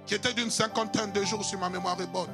qui 0.06 0.16
était 0.16 0.34
d'une 0.34 0.52
cinquantaine 0.52 1.12
de 1.12 1.24
jours, 1.24 1.44
si 1.44 1.58
ma 1.58 1.70
mémoire 1.70 2.00
est 2.02 2.08
bonne. 2.08 2.30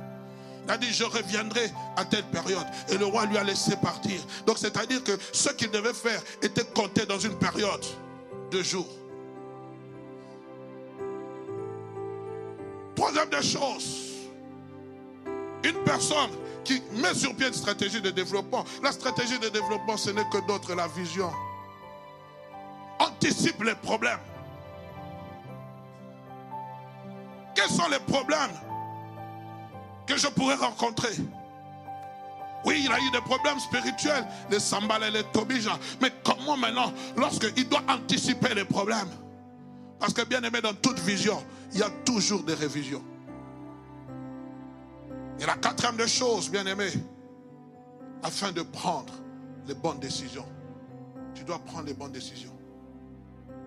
Il 0.66 0.72
a 0.72 0.78
dit, 0.78 0.94
je 0.94 1.04
reviendrai 1.04 1.72
à 1.98 2.06
telle 2.06 2.24
période. 2.26 2.66
Et 2.90 2.98
le 2.98 3.06
roi 3.06 3.26
lui 3.26 3.38
a 3.38 3.44
laissé 3.44 3.76
partir. 3.76 4.20
Donc 4.46 4.58
c'est-à-dire 4.58 5.04
que 5.04 5.12
ce 5.32 5.50
qu'il 5.50 5.72
devait 5.72 5.94
faire 5.94 6.22
était 6.42 6.64
compté 6.64 7.06
dans 7.06 7.20
une 7.20 7.38
période 7.38 7.86
de 8.52 8.64
jours. 8.64 8.88
Troisième 12.96 13.30
des 13.30 13.42
choses, 13.42 14.12
une 15.64 15.84
personne 15.84 16.30
qui 16.64 16.82
met 16.94 17.14
sur 17.14 17.36
pied 17.36 17.48
une 17.48 17.54
stratégie 17.54 18.02
de 18.02 18.12
développement. 18.12 18.64
La 18.82 18.92
stratégie 18.92 19.40
de 19.40 19.50
développement, 19.50 19.98
ce 19.98 20.12
n'est 20.12 20.28
que 20.30 20.46
d'autre, 20.48 20.74
la 20.76 20.88
vision. 20.88 21.30
Anticipe 23.00 23.62
les 23.64 23.76
problèmes. 23.76 24.20
Quels 27.56 27.70
sont 27.70 27.90
les 27.90 28.00
problèmes 28.00 28.52
je 30.18 30.28
pourrais 30.28 30.56
rencontrer. 30.56 31.14
Oui, 32.66 32.84
il 32.86 32.92
a 32.92 32.98
eu 32.98 33.12
des 33.12 33.22
problèmes 33.22 33.60
spirituels, 33.60 34.26
les 34.50 34.60
sambal 34.60 35.04
et 35.04 35.12
les 35.12 35.24
tobija. 35.26 35.78
Mais 36.02 36.12
comment 36.24 36.56
maintenant, 36.56 36.94
lorsqu'il 37.18 37.68
doit 37.68 37.84
anticiper 37.90 38.54
les 38.54 38.64
problèmes? 38.64 39.10
Parce 40.00 40.14
que 40.14 40.24
bien 40.24 40.42
aimé, 40.44 40.62
dans 40.62 40.74
toute 40.74 41.00
vision, 41.00 41.44
il 41.74 41.80
y 41.80 41.84
a 41.84 41.90
toujours 42.06 42.44
des 42.44 42.54
révisions. 42.54 43.04
Et 45.40 45.46
la 45.46 45.56
quatrième 45.56 45.98
des 45.98 46.08
choses, 46.08 46.50
bien 46.50 46.66
aimé, 46.66 46.90
afin 48.22 48.52
de 48.52 48.62
prendre 48.62 49.14
les 49.68 49.74
bonnes 49.74 50.00
décisions, 50.00 50.46
tu 51.36 51.44
dois 51.44 51.60
prendre 51.60 51.86
les 51.86 51.94
bonnes 51.94 52.12
décisions. 52.12 52.54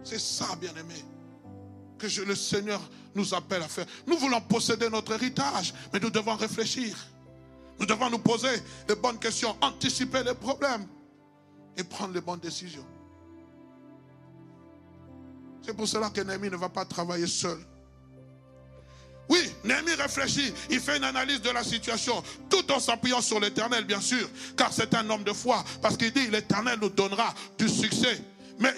C'est 0.02 0.20
ça, 0.20 0.46
bien 0.59 0.70
aimé 0.70 0.94
que 1.98 2.06
le 2.22 2.35
Seigneur 2.35 2.80
nous 3.14 3.35
appelle 3.35 3.62
à 3.62 3.68
faire. 3.68 3.87
Nous 4.06 4.16
voulons 4.18 4.40
posséder 4.40 4.88
notre 4.90 5.12
héritage, 5.12 5.74
mais 5.92 6.00
nous 6.00 6.11
devons 6.11 6.37
réfléchir. 6.37 6.96
Nous 7.78 7.87
devons 7.87 8.11
nous 8.11 8.18
poser 8.18 8.62
les 8.88 8.94
bonnes 8.94 9.18
questions, 9.18 9.56
anticiper 9.61 10.22
les 10.22 10.35
problèmes 10.35 10.87
et 11.76 11.85
prendre 11.85 12.14
les 12.14 12.20
bonnes 12.20 12.40
décisions. 12.40 12.87
C'est 15.62 15.74
pour 15.74 15.88
cela 15.88 16.11
que 16.11 16.20
Néhémie 16.20 16.50
ne 16.50 16.56
va 16.56 16.68
pas 16.68 16.85
travailler 16.85 17.26
seul. 17.26 17.59
Oui, 19.28 19.40
Néhémie 19.64 19.94
réfléchit, 19.94 20.54
il 20.70 20.80
fait 20.80 20.98
une 20.98 21.04
analyse 21.04 21.42
de 21.42 21.50
la 21.50 21.64
situation, 21.64 22.22
tout 22.48 22.70
en 22.70 22.78
s'appuyant 22.78 23.20
sur 23.20 23.40
l'éternel, 23.40 23.85
bien 23.85 24.01
sûr, 24.01 24.28
car 24.57 24.72
c'est 24.72 24.94
un 24.94 25.11
homme 25.11 25.24
de 25.24 25.32
foi, 25.32 25.64
parce 25.82 25.97
qu'il 25.97 26.12
dit 26.12 26.28
l'éternel 26.28 26.78
nous 26.80 26.90
donnera 26.90 27.34
du 27.59 27.68
succès. 27.68 28.22
Mais 28.61 28.74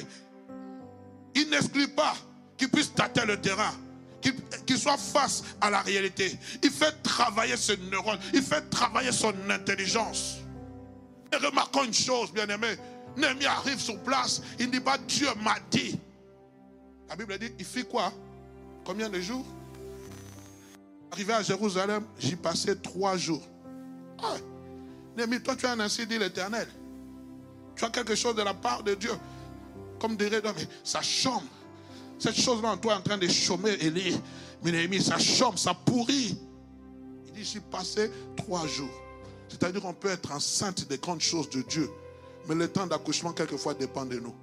il 1.35 1.51
n'exclut 1.51 1.89
pas 1.89 2.14
qu'il 2.59 2.69
puisse 2.69 2.93
tâter 2.93 3.25
le 3.25 3.41
terrain. 3.41 3.73
qu'il 4.67 4.79
soit 4.79 4.99
face 4.99 5.45
à 5.61 5.71
la 5.71 5.81
réalité. 5.81 6.37
Il 6.63 6.71
fait 6.71 7.03
travailler 7.03 7.57
ses 7.57 7.77
neurones. 7.77 8.19
Il 8.35 8.43
fait 8.43 8.69
travailler 8.69 9.13
son 9.13 9.33
intelligence. 9.49 10.39
Et 11.33 11.37
remarquons 11.37 11.85
une 11.85 11.95
chose, 11.95 12.33
bien 12.33 12.49
aimé. 12.49 12.77
Némi 13.17 13.47
arrive 13.47 13.81
sur 13.81 13.99
place. 14.01 14.43
Il 14.59 14.67
ne 14.67 14.73
dit 14.73 14.81
pas 14.81 14.99
Dieu 14.99 15.29
m'a 15.43 15.57
dit. 15.71 15.99
La 17.09 17.17
Bible 17.17 17.39
dit 17.39 17.53
il 17.59 17.65
fait 17.65 17.85
quoi? 17.85 18.13
Combien 18.85 19.09
de 19.09 19.21
jours? 19.21 19.47
Arrivé 21.11 21.33
à 21.33 21.43
Jérusalem, 21.43 22.05
j'y 22.19 22.37
passais 22.37 22.77
trois 22.77 23.17
jours. 23.17 23.43
Ah, 24.23 24.35
Némi, 25.17 25.41
toi 25.43 25.57
tu 25.57 25.65
as 25.67 25.73
un 25.73 25.81
ainsi 25.81 26.07
dit 26.07 26.19
l'Éternel. 26.19 26.69
Tu 27.77 27.85
as 27.85 27.91
quelque 27.91 28.15
chose 28.15 28.35
de 28.35 28.43
la 28.43 28.55
part 28.55 28.83
de 28.83 28.95
Dieu. 28.95 29.13
Comme 30.01 30.17
dirait, 30.17 30.43
mais 30.45 30.67
ça 30.85 31.01
chôme. 31.03 31.47
Cette 32.19 32.41
chose-là 32.41 32.71
en 32.71 32.77
toi 32.77 32.95
est 32.95 32.97
en 32.97 33.03
train 33.03 33.19
de 33.19 33.29
chômer, 33.29 33.73
Élie. 33.81 34.21
Mais 34.62 35.01
ça 35.01 35.19
chôme, 35.19 35.57
ça 35.57 35.73
pourrit. 35.75 36.37
Il 37.27 37.33
dit, 37.33 37.45
j'y 37.45 37.61
passé 37.61 38.11
trois 38.37 38.66
jours. 38.66 38.91
C'est-à-dire 39.49 39.81
qu'on 39.81 39.95
peut 39.95 40.11
être 40.11 40.33
enceinte 40.33 40.89
des 40.89 40.99
grandes 40.99 41.21
choses 41.21 41.49
de 41.51 41.62
Dieu. 41.62 41.89
Mais 42.49 42.55
le 42.55 42.69
temps 42.69 42.87
d'accouchement, 42.87 43.33
quelquefois, 43.33 43.75
dépend 43.75 44.05
de 44.05 44.19
nous. 44.19 44.35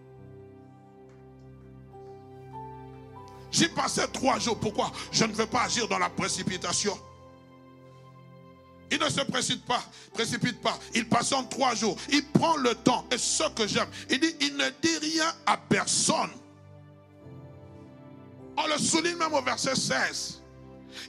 J'y 3.51 3.67
passé 3.67 4.01
trois 4.11 4.39
jours. 4.39 4.57
Pourquoi? 4.57 4.91
Je 5.11 5.25
ne 5.25 5.33
veux 5.33 5.45
pas 5.45 5.63
agir 5.63 5.87
dans 5.87 5.99
la 5.99 6.09
précipitation. 6.09 6.97
Il 8.91 8.99
ne 8.99 9.09
se 9.09 9.21
précipite 9.21 9.65
pas, 9.65 9.83
précipite 10.13 10.61
pas. 10.61 10.77
Il 10.93 11.07
en 11.33 11.43
trois 11.45 11.75
jours. 11.75 11.97
Il 12.09 12.23
prend 12.27 12.55
le 12.57 12.75
temps. 12.75 13.05
Et 13.11 13.17
ce 13.17 13.43
que 13.49 13.67
j'aime, 13.67 13.87
il 14.09 14.19
dit, 14.19 14.35
il 14.41 14.55
ne 14.55 14.69
dit 14.81 14.97
rien 15.01 15.33
à 15.45 15.57
personne. 15.57 16.29
On 18.57 18.67
le 18.67 18.77
souligne 18.77 19.17
même 19.17 19.33
au 19.33 19.41
verset 19.41 19.75
16. 19.75 20.41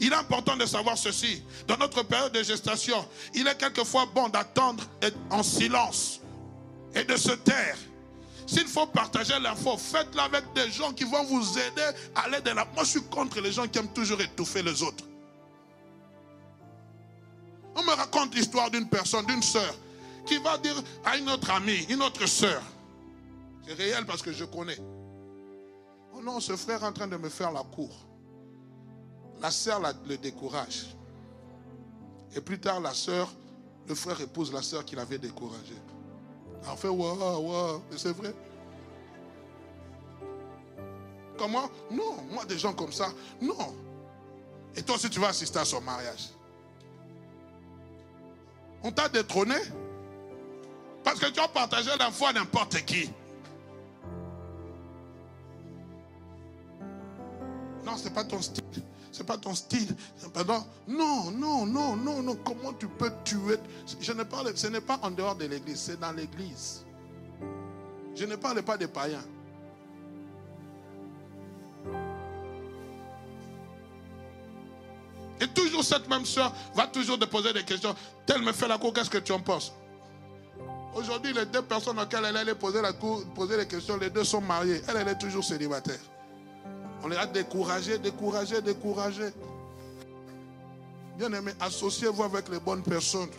Il 0.01 0.13
est 0.13 0.17
important 0.17 0.57
de 0.57 0.67
savoir 0.67 0.99
ceci. 0.99 1.43
Dans 1.67 1.77
notre 1.77 2.03
période 2.03 2.33
de 2.33 2.43
gestation, 2.43 3.07
il 3.35 3.47
est 3.47 3.57
quelquefois 3.57 4.07
bon 4.07 4.29
d'attendre 4.29 4.85
en 5.31 5.43
silence 5.43 6.21
et 6.95 7.05
de 7.05 7.17
se 7.17 7.33
taire. 7.33 7.77
S'il 8.47 8.67
faut 8.67 8.87
partager 8.87 9.39
l'info, 9.41 9.77
faites-le 9.77 10.21
avec 10.21 10.45
des 10.55 10.71
gens 10.71 10.93
qui 10.93 11.05
vont 11.05 11.25
vous 11.25 11.59
aider 11.59 11.83
à 12.15 12.23
aller 12.23 12.41
de 12.41 12.51
la... 12.51 12.65
Moi, 12.65 12.85
je 12.85 12.91
suis 12.91 13.03
contre 13.03 13.41
les 13.41 13.53
gens 13.53 13.67
qui 13.67 13.79
aiment 13.79 13.93
toujours 13.93 14.21
étouffer 14.21 14.63
les 14.63 14.83
autres. 14.83 15.05
On 17.75 17.83
me 17.83 17.91
raconte 17.91 18.35
l'histoire 18.35 18.71
d'une 18.71 18.89
personne, 18.89 19.27
d'une 19.27 19.43
sœur, 19.43 19.75
qui 20.27 20.39
va 20.39 20.59
dire 20.59 20.81
à 21.05 21.17
une 21.17 21.29
autre 21.29 21.51
amie, 21.51 21.87
une 21.89 22.03
autre 22.03 22.27
sœur. 22.27 22.63
C'est 23.67 23.75
réel 23.75 24.07
parce 24.07 24.23
que 24.23 24.33
je 24.33 24.45
connais. 24.45 24.79
Non, 26.27 26.41
ce 26.41 26.57
frère 26.57 26.83
est 26.83 26.87
en 26.87 26.93
train 26.93 27.07
de 27.07 27.17
me 27.17 27.29
faire 27.29 27.53
la 27.53 27.63
cour. 27.63 27.95
La 29.41 29.53
sœur 29.53 29.81
le 30.09 30.17
décourage. 30.17 30.87
Et 32.35 32.41
plus 32.41 32.59
tard, 32.59 32.81
la 32.81 32.93
sœur, 32.95 33.33
le 33.87 33.95
frère 33.95 34.21
épouse 34.21 34.53
la 34.53 34.61
sœur 34.61 34.85
qui 34.85 34.97
l'avait 34.97 35.19
découragé. 35.19 35.77
En 36.67 36.75
fait, 36.75 36.89
waouh, 36.89 37.49
waouh, 37.49 37.81
c'est 37.97 38.11
vrai. 38.11 38.35
Comment? 41.39 41.71
Non, 41.93 42.17
moi, 42.33 42.45
des 42.45 42.59
gens 42.59 42.73
comme 42.73 42.91
ça, 42.91 43.07
non. 43.41 43.77
Et 44.75 44.83
toi 44.83 44.97
aussi, 44.97 45.09
tu 45.09 45.21
vas 45.21 45.29
assister 45.29 45.61
à 45.61 45.65
son 45.65 45.81
mariage. 45.81 46.31
On 48.83 48.91
t'a 48.91 49.09
détrôné 49.09 49.55
parce 51.05 51.21
que 51.21 51.27
tu 51.27 51.39
as 51.39 51.47
partagé 51.47 51.91
l'info 51.97 52.27
à 52.27 52.33
n'importe 52.33 52.85
qui. 52.85 53.13
Non, 57.87 57.97
ce 57.97 58.05
n'est 58.05 58.15
pas 58.15 58.25
ton 58.25 58.43
style. 58.43 58.65
Ce 59.13 59.21
n'est 59.21 59.25
pas 59.25 59.39
ton 59.39 59.55
style. 59.55 59.95
Pardon. 60.35 60.65
Non, 60.89 61.31
non, 61.31 61.65
non, 61.65 61.95
non, 61.97 62.21
non. 62.21 62.37
Comment 62.45 62.73
tu 62.73 62.89
peux 62.89 63.13
tuer? 63.25 63.59
Je 64.01 64.13
ne 64.13 64.25
parle, 64.25 64.55
ce 64.57 64.67
n'est 64.67 64.81
pas 64.81 64.99
en 65.03 65.13
dehors 65.13 65.37
de 65.37 65.47
l'église, 65.47 65.79
c'est 65.79 66.01
dans 66.01 66.11
l'église. 66.11 66.85
Je 68.17 68.25
ne 68.25 68.35
parle 68.35 68.61
pas 68.63 68.77
des 68.77 68.89
païens. 68.89 69.25
Et 75.41 75.47
toujours 75.49 75.85
cette 75.85 76.09
même 76.09 76.25
soeur 76.25 76.53
va 76.75 76.87
toujours 76.89 77.19
te 77.19 77.27
poser 77.27 77.53
des 77.53 77.63
questions. 77.63 77.95
Telle 78.25 78.43
me 78.43 78.53
fait 78.53 78.67
la 78.67 78.79
cour, 78.79 78.93
qu'est-ce 78.93 79.11
que 79.11 79.19
tu 79.19 79.33
en 79.33 79.41
penses? 79.41 79.73
Aujourd'hui, 80.95 81.33
les 81.35 81.45
deux 81.47 81.63
personnes 81.63 82.01
auxquelles 82.01 82.25
elle 82.25 82.39
allait 82.39 82.55
poser 82.55 82.81
la 82.81 82.95
cour, 82.95 83.23
poser 83.35 83.59
les 83.59 83.69
questions, 83.69 83.99
les 83.99 84.11
deux 84.11 84.25
sont 84.25 84.41
mariées. 84.41 84.81
Elle, 84.89 84.97
elle 84.97 85.09
est 85.09 85.19
toujours 85.19 85.45
célibataire. 85.45 86.01
On 87.03 87.09
les 87.09 87.17
a 87.17 87.27
découragés, 87.27 87.99
découragés, 87.99 88.61
découragés. 88.61 89.33
Bien 91.19 91.33
aimé, 91.33 91.53
associez-vous 91.61 92.23
avec 92.23 92.49
les 92.49 92.61
bonnes 92.61 92.83
personnes. 92.83 93.31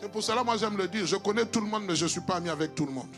C'est 0.00 0.10
pour 0.10 0.22
cela, 0.22 0.44
moi, 0.44 0.56
j'aime 0.56 0.76
le 0.76 0.86
dire. 0.86 1.06
Je 1.06 1.16
connais 1.16 1.46
tout 1.46 1.60
le 1.60 1.66
monde, 1.66 1.84
mais 1.86 1.96
je 1.96 2.04
ne 2.04 2.08
suis 2.08 2.20
pas 2.20 2.36
ami 2.36 2.48
avec 2.48 2.74
tout 2.74 2.86
le 2.86 2.92
monde. 2.92 3.08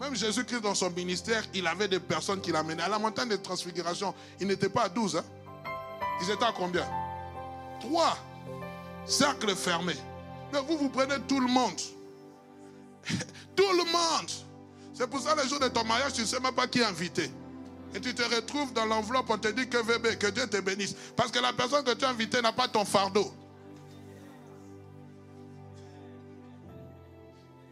Même 0.00 0.16
Jésus-Christ, 0.16 0.60
dans 0.60 0.74
son 0.74 0.90
ministère, 0.90 1.42
il 1.54 1.66
avait 1.66 1.88
des 1.88 2.00
personnes 2.00 2.40
qu'il 2.40 2.56
amenait. 2.56 2.82
À 2.82 2.88
la 2.88 2.98
montagne 2.98 3.28
de 3.28 3.36
transfiguration, 3.36 4.14
il 4.40 4.48
n'était 4.48 4.68
pas 4.68 4.84
à 4.84 4.88
12. 4.88 5.16
Hein? 5.16 5.24
Ils 6.22 6.30
étaient 6.30 6.44
à 6.44 6.52
combien? 6.52 6.86
Trois. 7.80 8.16
Cercle 9.06 9.54
fermé. 9.54 9.94
Mais 10.52 10.60
vous, 10.62 10.76
vous 10.78 10.88
prenez 10.88 11.16
tout 11.28 11.40
le 11.40 11.46
monde. 11.46 11.80
tout 13.56 13.72
le 13.72 13.84
monde. 13.92 14.30
C'est 14.94 15.08
pour 15.08 15.20
ça, 15.20 15.34
le 15.34 15.46
jour 15.48 15.58
de 15.58 15.68
ton 15.68 15.84
mariage, 15.84 16.12
tu 16.12 16.20
ne 16.20 16.26
sais 16.26 16.38
même 16.40 16.54
pas 16.54 16.68
qui 16.68 16.78
est 16.78 16.84
invité. 16.84 17.28
Et 17.94 18.00
tu 18.00 18.14
te 18.14 18.22
retrouves 18.22 18.72
dans 18.72 18.86
l'enveloppe, 18.86 19.26
on 19.28 19.38
te 19.38 19.48
dit 19.48 19.68
que 19.68 19.82
bébé, 19.82 20.16
que 20.16 20.28
Dieu 20.28 20.46
te 20.46 20.60
bénisse. 20.60 20.94
Parce 21.16 21.30
que 21.30 21.40
la 21.40 21.52
personne 21.52 21.84
que 21.84 21.92
tu 21.92 22.04
as 22.04 22.10
invitée 22.10 22.40
n'a 22.40 22.52
pas 22.52 22.68
ton 22.68 22.84
fardeau. 22.84 23.32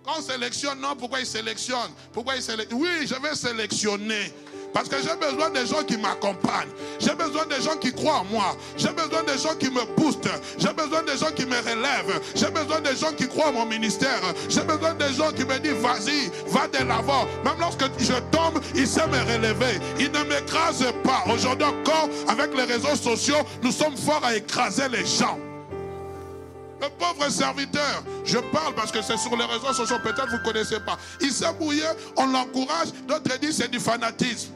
Quand 0.04 0.14
on 0.18 0.22
sélectionne, 0.22 0.80
non, 0.80 0.96
pourquoi 0.96 1.20
il 1.20 1.26
sélectionne? 1.26 1.92
Pourquoi 2.12 2.34
il 2.34 2.42
sélectionne 2.42 2.80
Oui, 2.80 3.06
je 3.06 3.14
vais 3.14 3.36
sélectionner. 3.36 4.32
Parce 4.72 4.88
que 4.88 4.96
j'ai 4.96 5.14
besoin 5.16 5.50
des 5.50 5.66
gens 5.66 5.82
qui 5.84 5.98
m'accompagnent. 5.98 6.70
J'ai 6.98 7.14
besoin 7.14 7.44
des 7.46 7.62
gens 7.62 7.76
qui 7.76 7.92
croient 7.92 8.20
en 8.20 8.24
moi. 8.24 8.56
J'ai 8.76 8.88
besoin 8.88 9.22
des 9.22 9.38
gens 9.38 9.54
qui 9.58 9.70
me 9.70 9.84
boostent. 9.96 10.28
J'ai 10.58 10.72
besoin 10.72 11.02
des 11.02 11.18
gens 11.18 11.30
qui 11.34 11.44
me 11.44 11.56
relèvent. 11.56 12.20
J'ai 12.34 12.50
besoin 12.50 12.80
des 12.80 12.96
gens 12.96 13.12
qui 13.12 13.28
croient 13.28 13.48
en 13.48 13.52
mon 13.52 13.66
ministère. 13.66 14.20
J'ai 14.48 14.62
besoin 14.62 14.94
des 14.94 15.12
gens 15.12 15.30
qui 15.32 15.44
me 15.44 15.58
disent 15.58 15.72
vas-y, 15.72 16.30
va 16.48 16.68
de 16.68 16.86
l'avant. 16.86 17.26
Même 17.44 17.58
lorsque 17.60 17.84
je 17.98 18.14
tombe, 18.30 18.60
il 18.74 18.86
sait 18.86 19.06
me 19.08 19.18
relever. 19.18 19.78
Il 19.98 20.10
ne 20.10 20.22
m'écrase 20.24 20.84
pas. 21.04 21.24
Aujourd'hui 21.32 21.66
encore, 21.66 22.08
avec 22.28 22.56
les 22.56 22.64
réseaux 22.64 22.96
sociaux, 22.96 23.42
nous 23.62 23.72
sommes 23.72 23.96
forts 23.96 24.24
à 24.24 24.34
écraser 24.34 24.88
les 24.88 25.04
gens. 25.04 25.38
Le 26.80 26.88
pauvre 26.98 27.30
serviteur, 27.30 28.02
je 28.24 28.38
parle 28.38 28.74
parce 28.74 28.90
que 28.90 29.02
c'est 29.02 29.16
sur 29.16 29.36
les 29.36 29.44
réseaux 29.44 29.72
sociaux, 29.72 29.98
peut-être 30.02 30.30
vous 30.30 30.38
ne 30.38 30.42
connaissez 30.42 30.80
pas. 30.80 30.98
Il 31.20 31.30
s'est 31.30 31.52
mouillé, 31.60 31.84
on 32.16 32.26
l'encourage, 32.26 32.88
d'autres 33.06 33.38
disent 33.38 33.58
c'est 33.58 33.70
du 33.70 33.78
fanatisme 33.78 34.50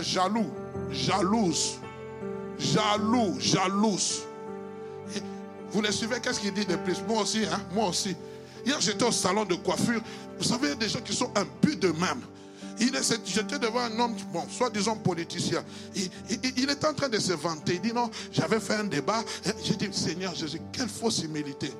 jaloux, 0.00 0.50
jalouse, 0.90 1.78
jaloux, 2.58 3.36
jalouse. 3.38 4.22
vous 5.72 5.82
les 5.82 5.92
suivez, 5.92 6.20
qu'est-ce 6.20 6.40
qu'il 6.40 6.54
dit 6.54 6.64
de 6.64 6.76
plus? 6.76 7.02
Moi 7.06 7.22
aussi, 7.22 7.44
hein, 7.44 7.60
moi 7.74 7.88
aussi. 7.88 8.16
Hier, 8.64 8.80
j'étais 8.80 9.04
au 9.04 9.12
salon 9.12 9.44
de 9.44 9.56
coiffure. 9.56 10.00
Vous 10.38 10.44
savez, 10.44 10.68
il 10.68 10.70
y 10.70 10.72
a 10.72 10.76
des 10.76 10.88
gens 10.88 11.00
qui 11.00 11.14
sont 11.14 11.30
un 11.34 11.44
but 11.60 11.78
d'eux-mêmes. 11.78 12.22
J'étais 13.24 13.58
devant 13.58 13.80
un 13.80 13.98
homme, 13.98 14.14
bon, 14.32 14.44
soi-disant 14.48 14.96
politicien. 14.96 15.62
Il, 15.94 16.70
était 16.70 16.86
en 16.86 16.94
train 16.94 17.08
de 17.08 17.18
se 17.18 17.32
vanter. 17.32 17.74
Il 17.74 17.80
dit 17.80 17.92
non, 17.92 18.10
j'avais 18.32 18.60
fait 18.60 18.74
un 18.74 18.84
débat. 18.84 19.22
J'ai 19.62 19.76
dit, 19.76 19.88
Seigneur 19.92 20.34
Jésus, 20.34 20.60
quelle 20.72 20.88
fausse 20.88 21.22
humilité 21.22 21.72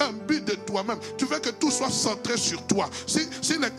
un 0.00 0.12
but 0.12 0.44
de 0.44 0.54
toi-même. 0.54 0.98
Tu 1.16 1.24
veux 1.24 1.38
que 1.38 1.50
tout 1.50 1.70
soit 1.70 1.88
centré 1.88 2.36
sur 2.36 2.66
toi. 2.66 2.90
Si 3.06 3.20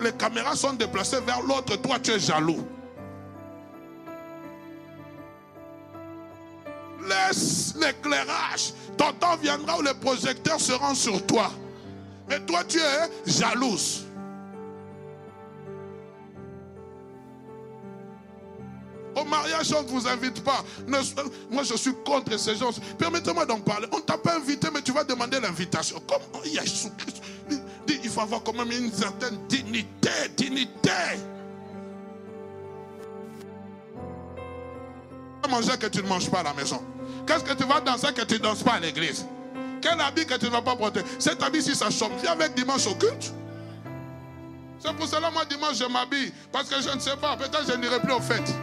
les, 0.02 0.12
caméras 0.14 0.56
sont 0.56 0.74
déplacées 0.74 1.20
vers 1.20 1.42
l'autre, 1.42 1.76
toi 1.82 2.00
tu 2.00 2.12
es 2.12 2.20
jaloux. 2.20 2.66
Laisse 7.08 7.74
l'éclairage. 7.76 8.74
Ton 8.98 9.12
temps 9.14 9.38
viendra 9.38 9.78
où 9.78 9.82
les 9.82 9.94
projecteurs 9.94 10.60
seront 10.60 10.96
sur 10.96 11.26
toi. 11.26 11.52
Mais 12.28 12.40
toi, 12.42 12.64
tu 12.64 12.80
es 12.80 13.32
jalouse. 13.32 14.04
Au 19.16 19.24
mariage, 19.24 19.74
on 19.74 19.84
ne 19.84 19.88
vous 19.88 20.08
invite 20.08 20.44
pas. 20.44 20.64
moi, 21.50 21.64
je 21.64 21.78
suis 21.78 21.94
contre 22.06 22.38
ces 22.38 22.56
gens. 22.56 22.72
Permettez-moi 22.98 23.46
d'en 23.46 23.60
parler. 23.60 23.88
On 23.92 23.98
ne 23.98 24.02
t'a 24.02 24.18
pas 24.18 24.36
invité, 24.36 24.68
mais 24.74 24.82
tu 24.82 24.92
vas 24.92 25.04
demander 25.04 25.40
l'invitation. 25.40 26.02
Comme 26.08 26.44
Jésus-Christ. 26.44 27.22
Il 27.88 28.10
faut 28.10 28.22
avoir 28.22 28.44
quand 28.44 28.54
même 28.54 28.72
une 28.72 28.92
certaine 28.92 29.38
dignité. 29.48 30.10
Dignité. 30.36 30.92
manger 35.48 35.78
que 35.78 35.88
tu 35.88 36.02
ne 36.02 36.08
manges 36.08 36.30
pas 36.30 36.40
à 36.40 36.44
la 36.44 36.54
maison 36.54 36.82
Qu'est-ce 37.26 37.44
que 37.44 37.54
tu 37.54 37.64
vas 37.64 37.82
danser 37.82 38.14
que 38.14 38.24
tu 38.24 38.36
ne 38.36 38.40
danses 38.40 38.64
pas 38.64 38.74
à 38.74 38.80
l'église? 38.80 39.26
Quel 39.82 40.00
habit 40.00 40.26
que 40.26 40.36
tu 40.36 40.46
ne 40.46 40.52
vas 40.52 40.62
pas 40.62 40.76
porter? 40.76 41.02
Cet 41.20 41.44
habit, 41.44 41.62
si 41.62 41.76
ça 41.76 41.90
chante, 41.90 42.12
viens 42.22 42.32
avec 42.32 42.56
dimanche 42.56 42.88
au 42.88 42.96
culte. 42.96 43.34
C'est 44.80 44.94
pour 44.96 45.08
cela, 45.08 45.32
moi, 45.32 45.46
dimanche, 45.46 45.78
je 45.78 45.86
m'habille. 45.86 46.32
Parce 46.52 46.70
que 46.70 46.82
je 46.82 46.90
ne 46.94 47.00
sais 47.00 47.16
pas, 47.18 47.36
peut-être 47.38 47.66
je 47.68 47.78
n'irai 47.78 48.00
plus 48.00 48.14
aux 48.14 48.22
fêtes. 48.22 48.54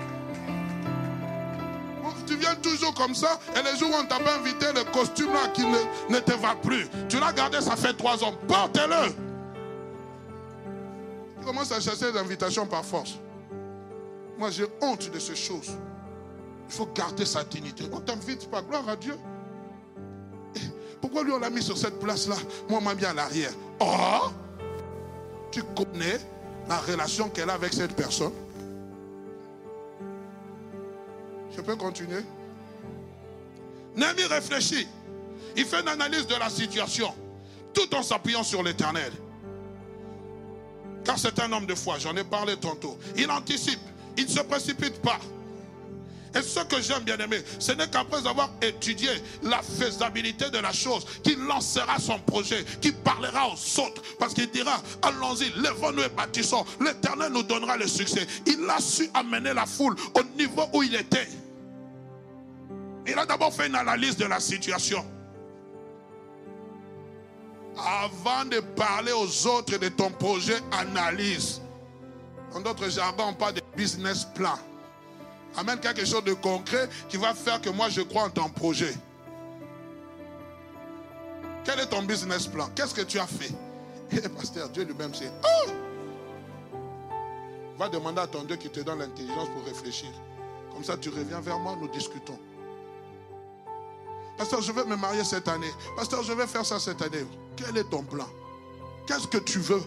Tu 2.26 2.36
viens 2.36 2.54
toujours 2.54 2.94
comme 2.94 3.14
ça, 3.14 3.38
et 3.54 3.62
les 3.62 3.78
jours 3.78 3.90
où 3.90 4.00
on 4.00 4.04
t'a 4.06 4.20
pas 4.20 4.36
invité, 4.36 4.66
le 4.74 4.84
costume 4.92 5.32
là 5.32 5.48
qui 5.52 5.66
ne, 5.66 5.78
ne 6.08 6.18
te 6.20 6.32
va 6.32 6.54
plus. 6.54 6.86
Tu 7.08 7.18
l'as 7.18 7.32
gardé, 7.32 7.60
ça 7.60 7.76
fait 7.76 7.94
trois 7.94 8.22
ans. 8.22 8.32
Porte-le. 8.46 9.12
Tu 11.38 11.44
commences 11.44 11.72
à 11.72 11.80
chercher 11.80 12.12
des 12.12 12.18
invitations 12.18 12.64
par 12.64 12.84
force. 12.84 13.18
Moi, 14.38 14.50
j'ai 14.50 14.66
honte 14.80 15.10
de 15.10 15.18
ces 15.18 15.34
choses. 15.34 15.72
Il 16.72 16.76
faut 16.76 16.88
garder 16.94 17.26
sa 17.26 17.44
dignité. 17.44 17.84
On 17.92 18.00
t'invite 18.00 18.50
pas. 18.50 18.62
Gloire 18.62 18.88
à 18.88 18.96
Dieu. 18.96 19.14
Pourquoi 21.02 21.22
lui 21.22 21.32
on 21.32 21.38
l'a 21.38 21.50
mis 21.50 21.62
sur 21.62 21.76
cette 21.76 21.98
place-là? 21.98 22.36
Moi, 22.70 22.78
on 22.78 22.82
m'a 22.82 22.94
mis 22.94 23.04
à 23.04 23.12
l'arrière. 23.12 23.52
Oh 23.78 24.30
Tu 25.50 25.62
connais 25.76 26.18
la 26.66 26.78
relation 26.78 27.28
qu'elle 27.28 27.50
a 27.50 27.54
avec 27.54 27.74
cette 27.74 27.94
personne? 27.94 28.32
Je 31.54 31.60
peux 31.60 31.76
continuer? 31.76 32.22
Némi 33.94 34.24
réfléchit. 34.24 34.88
Il 35.54 35.66
fait 35.66 35.82
une 35.82 35.88
analyse 35.88 36.26
de 36.26 36.36
la 36.36 36.48
situation, 36.48 37.12
tout 37.74 37.94
en 37.94 38.02
s'appuyant 38.02 38.42
sur 38.42 38.62
l'éternel. 38.62 39.12
Car 41.04 41.18
c'est 41.18 41.38
un 41.38 41.52
homme 41.52 41.66
de 41.66 41.74
foi, 41.74 41.98
j'en 41.98 42.16
ai 42.16 42.24
parlé 42.24 42.56
tantôt. 42.56 42.96
Il 43.18 43.30
anticipe, 43.30 43.80
il 44.16 44.24
ne 44.24 44.30
se 44.30 44.40
précipite 44.40 45.02
pas. 45.02 45.18
Et 46.34 46.42
ce 46.42 46.60
que 46.60 46.80
j'aime 46.80 47.02
bien 47.02 47.18
aimé, 47.18 47.42
ce 47.58 47.72
n'est 47.72 47.88
qu'après 47.88 48.26
avoir 48.26 48.50
étudié 48.62 49.10
la 49.42 49.60
faisabilité 49.62 50.50
de 50.50 50.58
la 50.58 50.72
chose, 50.72 51.04
qu'il 51.22 51.38
lancera 51.38 51.98
son 51.98 52.18
projet, 52.20 52.64
qu'il 52.80 52.94
parlera 52.94 53.48
aux 53.48 53.80
autres, 53.80 54.02
parce 54.18 54.32
qu'il 54.32 54.50
dira, 54.50 54.82
allons-y, 55.02 55.50
lèvons-nous 55.60 56.02
et 56.02 56.08
bâtissons, 56.08 56.64
l'éternel 56.80 57.32
nous 57.32 57.42
donnera 57.42 57.76
le 57.76 57.86
succès. 57.86 58.26
Il 58.46 58.68
a 58.70 58.80
su 58.80 59.10
amener 59.12 59.52
la 59.52 59.66
foule 59.66 59.94
au 60.14 60.22
niveau 60.38 60.64
où 60.72 60.82
il 60.82 60.94
était. 60.94 61.28
Il 63.06 63.18
a 63.18 63.26
d'abord 63.26 63.52
fait 63.52 63.66
une 63.66 63.74
analyse 63.74 64.16
de 64.16 64.24
la 64.24 64.40
situation. 64.40 65.04
Avant 67.76 68.44
de 68.44 68.60
parler 68.60 69.12
aux 69.12 69.46
autres 69.46 69.76
de 69.78 69.88
ton 69.88 70.10
projet, 70.10 70.58
analyse. 70.72 71.60
En 72.54 72.60
d'autres 72.60 72.88
jargons, 72.90 73.34
pas 73.34 73.52
de 73.52 73.60
business 73.76 74.26
plan. 74.34 74.58
Amène 75.56 75.80
quelque 75.80 76.04
chose 76.04 76.24
de 76.24 76.32
concret 76.32 76.88
qui 77.08 77.16
va 77.16 77.34
faire 77.34 77.60
que 77.60 77.70
moi 77.70 77.88
je 77.88 78.00
crois 78.00 78.24
en 78.24 78.30
ton 78.30 78.48
projet. 78.48 78.94
Quel 81.64 81.78
est 81.80 81.86
ton 81.86 82.02
business 82.02 82.46
plan? 82.46 82.68
Qu'est-ce 82.74 82.94
que 82.94 83.02
tu 83.02 83.18
as 83.18 83.26
fait? 83.26 83.52
Et 84.10 84.20
eh, 84.24 84.28
pasteur, 84.28 84.68
Dieu 84.68 84.84
lui-même 84.84 85.14
sait. 85.14 85.30
Oh! 85.44 85.70
Va 87.78 87.88
demander 87.88 88.20
à 88.20 88.26
ton 88.26 88.42
Dieu 88.44 88.56
qui 88.56 88.68
te 88.68 88.80
donne 88.80 88.98
l'intelligence 88.98 89.48
pour 89.48 89.64
réfléchir. 89.64 90.10
Comme 90.72 90.84
ça, 90.84 90.96
tu 90.96 91.08
reviens 91.08 91.40
vers 91.40 91.58
moi, 91.58 91.76
nous 91.80 91.88
discutons. 91.88 92.38
Pasteur, 94.36 94.60
je 94.60 94.72
vais 94.72 94.84
me 94.84 94.96
marier 94.96 95.24
cette 95.24 95.48
année. 95.48 95.70
Pasteur, 95.96 96.22
je 96.22 96.32
vais 96.32 96.46
faire 96.46 96.66
ça 96.66 96.78
cette 96.80 97.00
année. 97.00 97.24
Quel 97.56 97.76
est 97.76 97.84
ton 97.84 98.02
plan? 98.02 98.28
Qu'est-ce 99.06 99.26
que 99.26 99.38
tu 99.38 99.58
veux? 99.58 99.82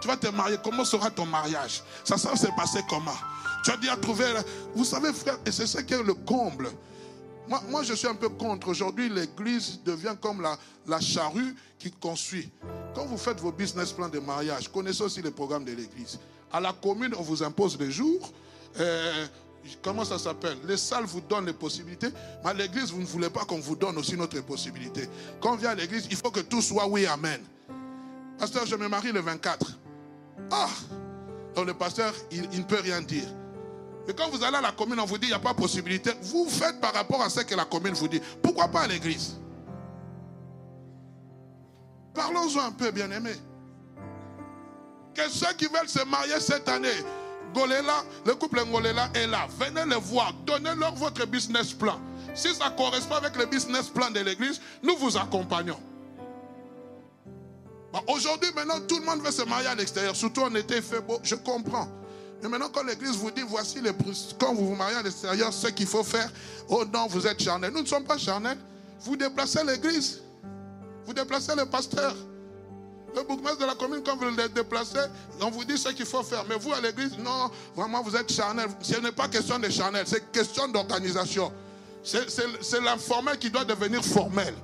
Tu 0.00 0.08
vas 0.08 0.16
te 0.16 0.28
marier. 0.28 0.56
Comment 0.62 0.84
sera 0.84 1.10
ton 1.10 1.26
mariage? 1.26 1.82
Ça, 2.04 2.16
ça 2.16 2.30
va 2.30 2.36
se 2.36 2.46
passer 2.48 2.80
comment? 2.88 3.16
Tu 3.64 3.70
as 3.70 3.76
dit 3.76 3.88
à 3.88 3.96
trouver. 3.96 4.26
Vous 4.74 4.84
savez, 4.84 5.12
frère, 5.12 5.38
et 5.44 5.52
c'est 5.52 5.66
ça 5.66 5.82
qui 5.82 5.94
est 5.94 6.02
le 6.02 6.14
comble. 6.14 6.70
Moi, 7.48 7.62
moi, 7.68 7.82
je 7.82 7.94
suis 7.94 8.06
un 8.06 8.14
peu 8.14 8.28
contre. 8.28 8.68
Aujourd'hui, 8.68 9.08
l'église 9.08 9.80
devient 9.84 10.14
comme 10.20 10.42
la, 10.42 10.56
la 10.86 11.00
charrue 11.00 11.56
qui 11.78 11.90
construit. 11.90 12.50
Quand 12.94 13.06
vous 13.06 13.16
faites 13.16 13.40
vos 13.40 13.52
business 13.52 13.92
plans 13.92 14.08
de 14.08 14.18
mariage, 14.18 14.70
connaissez 14.70 15.02
aussi 15.02 15.22
les 15.22 15.30
programmes 15.30 15.64
de 15.64 15.72
l'église. 15.72 16.18
À 16.52 16.60
la 16.60 16.72
commune, 16.72 17.14
on 17.18 17.22
vous 17.22 17.42
impose 17.42 17.78
les 17.78 17.90
jours. 17.90 18.32
Euh, 18.78 19.26
comment 19.82 20.04
ça 20.04 20.18
s'appelle? 20.18 20.58
Les 20.64 20.76
salles 20.76 21.04
vous 21.04 21.20
donnent 21.20 21.46
les 21.46 21.52
possibilités, 21.52 22.08
mais 22.44 22.50
à 22.50 22.54
l'église, 22.54 22.90
vous 22.90 23.00
ne 23.00 23.06
voulez 23.06 23.30
pas 23.30 23.44
qu'on 23.44 23.60
vous 23.60 23.76
donne 23.76 23.96
aussi 23.96 24.16
notre 24.16 24.40
possibilité. 24.42 25.08
Quand 25.40 25.52
on 25.52 25.56
vient 25.56 25.70
à 25.70 25.74
l'église, 25.74 26.06
il 26.10 26.16
faut 26.16 26.30
que 26.30 26.40
tout 26.40 26.62
soit 26.62 26.86
oui, 26.86 27.06
amen. 27.06 27.40
Pasteur, 28.38 28.66
je 28.66 28.76
me 28.76 28.88
marie 28.88 29.12
le 29.12 29.20
24. 29.20 29.78
Ah 30.50 30.68
Donc 31.54 31.66
le 31.66 31.74
pasteur, 31.74 32.12
il, 32.30 32.42
ne 32.42 32.64
peut 32.64 32.80
rien 32.80 33.00
dire. 33.02 33.26
Mais 34.06 34.14
quand 34.14 34.30
vous 34.30 34.42
allez 34.42 34.56
à 34.56 34.60
la 34.60 34.72
commune, 34.72 34.98
on 35.00 35.04
vous 35.04 35.18
dit 35.18 35.26
il 35.26 35.30
n'y 35.30 35.34
a 35.34 35.38
pas 35.38 35.54
possibilité. 35.54 36.12
Vous 36.22 36.48
faites 36.48 36.80
par 36.80 36.94
rapport 36.94 37.22
à 37.22 37.28
ce 37.28 37.40
que 37.40 37.54
la 37.54 37.64
commune 37.64 37.94
vous 37.94 38.08
dit. 38.08 38.20
Pourquoi 38.42 38.68
pas 38.68 38.82
à 38.82 38.86
l'église? 38.86 39.36
Parlons-en 42.14 42.60
un 42.60 42.72
peu, 42.72 42.90
bien 42.90 43.10
aimé. 43.10 43.32
Que 45.14 45.28
ceux 45.28 45.52
qui 45.56 45.66
veulent 45.66 45.88
se 45.88 46.04
marier 46.04 46.40
cette 46.40 46.68
année, 46.68 46.88
Golela, 47.54 48.04
le 48.24 48.34
couple 48.34 48.64
Ngolela 48.64 49.10
est 49.14 49.26
là. 49.26 49.46
Venez 49.58 49.84
le 49.84 49.96
voir. 49.96 50.32
Donnez-leur 50.46 50.94
votre 50.94 51.26
business 51.26 51.72
plan. 51.72 52.00
Si 52.34 52.54
ça 52.54 52.70
correspond 52.70 53.16
avec 53.16 53.36
le 53.36 53.46
business 53.46 53.88
plan 53.88 54.10
de 54.10 54.20
l'église, 54.20 54.60
nous 54.82 54.96
vous 54.96 55.16
accompagnons. 55.16 55.78
Aujourd'hui, 58.06 58.50
maintenant, 58.54 58.80
tout 58.86 58.98
le 58.98 59.04
monde 59.04 59.22
veut 59.22 59.30
se 59.30 59.42
marier 59.42 59.68
à 59.68 59.74
l'extérieur. 59.74 60.14
Surtout 60.14 60.42
en 60.42 60.54
été, 60.54 60.76
il 60.76 60.82
fait 60.82 61.00
beau. 61.00 61.18
Je 61.22 61.34
comprends. 61.34 61.88
Mais 62.42 62.48
maintenant, 62.48 62.68
quand 62.72 62.84
l'église 62.84 63.16
vous 63.16 63.30
dit, 63.30 63.42
voici 63.46 63.80
les 63.80 63.90
quand 64.38 64.54
vous 64.54 64.68
vous 64.68 64.74
mariez 64.76 64.96
à 64.96 65.02
l'extérieur, 65.02 65.52
ce 65.52 65.68
qu'il 65.68 65.86
faut 65.86 66.04
faire, 66.04 66.30
oh 66.68 66.84
non, 66.92 67.06
vous 67.08 67.26
êtes 67.26 67.42
charnel. 67.42 67.72
Nous 67.72 67.82
ne 67.82 67.86
sommes 67.86 68.04
pas 68.04 68.18
charnels. 68.18 68.58
Vous 69.00 69.16
déplacez 69.16 69.64
l'église. 69.64 70.20
Vous 71.06 71.14
déplacez 71.14 71.54
le 71.56 71.64
pasteur. 71.66 72.14
Le 73.16 73.22
bourgmestre 73.22 73.58
de 73.58 73.64
la 73.64 73.74
commune, 73.74 74.02
quand 74.04 74.16
vous 74.16 74.26
le 74.26 74.48
déplacez, 74.48 74.98
on 75.40 75.50
vous 75.50 75.64
dit 75.64 75.78
ce 75.78 75.88
qu'il 75.88 76.04
faut 76.04 76.22
faire. 76.22 76.44
Mais 76.46 76.56
vous, 76.56 76.72
à 76.74 76.80
l'église, 76.80 77.16
non, 77.18 77.50
vraiment, 77.74 78.02
vous 78.02 78.14
êtes 78.14 78.30
charnel. 78.30 78.68
Ce 78.82 79.00
n'est 79.00 79.12
pas 79.12 79.28
question 79.28 79.58
de 79.58 79.70
charnel, 79.70 80.04
c'est 80.06 80.30
question 80.30 80.68
d'organisation. 80.68 81.50
C'est 82.02 82.80
l'informel 82.82 83.38
qui 83.38 83.50
doit 83.50 83.64
devenir 83.64 84.04
formel. 84.04 84.54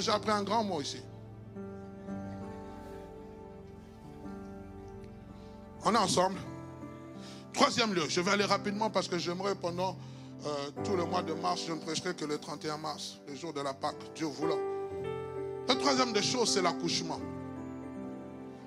J'ai 0.00 0.10
appris 0.10 0.32
un 0.32 0.42
grand 0.42 0.64
mot 0.64 0.80
ici. 0.80 1.00
On 5.84 5.94
est 5.94 5.98
ensemble. 5.98 6.38
Troisième 7.52 7.94
lieu, 7.94 8.08
je 8.08 8.20
vais 8.20 8.30
aller 8.30 8.44
rapidement 8.44 8.90
parce 8.90 9.08
que 9.08 9.18
j'aimerais 9.18 9.54
pendant 9.54 9.96
euh, 10.46 10.70
tout 10.84 10.96
le 10.96 11.04
mois 11.04 11.22
de 11.22 11.32
mars, 11.34 11.64
je 11.66 11.72
ne 11.72 11.78
prêcherai 11.78 12.14
que 12.14 12.24
le 12.24 12.38
31 12.38 12.78
mars, 12.78 13.18
le 13.28 13.34
jour 13.34 13.52
de 13.52 13.60
la 13.60 13.74
Pâque, 13.74 14.14
Dieu 14.14 14.26
voulant. 14.26 14.58
La 15.68 15.74
troisième 15.74 16.12
des 16.12 16.22
choses, 16.22 16.52
c'est 16.52 16.62
l'accouchement. 16.62 17.20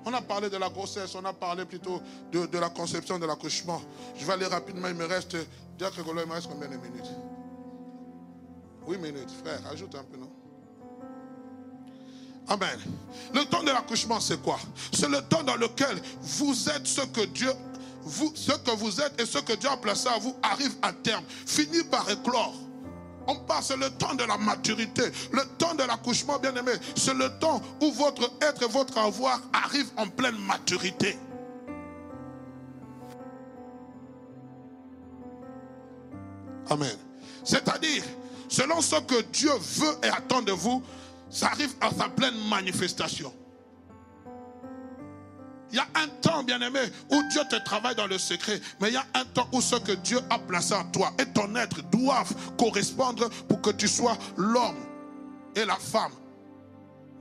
On 0.06 0.14
a 0.14 0.22
parlé 0.22 0.50
de 0.50 0.58
la 0.58 0.70
grossesse, 0.70 1.16
on 1.16 1.24
a 1.24 1.34
parlé 1.34 1.66
plutôt 1.66 2.02
de, 2.32 2.58
la 2.58 2.70
conception 2.70 3.18
de 3.20 3.26
l'accouchement. 3.26 3.82
Je 4.18 4.26
vais 4.26 4.34
aller 4.34 4.46
rapidement, 4.46 4.88
il 4.88 4.96
me 4.96 5.06
reste, 5.06 5.32
que 5.32 5.38
il 5.80 6.28
me 6.28 6.34
reste 6.34 6.48
combien 6.48 6.68
de 6.68 6.78
minutes? 6.78 7.10
8 8.86 8.98
minutes, 8.98 9.32
frère, 9.32 9.62
ajoute 9.72 9.96
un 9.96 10.04
peu, 10.04 10.18
non? 10.18 10.30
Amen. 12.48 12.80
Le 13.34 13.46
temps 13.46 13.64
de 13.64 13.72
l'accouchement, 13.72 14.20
c'est 14.20 14.42
quoi? 14.42 14.60
C'est 14.92 15.10
le 15.10 15.22
temps 15.22 15.44
dans 15.44 15.56
lequel 15.56 16.02
vous 16.22 16.70
êtes 16.70 16.86
ce 16.86 17.02
que 17.02 17.26
Dieu, 17.26 17.52
vous, 18.04 18.32
ce 18.36 18.52
que 18.52 18.72
vous 18.72 19.00
êtes 19.00 19.20
et 19.22 19.26
ce 19.26 19.40
que 19.40 19.54
Dieu 19.54 19.70
a 19.70 19.78
placé 19.78 20.08
à 20.10 20.18
vous 20.20 20.36
arrive 20.44 20.76
à 20.82 20.92
terme, 20.92 21.24
finit 21.46 21.84
par 21.84 22.10
éclore. 22.10 22.54
On 23.26 23.36
passe 23.36 23.72
le 23.72 23.90
temps 23.92 24.14
de 24.16 24.24
la 24.26 24.38
maturité, 24.38 25.04
le 25.32 25.46
temps 25.58 25.74
de 25.74 25.84
l'accouchement, 25.84 26.38
bien 26.40 26.54
aimé. 26.56 26.74
C'est 26.96 27.14
le 27.14 27.30
temps 27.40 27.62
où 27.82 27.92
votre 27.94 28.30
être 28.42 28.64
et 28.64 28.68
votre 28.68 28.98
avoir 28.98 29.40
arrivent 29.54 29.92
en 29.96 30.10
pleine 30.10 30.38
maturité. 30.38 31.18
Amen. 36.70 36.98
C'est-à-dire, 37.46 38.04
selon 38.50 38.82
ce 38.82 38.96
que 39.02 39.22
Dieu 39.32 39.52
veut 39.60 39.96
et 40.04 40.10
attend 40.10 40.42
de 40.42 40.52
vous, 40.52 40.84
ça 41.34 41.48
arrive 41.48 41.74
à 41.82 41.90
sa 41.92 42.08
pleine 42.08 42.36
manifestation. 42.48 43.34
Il 45.72 45.78
y 45.78 45.80
a 45.80 45.88
un 45.96 46.08
temps, 46.22 46.44
bien-aimé, 46.44 46.82
où 47.10 47.24
Dieu 47.32 47.42
te 47.50 47.56
travaille 47.66 47.96
dans 47.96 48.06
le 48.06 48.20
secret, 48.20 48.62
mais 48.80 48.90
il 48.90 48.94
y 48.94 48.98
a 48.98 49.06
un 49.16 49.26
temps 49.26 49.50
où 49.52 49.60
ce 49.60 49.76
que 49.78 49.94
Dieu 49.94 50.20
a 50.30 50.38
placé 50.38 50.76
en 50.76 50.86
toi 50.92 51.12
et 51.18 51.26
ton 51.26 51.56
être 51.56 51.82
doivent 51.90 52.36
correspondre 52.58 53.28
pour 53.48 53.60
que 53.60 53.72
tu 53.72 53.88
sois 53.88 54.16
l'homme 54.38 54.78
et 55.56 55.66
la 55.66 55.76
femme 55.78 56.12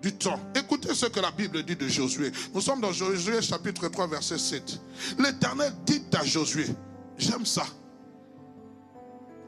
du 0.02 0.12
temps. 0.12 0.38
Écoutez 0.54 0.94
ce 0.94 1.06
que 1.06 1.20
la 1.20 1.30
Bible 1.30 1.62
dit 1.62 1.76
de 1.76 1.88
Josué. 1.88 2.30
Nous 2.52 2.60
sommes 2.60 2.82
dans 2.82 2.92
Josué 2.92 3.40
chapitre 3.40 3.88
3, 3.88 4.06
verset 4.08 4.38
7. 4.38 4.80
L'Éternel 5.18 5.72
dit 5.86 6.02
à 6.12 6.22
Josué, 6.22 6.66
j'aime 7.16 7.46
ça. 7.46 7.64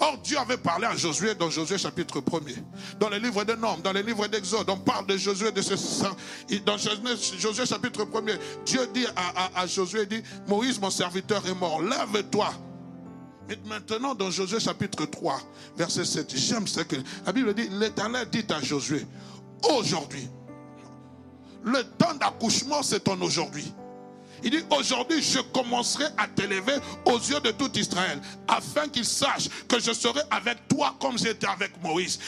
Or, 0.01 0.19
Dieu 0.19 0.37
avait 0.39 0.57
parlé 0.57 0.87
à 0.87 0.97
Josué 0.97 1.35
dans 1.35 1.51
Josué 1.51 1.79
chapitre 1.79 2.21
1er. 2.21 2.57
Dans 2.99 3.09
les 3.09 3.21
livres 3.21 3.45
de 3.45 3.55
Normes, 3.55 3.81
dans 3.81 3.93
les 3.93 4.03
livres 4.03 4.27
d'Exode, 4.27 4.69
on 4.69 4.77
parle 4.77 5.07
de 5.07 5.17
Josué, 5.17 5.53
de 5.53 5.63
ce. 5.63 5.75
Dans 6.65 6.77
Josué 6.77 7.65
chapitre 7.65 8.05
1er, 8.05 8.39
Dieu 8.67 8.89
dit 8.93 9.07
à, 9.55 9.67
Josué, 9.67 10.07
dit, 10.07 10.23
Moïse, 10.49 10.81
mon 10.81 10.91
serviteur, 10.91 11.47
est 11.47 11.55
mort. 11.55 11.81
Lève-toi. 11.81 12.53
Et 13.49 13.57
maintenant, 13.69 14.15
dans 14.15 14.31
Josué 14.31 14.59
chapitre 14.59 15.05
3, 15.05 15.41
verset 15.77 16.05
7, 16.05 16.35
j'aime 16.37 16.67
ce 16.67 16.81
que 16.81 16.97
la 17.25 17.33
Bible 17.33 17.55
dit, 17.55 17.69
l'Éternel 17.71 18.29
dit 18.31 18.45
à 18.51 18.61
Josué, 18.61 19.07
aujourd'hui, 19.77 20.29
le 21.63 21.83
temps 21.99 22.15
d'accouchement, 22.15 22.83
c'est 22.83 23.07
en 23.09 23.21
aujourd'hui. 23.21 23.73
Il 24.45 24.51
dit, 24.51 24.63
aujourd'hui, 24.71 25.23
je 25.23 25.41
commencerai 25.41 26.05
à 26.19 26.29
t'élever 26.29 26.75
aux 27.07 27.19
yeux 27.19 27.41
de 27.41 27.51
tout 27.51 27.71
Israël, 27.79 28.21
afin 28.47 28.87
qu'ils 28.89 29.07
sachent 29.07 29.49
que 29.67 29.81
je 29.81 29.93
serai 29.93 30.21
avec 30.31 30.69
toi 30.69 30.95
comme 31.01 31.19
j'étais 31.19 31.47
avec 31.47 31.73
Moïse. 31.83 32.19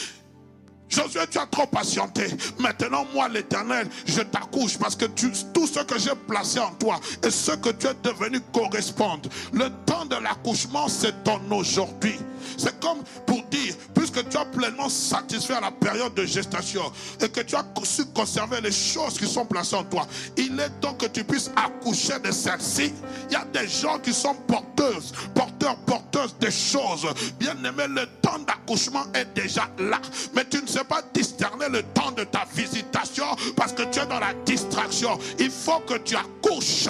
Josué, 0.88 1.20
tu 1.30 1.38
as 1.38 1.46
trop 1.46 1.66
patienté. 1.66 2.28
Maintenant, 2.58 3.04
moi, 3.12 3.28
l'éternel, 3.28 3.88
je 4.06 4.22
t'accouche 4.22 4.78
parce 4.78 4.96
que 4.96 5.06
tout 5.06 5.66
ce 5.66 5.80
que 5.80 5.98
j'ai 5.98 6.14
placé 6.26 6.58
en 6.58 6.70
toi 6.74 7.00
et 7.22 7.30
ce 7.30 7.52
que 7.52 7.70
tu 7.70 7.88
es 7.88 7.94
devenu 8.02 8.40
correspondent. 8.52 9.28
Le 9.52 9.68
temps 9.84 10.05
de 10.08 10.16
l'accouchement, 10.16 10.88
c'est 10.88 11.24
ton 11.24 11.40
aujourd'hui. 11.50 12.16
C'est 12.56 12.78
comme 12.80 12.98
pour 13.26 13.42
dire, 13.44 13.74
puisque 13.94 14.28
tu 14.28 14.36
as 14.36 14.44
pleinement 14.44 14.88
satisfait 14.88 15.54
à 15.54 15.60
la 15.60 15.70
période 15.70 16.14
de 16.14 16.24
gestation 16.24 16.92
et 17.20 17.28
que 17.28 17.40
tu 17.40 17.54
as 17.56 17.64
su 17.84 18.04
conserver 18.06 18.60
les 18.60 18.72
choses 18.72 19.18
qui 19.18 19.26
sont 19.26 19.44
placées 19.44 19.76
en 19.76 19.84
toi, 19.84 20.06
il 20.36 20.58
est 20.58 20.70
temps 20.80 20.94
que 20.94 21.06
tu 21.06 21.24
puisses 21.24 21.50
accoucher 21.56 22.18
de 22.20 22.30
celles-ci. 22.30 22.92
Il 23.28 23.32
y 23.32 23.36
a 23.36 23.44
des 23.44 23.68
gens 23.68 23.98
qui 23.98 24.12
sont 24.12 24.34
porteuses, 24.34 25.12
porteurs, 25.34 25.76
porteuses 25.78 26.34
des 26.38 26.50
choses. 26.50 27.06
Bien 27.38 27.56
aimé, 27.64 27.84
le 27.88 28.06
temps 28.22 28.38
d'accouchement 28.46 29.04
est 29.14 29.32
déjà 29.34 29.68
là. 29.78 30.00
Mais 30.34 30.44
tu 30.44 30.62
ne 30.62 30.66
sais 30.66 30.84
pas 30.84 31.02
discerner 31.12 31.68
le 31.70 31.82
temps 31.82 32.12
de 32.12 32.24
ta 32.24 32.46
visitation 32.54 33.26
parce 33.56 33.72
que 33.72 33.82
tu 33.82 34.00
es 34.00 34.06
dans 34.06 34.20
la 34.20 34.34
distraction. 34.44 35.18
Il 35.38 35.50
faut 35.50 35.80
que 35.80 35.98
tu 35.98 36.16
accouches. 36.16 36.88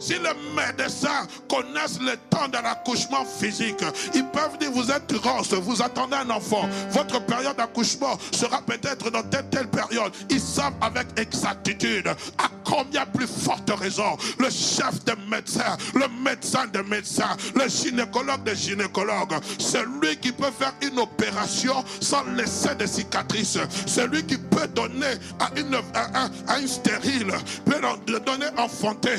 Si 0.00 0.14
les 0.14 0.56
médecins 0.56 1.26
connaissent 1.48 2.00
le 2.00 2.16
temps 2.30 2.48
de 2.48 2.56
l'accouchement 2.56 3.24
physique, 3.24 3.84
ils 4.14 4.26
peuvent 4.26 4.56
dire 4.58 4.70
vous 4.72 4.90
êtes 4.90 5.12
grosse, 5.12 5.52
vous 5.52 5.82
attendez 5.82 6.16
un 6.16 6.30
enfant. 6.30 6.68
Votre 6.90 7.24
période 7.26 7.56
d'accouchement 7.56 8.18
sera 8.32 8.62
peut-être 8.62 9.10
dans 9.10 9.22
telle 9.24 9.48
telle 9.50 9.68
période. 9.68 10.12
Ils 10.30 10.40
savent 10.40 10.72
avec 10.80 11.06
exactitude 11.18 12.08
à 12.08 12.48
combien 12.64 13.04
plus 13.06 13.26
forte 13.26 13.70
raison 13.78 14.16
le 14.38 14.48
chef 14.48 15.04
des 15.04 15.14
médecins, 15.30 15.76
le 15.94 16.06
médecin 16.24 16.66
des 16.68 16.82
médecins, 16.82 17.36
le 17.54 17.68
gynécologue 17.68 18.42
des 18.44 18.56
gynécologues, 18.56 19.34
celui 19.58 20.16
qui 20.16 20.32
peut 20.32 20.50
faire 20.58 20.74
une 20.82 20.98
opération 20.98 21.84
sans 22.00 22.24
laisser 22.36 22.74
de 22.74 22.86
cicatrices, 22.86 23.58
celui 23.86 24.24
qui 24.24 24.38
peut 24.38 24.68
donner 24.68 25.14
à 25.38 25.50
une, 25.58 25.76
à, 25.94 26.58
une 26.58 26.68
stérile, 26.68 27.32
peut 27.64 27.80
donner 28.20 28.46
enfanté, 28.56 29.10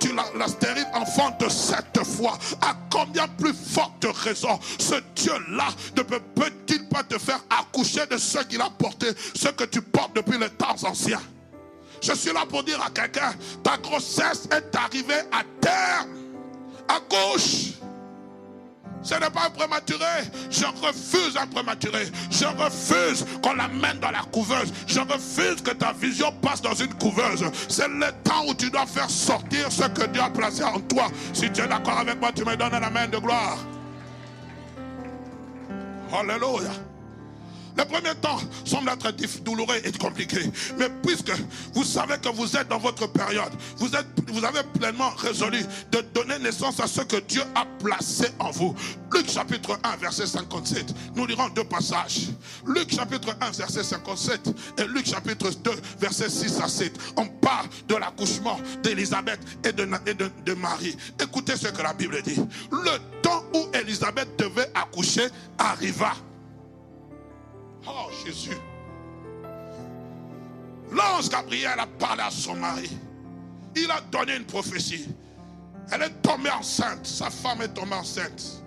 tu 0.00 0.14
la, 0.14 0.48
stérile 0.48 0.86
enfante 0.94 1.48
sept 1.50 2.04
fois. 2.04 2.38
À 2.60 2.74
combien 2.90 3.28
plus 3.28 3.54
forte 3.54 4.06
raison? 4.24 4.58
Ce 4.78 4.94
Dieu-là 5.14 5.68
ne 5.96 6.02
peut-il 6.02 6.88
pas 6.88 7.02
te 7.02 7.18
faire 7.18 7.40
accoucher 7.50 8.06
de 8.06 8.16
ce 8.16 8.38
qu'il 8.40 8.60
a 8.60 8.70
porté, 8.70 9.08
ce 9.34 9.48
que 9.48 9.64
tu 9.64 9.82
portes 9.82 10.16
depuis 10.16 10.38
les 10.38 10.50
temps 10.50 10.76
anciens? 10.84 11.22
Je 12.00 12.12
suis 12.14 12.32
là 12.32 12.44
pour 12.48 12.64
dire 12.64 12.82
à 12.82 12.90
quelqu'un, 12.90 13.32
ta 13.62 13.76
grossesse 13.76 14.48
est 14.50 14.74
arrivée 14.76 15.22
à 15.30 15.42
terme. 15.60 16.10
Accouche. 16.88 17.74
Ce 19.02 19.14
n'est 19.14 19.30
pas 19.30 19.46
un 19.46 19.50
prématuré. 19.50 20.04
Je 20.50 20.64
refuse 20.64 21.36
un 21.36 21.46
prématuré. 21.46 22.06
Je 22.30 22.44
refuse 22.44 23.24
qu'on 23.42 23.54
l'amène 23.54 23.98
dans 24.00 24.10
la 24.10 24.22
couveuse. 24.30 24.72
Je 24.86 25.00
refuse 25.00 25.62
que 25.62 25.72
ta 25.72 25.92
vision 25.92 26.32
passe 26.40 26.62
dans 26.62 26.74
une 26.74 26.94
couveuse. 26.94 27.44
C'est 27.68 27.88
le 27.88 28.12
temps 28.24 28.46
où 28.48 28.54
tu 28.54 28.70
dois 28.70 28.86
faire 28.86 29.10
sortir 29.10 29.70
ce 29.70 29.84
que 29.88 30.06
Dieu 30.06 30.22
a 30.22 30.30
placé 30.30 30.62
en 30.62 30.80
toi. 30.80 31.08
Si 31.32 31.50
tu 31.50 31.60
es 31.60 31.66
d'accord 31.66 31.98
avec 31.98 32.20
moi, 32.20 32.30
tu 32.32 32.44
me 32.44 32.56
donnes 32.56 32.78
la 32.80 32.90
main 32.90 33.08
de 33.08 33.18
gloire. 33.18 33.58
Alléluia. 36.12 36.70
Le 37.76 37.84
premier 37.84 38.14
temps 38.20 38.38
semble 38.64 38.90
être 38.90 39.42
douloureux 39.42 39.76
et 39.84 39.92
compliqué. 39.92 40.50
Mais 40.78 40.88
puisque 41.02 41.32
vous 41.74 41.84
savez 41.84 42.18
que 42.18 42.28
vous 42.28 42.56
êtes 42.56 42.68
dans 42.68 42.78
votre 42.78 43.06
période, 43.06 43.52
vous, 43.76 43.94
êtes, 43.94 44.06
vous 44.28 44.44
avez 44.44 44.62
pleinement 44.78 45.10
résolu 45.10 45.64
de 45.90 46.00
donner 46.14 46.38
naissance 46.38 46.80
à 46.80 46.86
ce 46.86 47.02
que 47.02 47.16
Dieu 47.16 47.42
a 47.54 47.64
placé 47.78 48.28
en 48.38 48.50
vous. 48.50 48.74
Luc 49.12 49.30
chapitre 49.30 49.78
1, 49.82 49.96
verset 49.96 50.26
57. 50.26 50.94
Nous 51.14 51.26
lirons 51.26 51.48
deux 51.50 51.64
passages. 51.64 52.28
Luc 52.66 52.94
chapitre 52.94 53.36
1, 53.40 53.50
verset 53.50 53.82
57 53.82 54.48
et 54.78 54.84
Luc 54.84 55.06
chapitre 55.06 55.50
2, 55.50 55.70
verset 55.98 56.28
6 56.28 56.60
à 56.60 56.68
7. 56.68 56.92
On 57.16 57.26
parle 57.26 57.66
de 57.88 57.96
l'accouchement 57.96 58.58
d'Élisabeth 58.82 59.40
et, 59.64 59.72
de, 59.72 59.86
de 60.44 60.54
Marie. 60.54 60.96
Écoutez 61.22 61.56
ce 61.56 61.68
que 61.68 61.82
la 61.82 61.92
Bible 61.92 62.22
dit. 62.22 62.40
Le 62.70 62.98
temps 63.22 63.44
où 63.54 63.66
Élisabeth 63.76 64.28
devait 64.38 64.70
accoucher 64.74 65.26
arriva. 65.58 66.12
Oh 67.86 68.10
Jésus. 68.24 68.56
L'ange 70.90 71.28
Gabriel 71.28 71.78
a 71.78 71.86
parlé 71.86 72.22
à 72.22 72.30
son 72.30 72.54
mari. 72.54 72.90
Il 73.74 73.90
a 73.90 74.00
donné 74.00 74.36
une 74.36 74.44
prophétie. 74.44 75.08
Elle 75.90 76.02
est 76.02 76.22
tombée 76.22 76.50
enceinte. 76.50 77.06
Sa 77.06 77.30
femme 77.30 77.62
est 77.62 77.74
tombée 77.74 77.94
enceinte. 77.94 78.62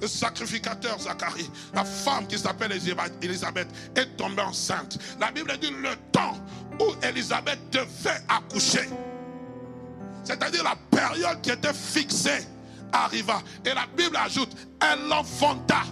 Le 0.00 0.08
sacrificateur 0.08 0.98
Zacharie, 0.98 1.50
la 1.74 1.84
femme 1.84 2.26
qui 2.26 2.38
s'appelle 2.38 2.72
Elisabeth, 2.72 3.68
est 3.94 4.16
tombée 4.16 4.42
enceinte. 4.42 4.98
La 5.18 5.30
Bible 5.30 5.52
dit 5.60 5.70
le 5.70 5.94
temps 6.12 6.36
où 6.80 6.86
Elisabeth 7.04 7.58
devait 7.70 8.22
accoucher. 8.28 8.88
C'est-à-dire 10.24 10.64
la 10.64 10.76
période 10.90 11.40
qui 11.42 11.50
était 11.50 11.74
fixée 11.74 12.46
arriva. 12.92 13.42
Et 13.64 13.74
la 13.74 13.86
Bible 13.96 14.16
ajoute, 14.16 14.54
elle 14.80 15.08
l'enfanta. 15.08 15.82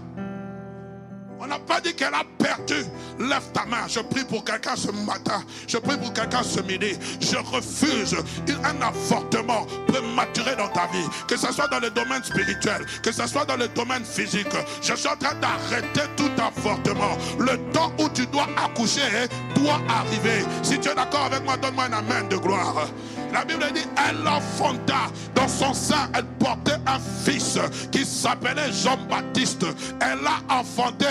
On 1.40 1.46
n'a 1.46 1.58
pas 1.58 1.80
dit 1.80 1.94
qu'elle 1.94 2.14
a 2.14 2.24
perdu. 2.38 2.84
Lève 3.18 3.52
ta 3.52 3.64
main. 3.64 3.86
Je 3.88 4.00
prie 4.00 4.24
pour 4.24 4.44
quelqu'un 4.44 4.76
ce 4.76 4.90
matin. 4.90 5.42
Je 5.66 5.78
prie 5.78 5.96
pour 5.96 6.12
quelqu'un 6.12 6.42
ce 6.42 6.60
midi. 6.60 6.96
Je 7.20 7.36
refuse 7.36 8.16
un 8.64 8.82
avortement 8.82 9.66
prématuré 9.86 10.56
dans 10.56 10.68
ta 10.68 10.86
vie. 10.86 11.06
Que 11.26 11.36
ce 11.36 11.52
soit 11.52 11.68
dans 11.68 11.80
le 11.80 11.90
domaine 11.90 12.22
spirituel, 12.24 12.84
que 13.02 13.12
ce 13.12 13.26
soit 13.26 13.44
dans 13.44 13.56
le 13.56 13.68
domaine 13.68 14.04
physique. 14.04 14.48
Je 14.82 14.94
suis 14.94 15.08
en 15.08 15.16
train 15.16 15.34
d'arrêter 15.36 16.08
tout 16.16 16.30
avortement. 16.38 17.16
Le 17.38 17.56
temps 17.72 17.92
où 17.98 18.08
tu 18.08 18.26
dois 18.26 18.48
accoucher 18.64 19.28
doit 19.54 19.80
arriver. 19.88 20.44
Si 20.62 20.78
tu 20.80 20.88
es 20.88 20.94
d'accord 20.94 21.26
avec 21.26 21.44
moi, 21.44 21.56
donne-moi 21.56 21.84
un 21.84 21.92
amen 21.92 22.28
de 22.28 22.36
gloire. 22.36 22.88
La 23.32 23.44
Bible 23.44 23.64
dit, 23.74 23.84
elle 24.08 24.26
enfanta 24.26 25.10
dans 25.34 25.48
son 25.48 25.74
sein, 25.74 26.08
elle 26.14 26.24
portait 26.38 26.78
un 26.86 26.98
fils 26.98 27.58
qui 27.92 28.04
s'appelait 28.04 28.72
Jean-Baptiste. 28.72 29.66
Elle 30.00 30.26
a 30.26 30.60
enfanté 30.60 31.06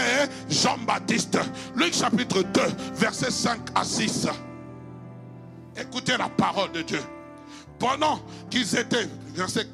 Jean-Baptiste. 0.50 1.40
Luc 1.76 1.94
chapitre 1.94 2.42
2, 2.42 2.62
verset 2.96 3.32
5 3.32 3.60
à 3.76 3.84
6. 3.84 4.28
Écoutez 5.80 6.18
la 6.18 6.30
parole 6.30 6.72
de 6.72 6.82
Dieu. 6.82 7.02
Pendant 7.80 8.20
qu'ils 8.50 8.76
étaient, 8.76 9.08
verset 9.36 9.68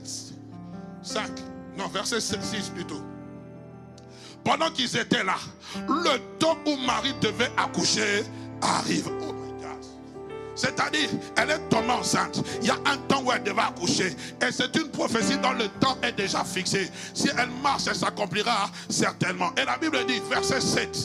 5, 1.02 1.30
non, 1.78 1.88
verset 1.88 2.20
6 2.20 2.70
plutôt. 2.76 3.02
Pendant 4.44 4.70
qu'ils 4.70 4.98
étaient 4.98 5.24
là, 5.24 5.36
le 5.88 6.20
temps 6.38 6.58
où 6.68 6.76
Marie 6.86 7.16
devait 7.22 7.52
accoucher 7.58 8.24
arrive. 8.62 9.10
C'est-à-dire, 10.56 11.10
elle 11.36 11.51
est 11.51 11.70
tombée 11.70 11.91
enceinte. 11.91 12.43
Il 12.62 12.68
y 12.68 12.72
a 12.72 12.78
un 12.86 12.97
temps 13.08 13.24
où 13.24 13.32
elle 13.32 13.43
devait 13.43 13.62
accoucher. 13.62 14.16
Et 14.41 14.51
c'est 14.51 14.76
une 14.76 14.89
prophétie 14.89 15.38
dont 15.38 15.54
le 15.54 15.68
temps 15.80 15.97
est 16.04 16.14
déjà 16.14 16.43
fixé. 16.43 16.91
Si 17.14 17.30
elle 17.30 17.49
marche, 17.62 17.84
elle 17.88 17.95
s'accomplira 17.95 18.70
certainement. 18.89 19.51
Et 19.58 19.66
la 19.66 19.78
Bible 19.78 20.06
dit, 20.06 20.22
verset 20.30 20.62
7. 20.62 20.97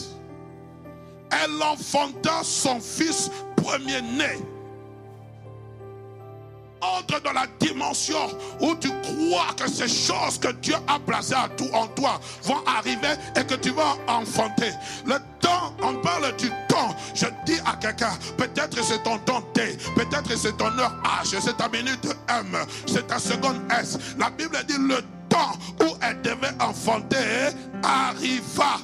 Elle 1.31 1.61
enfanta 1.61 2.41
son 2.43 2.79
fils 2.79 3.29
premier-né 3.55 4.39
entre 6.81 7.21
dans 7.21 7.33
la 7.33 7.45
dimension 7.59 8.29
où 8.59 8.75
tu 8.75 8.89
crois 8.89 9.53
que 9.57 9.69
ces 9.69 9.87
choses 9.87 10.37
que 10.39 10.51
Dieu 10.53 10.75
a 10.87 10.99
placées 10.99 11.35
en 11.35 11.87
toi 11.87 12.19
vont 12.43 12.63
arriver 12.65 13.15
et 13.35 13.43
que 13.43 13.55
tu 13.55 13.71
vas 13.71 13.95
enfanter. 14.07 14.71
Le 15.05 15.17
temps, 15.39 15.73
on 15.81 15.95
parle 15.95 16.35
du 16.37 16.49
temps. 16.67 16.95
Je 17.13 17.25
dis 17.45 17.59
à 17.65 17.75
quelqu'un, 17.75 18.11
peut-être 18.37 18.83
c'est 18.83 19.03
ton 19.03 19.17
temps 19.19 19.41
T, 19.53 19.77
peut-être 19.95 20.37
c'est 20.37 20.57
ton 20.57 20.77
heure 20.77 20.95
H, 21.03 21.35
c'est 21.39 21.57
ta 21.57 21.67
minute 21.69 22.07
M, 22.29 22.57
c'est 22.85 23.07
ta 23.07 23.19
seconde 23.19 23.59
S. 23.79 23.97
La 24.17 24.29
Bible 24.29 24.57
dit 24.67 24.77
le 24.77 25.01
temps 25.29 25.53
où 25.81 25.95
elle 26.01 26.21
devait 26.21 26.53
enfanter 26.59 27.17
arriva. 27.83 28.77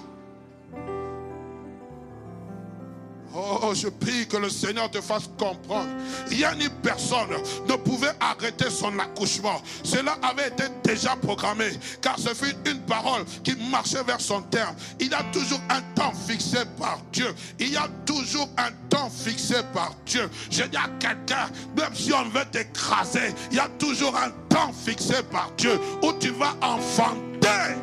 Oh, 3.37 3.73
je 3.73 3.89
prie 3.89 4.27
que 4.27 4.37
le 4.37 4.49
Seigneur 4.49 4.89
te 4.89 5.01
fasse 5.01 5.29
comprendre. 5.37 5.89
Rien 6.29 6.55
ni 6.55 6.69
personne 6.81 7.29
ne 7.67 7.75
pouvait 7.75 8.13
arrêter 8.19 8.69
son 8.69 8.97
accouchement. 8.97 9.61
Cela 9.83 10.17
avait 10.21 10.47
été 10.47 10.63
déjà 10.83 11.17
programmé, 11.17 11.69
car 12.01 12.17
ce 12.17 12.33
fut 12.33 12.55
une 12.65 12.79
parole 12.81 13.25
qui 13.43 13.55
marchait 13.69 14.03
vers 14.03 14.21
son 14.21 14.41
terme. 14.43 14.75
Il 15.01 15.09
y 15.09 15.13
a 15.13 15.23
toujours 15.33 15.59
un 15.69 15.81
temps 15.95 16.13
fixé 16.13 16.59
par 16.79 16.99
Dieu. 17.11 17.27
Il 17.59 17.73
y 17.73 17.77
a 17.77 17.89
toujours 18.05 18.47
un 18.57 18.71
temps 18.89 19.09
fixé 19.09 19.55
par 19.73 19.91
Dieu. 20.05 20.29
Je 20.49 20.63
dis 20.63 20.77
à 20.77 20.87
quelqu'un, 20.99 21.49
même 21.75 21.93
si 21.93 22.13
on 22.13 22.29
veut 22.29 22.45
t'écraser, 22.51 23.33
il 23.51 23.57
y 23.57 23.59
a 23.59 23.67
toujours 23.77 24.15
un 24.15 24.29
temps 24.47 24.71
fixé 24.71 25.21
par 25.29 25.51
Dieu 25.57 25.77
où 26.01 26.13
tu 26.13 26.29
vas 26.29 26.55
enfanter. 26.61 27.75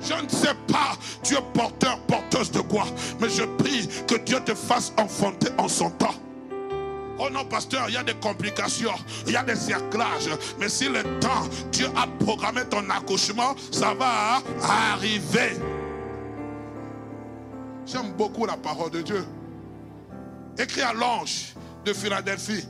Je 0.00 0.14
ne 0.14 0.28
sais 0.28 0.54
pas, 0.66 0.96
tu 1.22 1.34
es 1.34 1.42
porteur, 1.54 1.98
porteuse 2.00 2.50
de 2.50 2.60
quoi. 2.60 2.84
Mais 3.20 3.28
je 3.28 3.42
prie 3.42 3.88
que 4.06 4.16
Dieu 4.16 4.40
te 4.44 4.54
fasse 4.54 4.92
enfanter 4.96 5.48
en 5.58 5.68
son 5.68 5.90
temps. 5.90 6.14
Oh 7.18 7.28
non, 7.30 7.44
pasteur, 7.44 7.84
il 7.88 7.94
y 7.94 7.98
a 7.98 8.02
des 8.02 8.14
complications, 8.14 8.94
il 9.26 9.34
y 9.34 9.36
a 9.36 9.42
des 9.42 9.54
cerclages. 9.54 10.30
Mais 10.58 10.70
si 10.70 10.88
le 10.88 11.02
temps, 11.20 11.46
Dieu 11.70 11.86
a 11.94 12.06
programmé 12.24 12.62
ton 12.64 12.88
accouchement, 12.88 13.54
ça 13.70 13.92
va 13.92 14.42
arriver. 14.62 15.58
J'aime 17.84 18.12
beaucoup 18.12 18.46
la 18.46 18.56
parole 18.56 18.90
de 18.90 19.02
Dieu. 19.02 19.26
Écrit 20.58 20.80
à 20.80 20.94
l'ange 20.94 21.54
de 21.84 21.92
Philadelphie. 21.92 22.66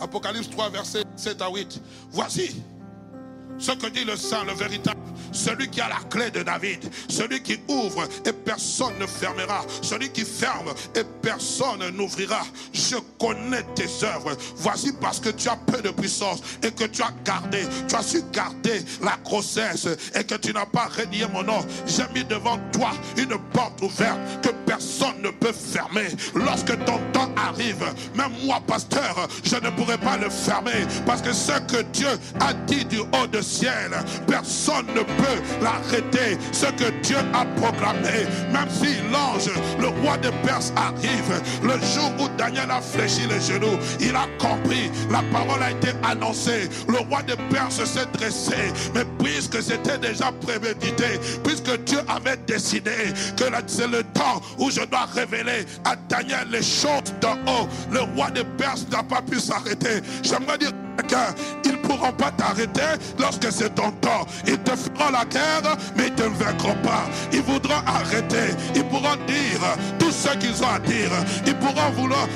Apocalypse 0.00 0.50
3, 0.50 0.68
verset 0.68 1.04
7 1.16 1.40
à 1.40 1.50
8. 1.50 1.80
Voici 2.10 2.62
ce 3.58 3.72
que 3.72 3.86
dit 3.86 4.04
le 4.04 4.16
Saint, 4.16 4.44
le 4.44 4.52
véritable 4.52 5.00
celui 5.34 5.68
qui 5.68 5.80
a 5.80 5.88
la 5.88 6.00
clé 6.08 6.30
de 6.30 6.42
David, 6.42 6.88
celui 7.08 7.42
qui 7.42 7.58
ouvre 7.68 8.04
et 8.24 8.32
personne 8.32 8.94
ne 8.98 9.06
fermera, 9.06 9.64
celui 9.82 10.10
qui 10.10 10.24
ferme 10.24 10.72
et 10.94 11.04
personne 11.20 11.88
n'ouvrira. 11.94 12.42
Je 12.72 12.96
connais 13.18 13.62
tes 13.74 13.88
œuvres. 14.04 14.36
Voici 14.56 14.92
parce 15.00 15.20
que 15.20 15.30
tu 15.30 15.48
as 15.48 15.56
peu 15.56 15.82
de 15.82 15.90
puissance 15.90 16.40
et 16.62 16.70
que 16.70 16.84
tu 16.84 17.02
as 17.02 17.12
gardé, 17.24 17.62
tu 17.88 17.94
as 17.94 18.02
su 18.02 18.22
garder 18.32 18.82
la 19.02 19.16
grossesse 19.24 19.88
et 20.14 20.24
que 20.24 20.36
tu 20.36 20.52
n'as 20.52 20.66
pas 20.66 20.88
renié 20.96 21.26
mon 21.32 21.42
nom. 21.42 21.64
J'ai 21.86 22.06
mis 22.14 22.24
devant 22.24 22.58
toi 22.72 22.92
une 23.16 23.36
porte 23.52 23.82
ouverte 23.82 24.18
que 24.42 24.50
personne 24.66 25.20
ne 25.22 25.30
peut 25.30 25.52
fermer. 25.52 26.08
Lorsque 26.34 26.76
ton 26.84 27.00
temps 27.12 27.30
arrive, 27.36 27.84
même 28.14 28.32
moi, 28.44 28.60
pasteur, 28.66 29.28
je 29.42 29.56
ne 29.56 29.70
pourrai 29.70 29.98
pas 29.98 30.16
le 30.16 30.30
fermer 30.30 30.86
parce 31.06 31.22
que 31.22 31.32
ce 31.32 31.58
que 31.60 31.82
Dieu 31.92 32.08
a 32.40 32.52
dit 32.52 32.84
du 32.84 33.00
haut 33.00 33.26
de 33.30 33.40
ciel, 33.40 33.90
personne 34.26 34.86
ne 34.94 35.02
peut 35.02 35.23
l'arrêter. 35.62 36.38
Ce 36.52 36.66
que 36.66 36.90
Dieu 37.02 37.16
a 37.32 37.44
proclamé, 37.60 38.26
même 38.52 38.68
si 38.70 38.96
l'ange, 39.12 39.50
le 39.80 39.88
roi 39.88 40.16
de 40.18 40.30
Perse 40.44 40.72
arrive, 40.76 41.42
le 41.62 41.74
jour 41.94 42.10
où 42.20 42.28
Daniel 42.36 42.70
a 42.70 42.80
fléchi 42.80 43.22
les 43.28 43.40
genoux, 43.40 43.78
il 44.00 44.14
a 44.14 44.26
compris, 44.38 44.90
la 45.10 45.22
parole 45.32 45.62
a 45.62 45.70
été 45.70 45.88
annoncée, 46.02 46.68
le 46.88 46.98
roi 46.98 47.22
de 47.22 47.34
Perse 47.50 47.84
s'est 47.84 48.06
dressé, 48.12 48.72
mais 48.94 49.04
puisque 49.18 49.62
c'était 49.62 49.98
déjà 49.98 50.32
prémédité, 50.32 51.20
puisque 51.42 51.82
Dieu 51.84 51.98
avait 52.08 52.38
décidé 52.46 52.92
que 53.36 53.44
c'est 53.66 53.88
le 53.88 54.02
temps 54.02 54.40
où 54.58 54.70
je 54.70 54.80
dois 54.80 55.06
révéler 55.14 55.64
à 55.84 55.96
Daniel 56.08 56.48
les 56.50 56.62
choses 56.62 57.14
d'en 57.20 57.34
haut, 57.46 57.68
le 57.90 58.00
roi 58.00 58.30
de 58.30 58.42
Perse 58.58 58.86
n'a 58.90 59.02
pas 59.02 59.22
pu 59.22 59.40
s'arrêter. 59.40 60.02
J'aimerais 60.22 60.58
dire 60.58 60.72
ils 61.64 61.72
ne 61.72 61.76
pourront 61.96 62.12
pas 62.12 62.30
t'arrêter 62.32 62.80
lorsque 63.18 63.50
c'est 63.50 63.74
ton 63.74 63.90
temps. 63.92 64.26
Ils 64.46 64.58
te 64.58 64.70
feront 64.70 65.10
la 65.12 65.24
guerre, 65.24 65.76
mais 65.96 66.06
ils 66.08 66.12
ne 66.12 66.16
te 66.16 66.22
vaincront 66.22 66.76
pas. 66.82 67.04
Ils 67.32 67.42
voudront 67.42 67.82
arrêter. 67.86 68.54
Ils 68.74 68.84
pourront 68.84 69.16
dire 69.26 69.60
tout 69.98 70.10
ce 70.10 70.36
qu'ils 70.36 70.62
ont 70.62 70.68
à 70.74 70.78
dire. 70.80 71.10
Ils 71.46 71.54
pourront 71.56 71.90
vouloir 71.96 72.26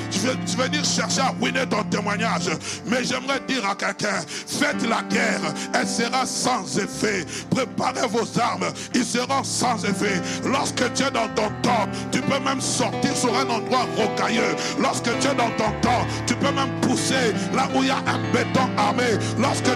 venir 0.57 0.83
chercher 0.83 1.21
à 1.21 1.33
ruiner 1.41 1.65
ton 1.69 1.83
témoignage. 1.83 2.49
Mais 2.85 3.03
j'aimerais 3.03 3.39
dire 3.47 3.65
à 3.67 3.75
quelqu'un, 3.75 4.21
faites 4.27 4.87
la 4.87 5.01
guerre. 5.03 5.53
Elle 5.73 5.87
sera 5.87 6.25
sans 6.25 6.77
effet. 6.77 7.25
Préparez 7.49 8.07
vos 8.07 8.39
armes. 8.39 8.67
Ils 8.93 9.05
seront 9.05 9.43
sans 9.43 9.83
effet. 9.85 10.21
Lorsque 10.45 10.93
tu 10.93 11.03
es 11.03 11.11
dans 11.11 11.27
ton 11.35 11.49
temps, 11.61 11.87
tu 12.11 12.21
peux 12.21 12.39
même 12.39 12.61
sortir 12.61 13.15
sur 13.15 13.35
un 13.35 13.49
endroit 13.49 13.85
rocailleux. 13.97 14.55
Lorsque 14.79 15.17
tu 15.19 15.27
es 15.27 15.35
dans 15.35 15.51
ton 15.51 15.71
temps, 15.81 16.05
tu 16.27 16.35
peux 16.35 16.51
même 16.51 16.79
pousser 16.81 17.33
là 17.53 17.67
où 17.75 17.81
il 17.81 17.87
y 17.87 17.91
a 17.91 17.97
un 17.97 18.19
bête 18.33 18.47
armé. 18.77 19.03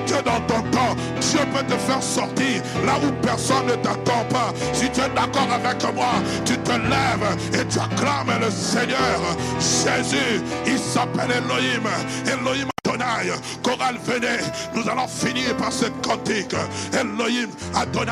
Tu 0.05 0.13
es 0.13 0.21
dans 0.21 0.41
ton 0.41 0.61
temps, 0.71 0.95
Dieu 1.19 1.39
peut 1.53 1.65
te 1.65 1.78
faire 1.80 2.01
sortir 2.01 2.61
là 2.86 2.93
où 3.03 3.11
personne 3.26 3.65
ne 3.67 3.76
t'attend 3.76 4.24
pas. 4.30 4.53
Si 4.74 4.89
tu 4.91 5.01
es 5.01 5.09
d'accord 5.09 5.49
avec 5.51 5.82
moi, 5.95 6.13
tu 6.45 6.57
te 6.57 6.71
lèves 6.71 7.38
et 7.53 7.65
tu 7.67 7.80
acclames 7.80 8.39
le 8.41 8.49
Seigneur. 8.49 9.19
Jésus, 9.59 10.41
il 10.65 10.78
s'appelle 10.78 11.32
Elohim. 11.32 11.84
Elohim 12.28 12.72
Adonai. 12.93 13.31
Chorale, 13.61 13.97
venez. 14.05 14.39
Nous 14.75 14.87
allons 14.89 15.07
finir 15.07 15.55
par 15.57 15.71
ce 15.71 15.85
cantique. 16.01 16.55
Elohim 16.93 17.49
Adonai. 17.75 18.11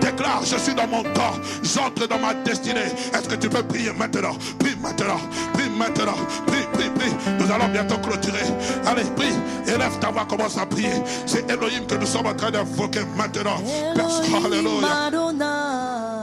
Déclare, 0.00 0.42
je 0.44 0.56
suis 0.56 0.74
dans 0.74 0.86
mon 0.86 1.02
temps. 1.02 1.34
J'entre 1.62 2.06
dans 2.08 2.18
ma 2.18 2.34
destinée. 2.34 2.92
Est-ce 3.12 3.28
que 3.28 3.36
tu 3.36 3.48
peux 3.48 3.62
prier 3.62 3.92
maintenant? 3.92 4.36
Prie 4.58 4.76
maintenant. 4.82 5.20
Prie 5.52 5.70
maintenant. 5.76 6.16
Prie, 6.46 6.66
prie, 6.72 6.90
prie. 6.90 7.12
Nous 7.38 7.50
allons 7.52 7.68
bientôt 7.68 7.98
clôturer. 7.98 8.46
Allez, 8.86 9.04
prie. 9.16 9.34
Élève 9.66 9.98
ta 10.00 10.10
voix, 10.10 10.26
commence 10.26 10.58
à 10.58 10.66
prier. 10.66 11.02
C'est 11.26 11.48
Elohim 11.50 11.86
que 11.86 11.94
nous 11.96 12.06
sommes 12.06 12.26
en 12.26 12.34
train 12.34 12.50
d'invoquer 12.50 13.00
maintenant. 13.16 13.60
Alléluia. 14.44 16.15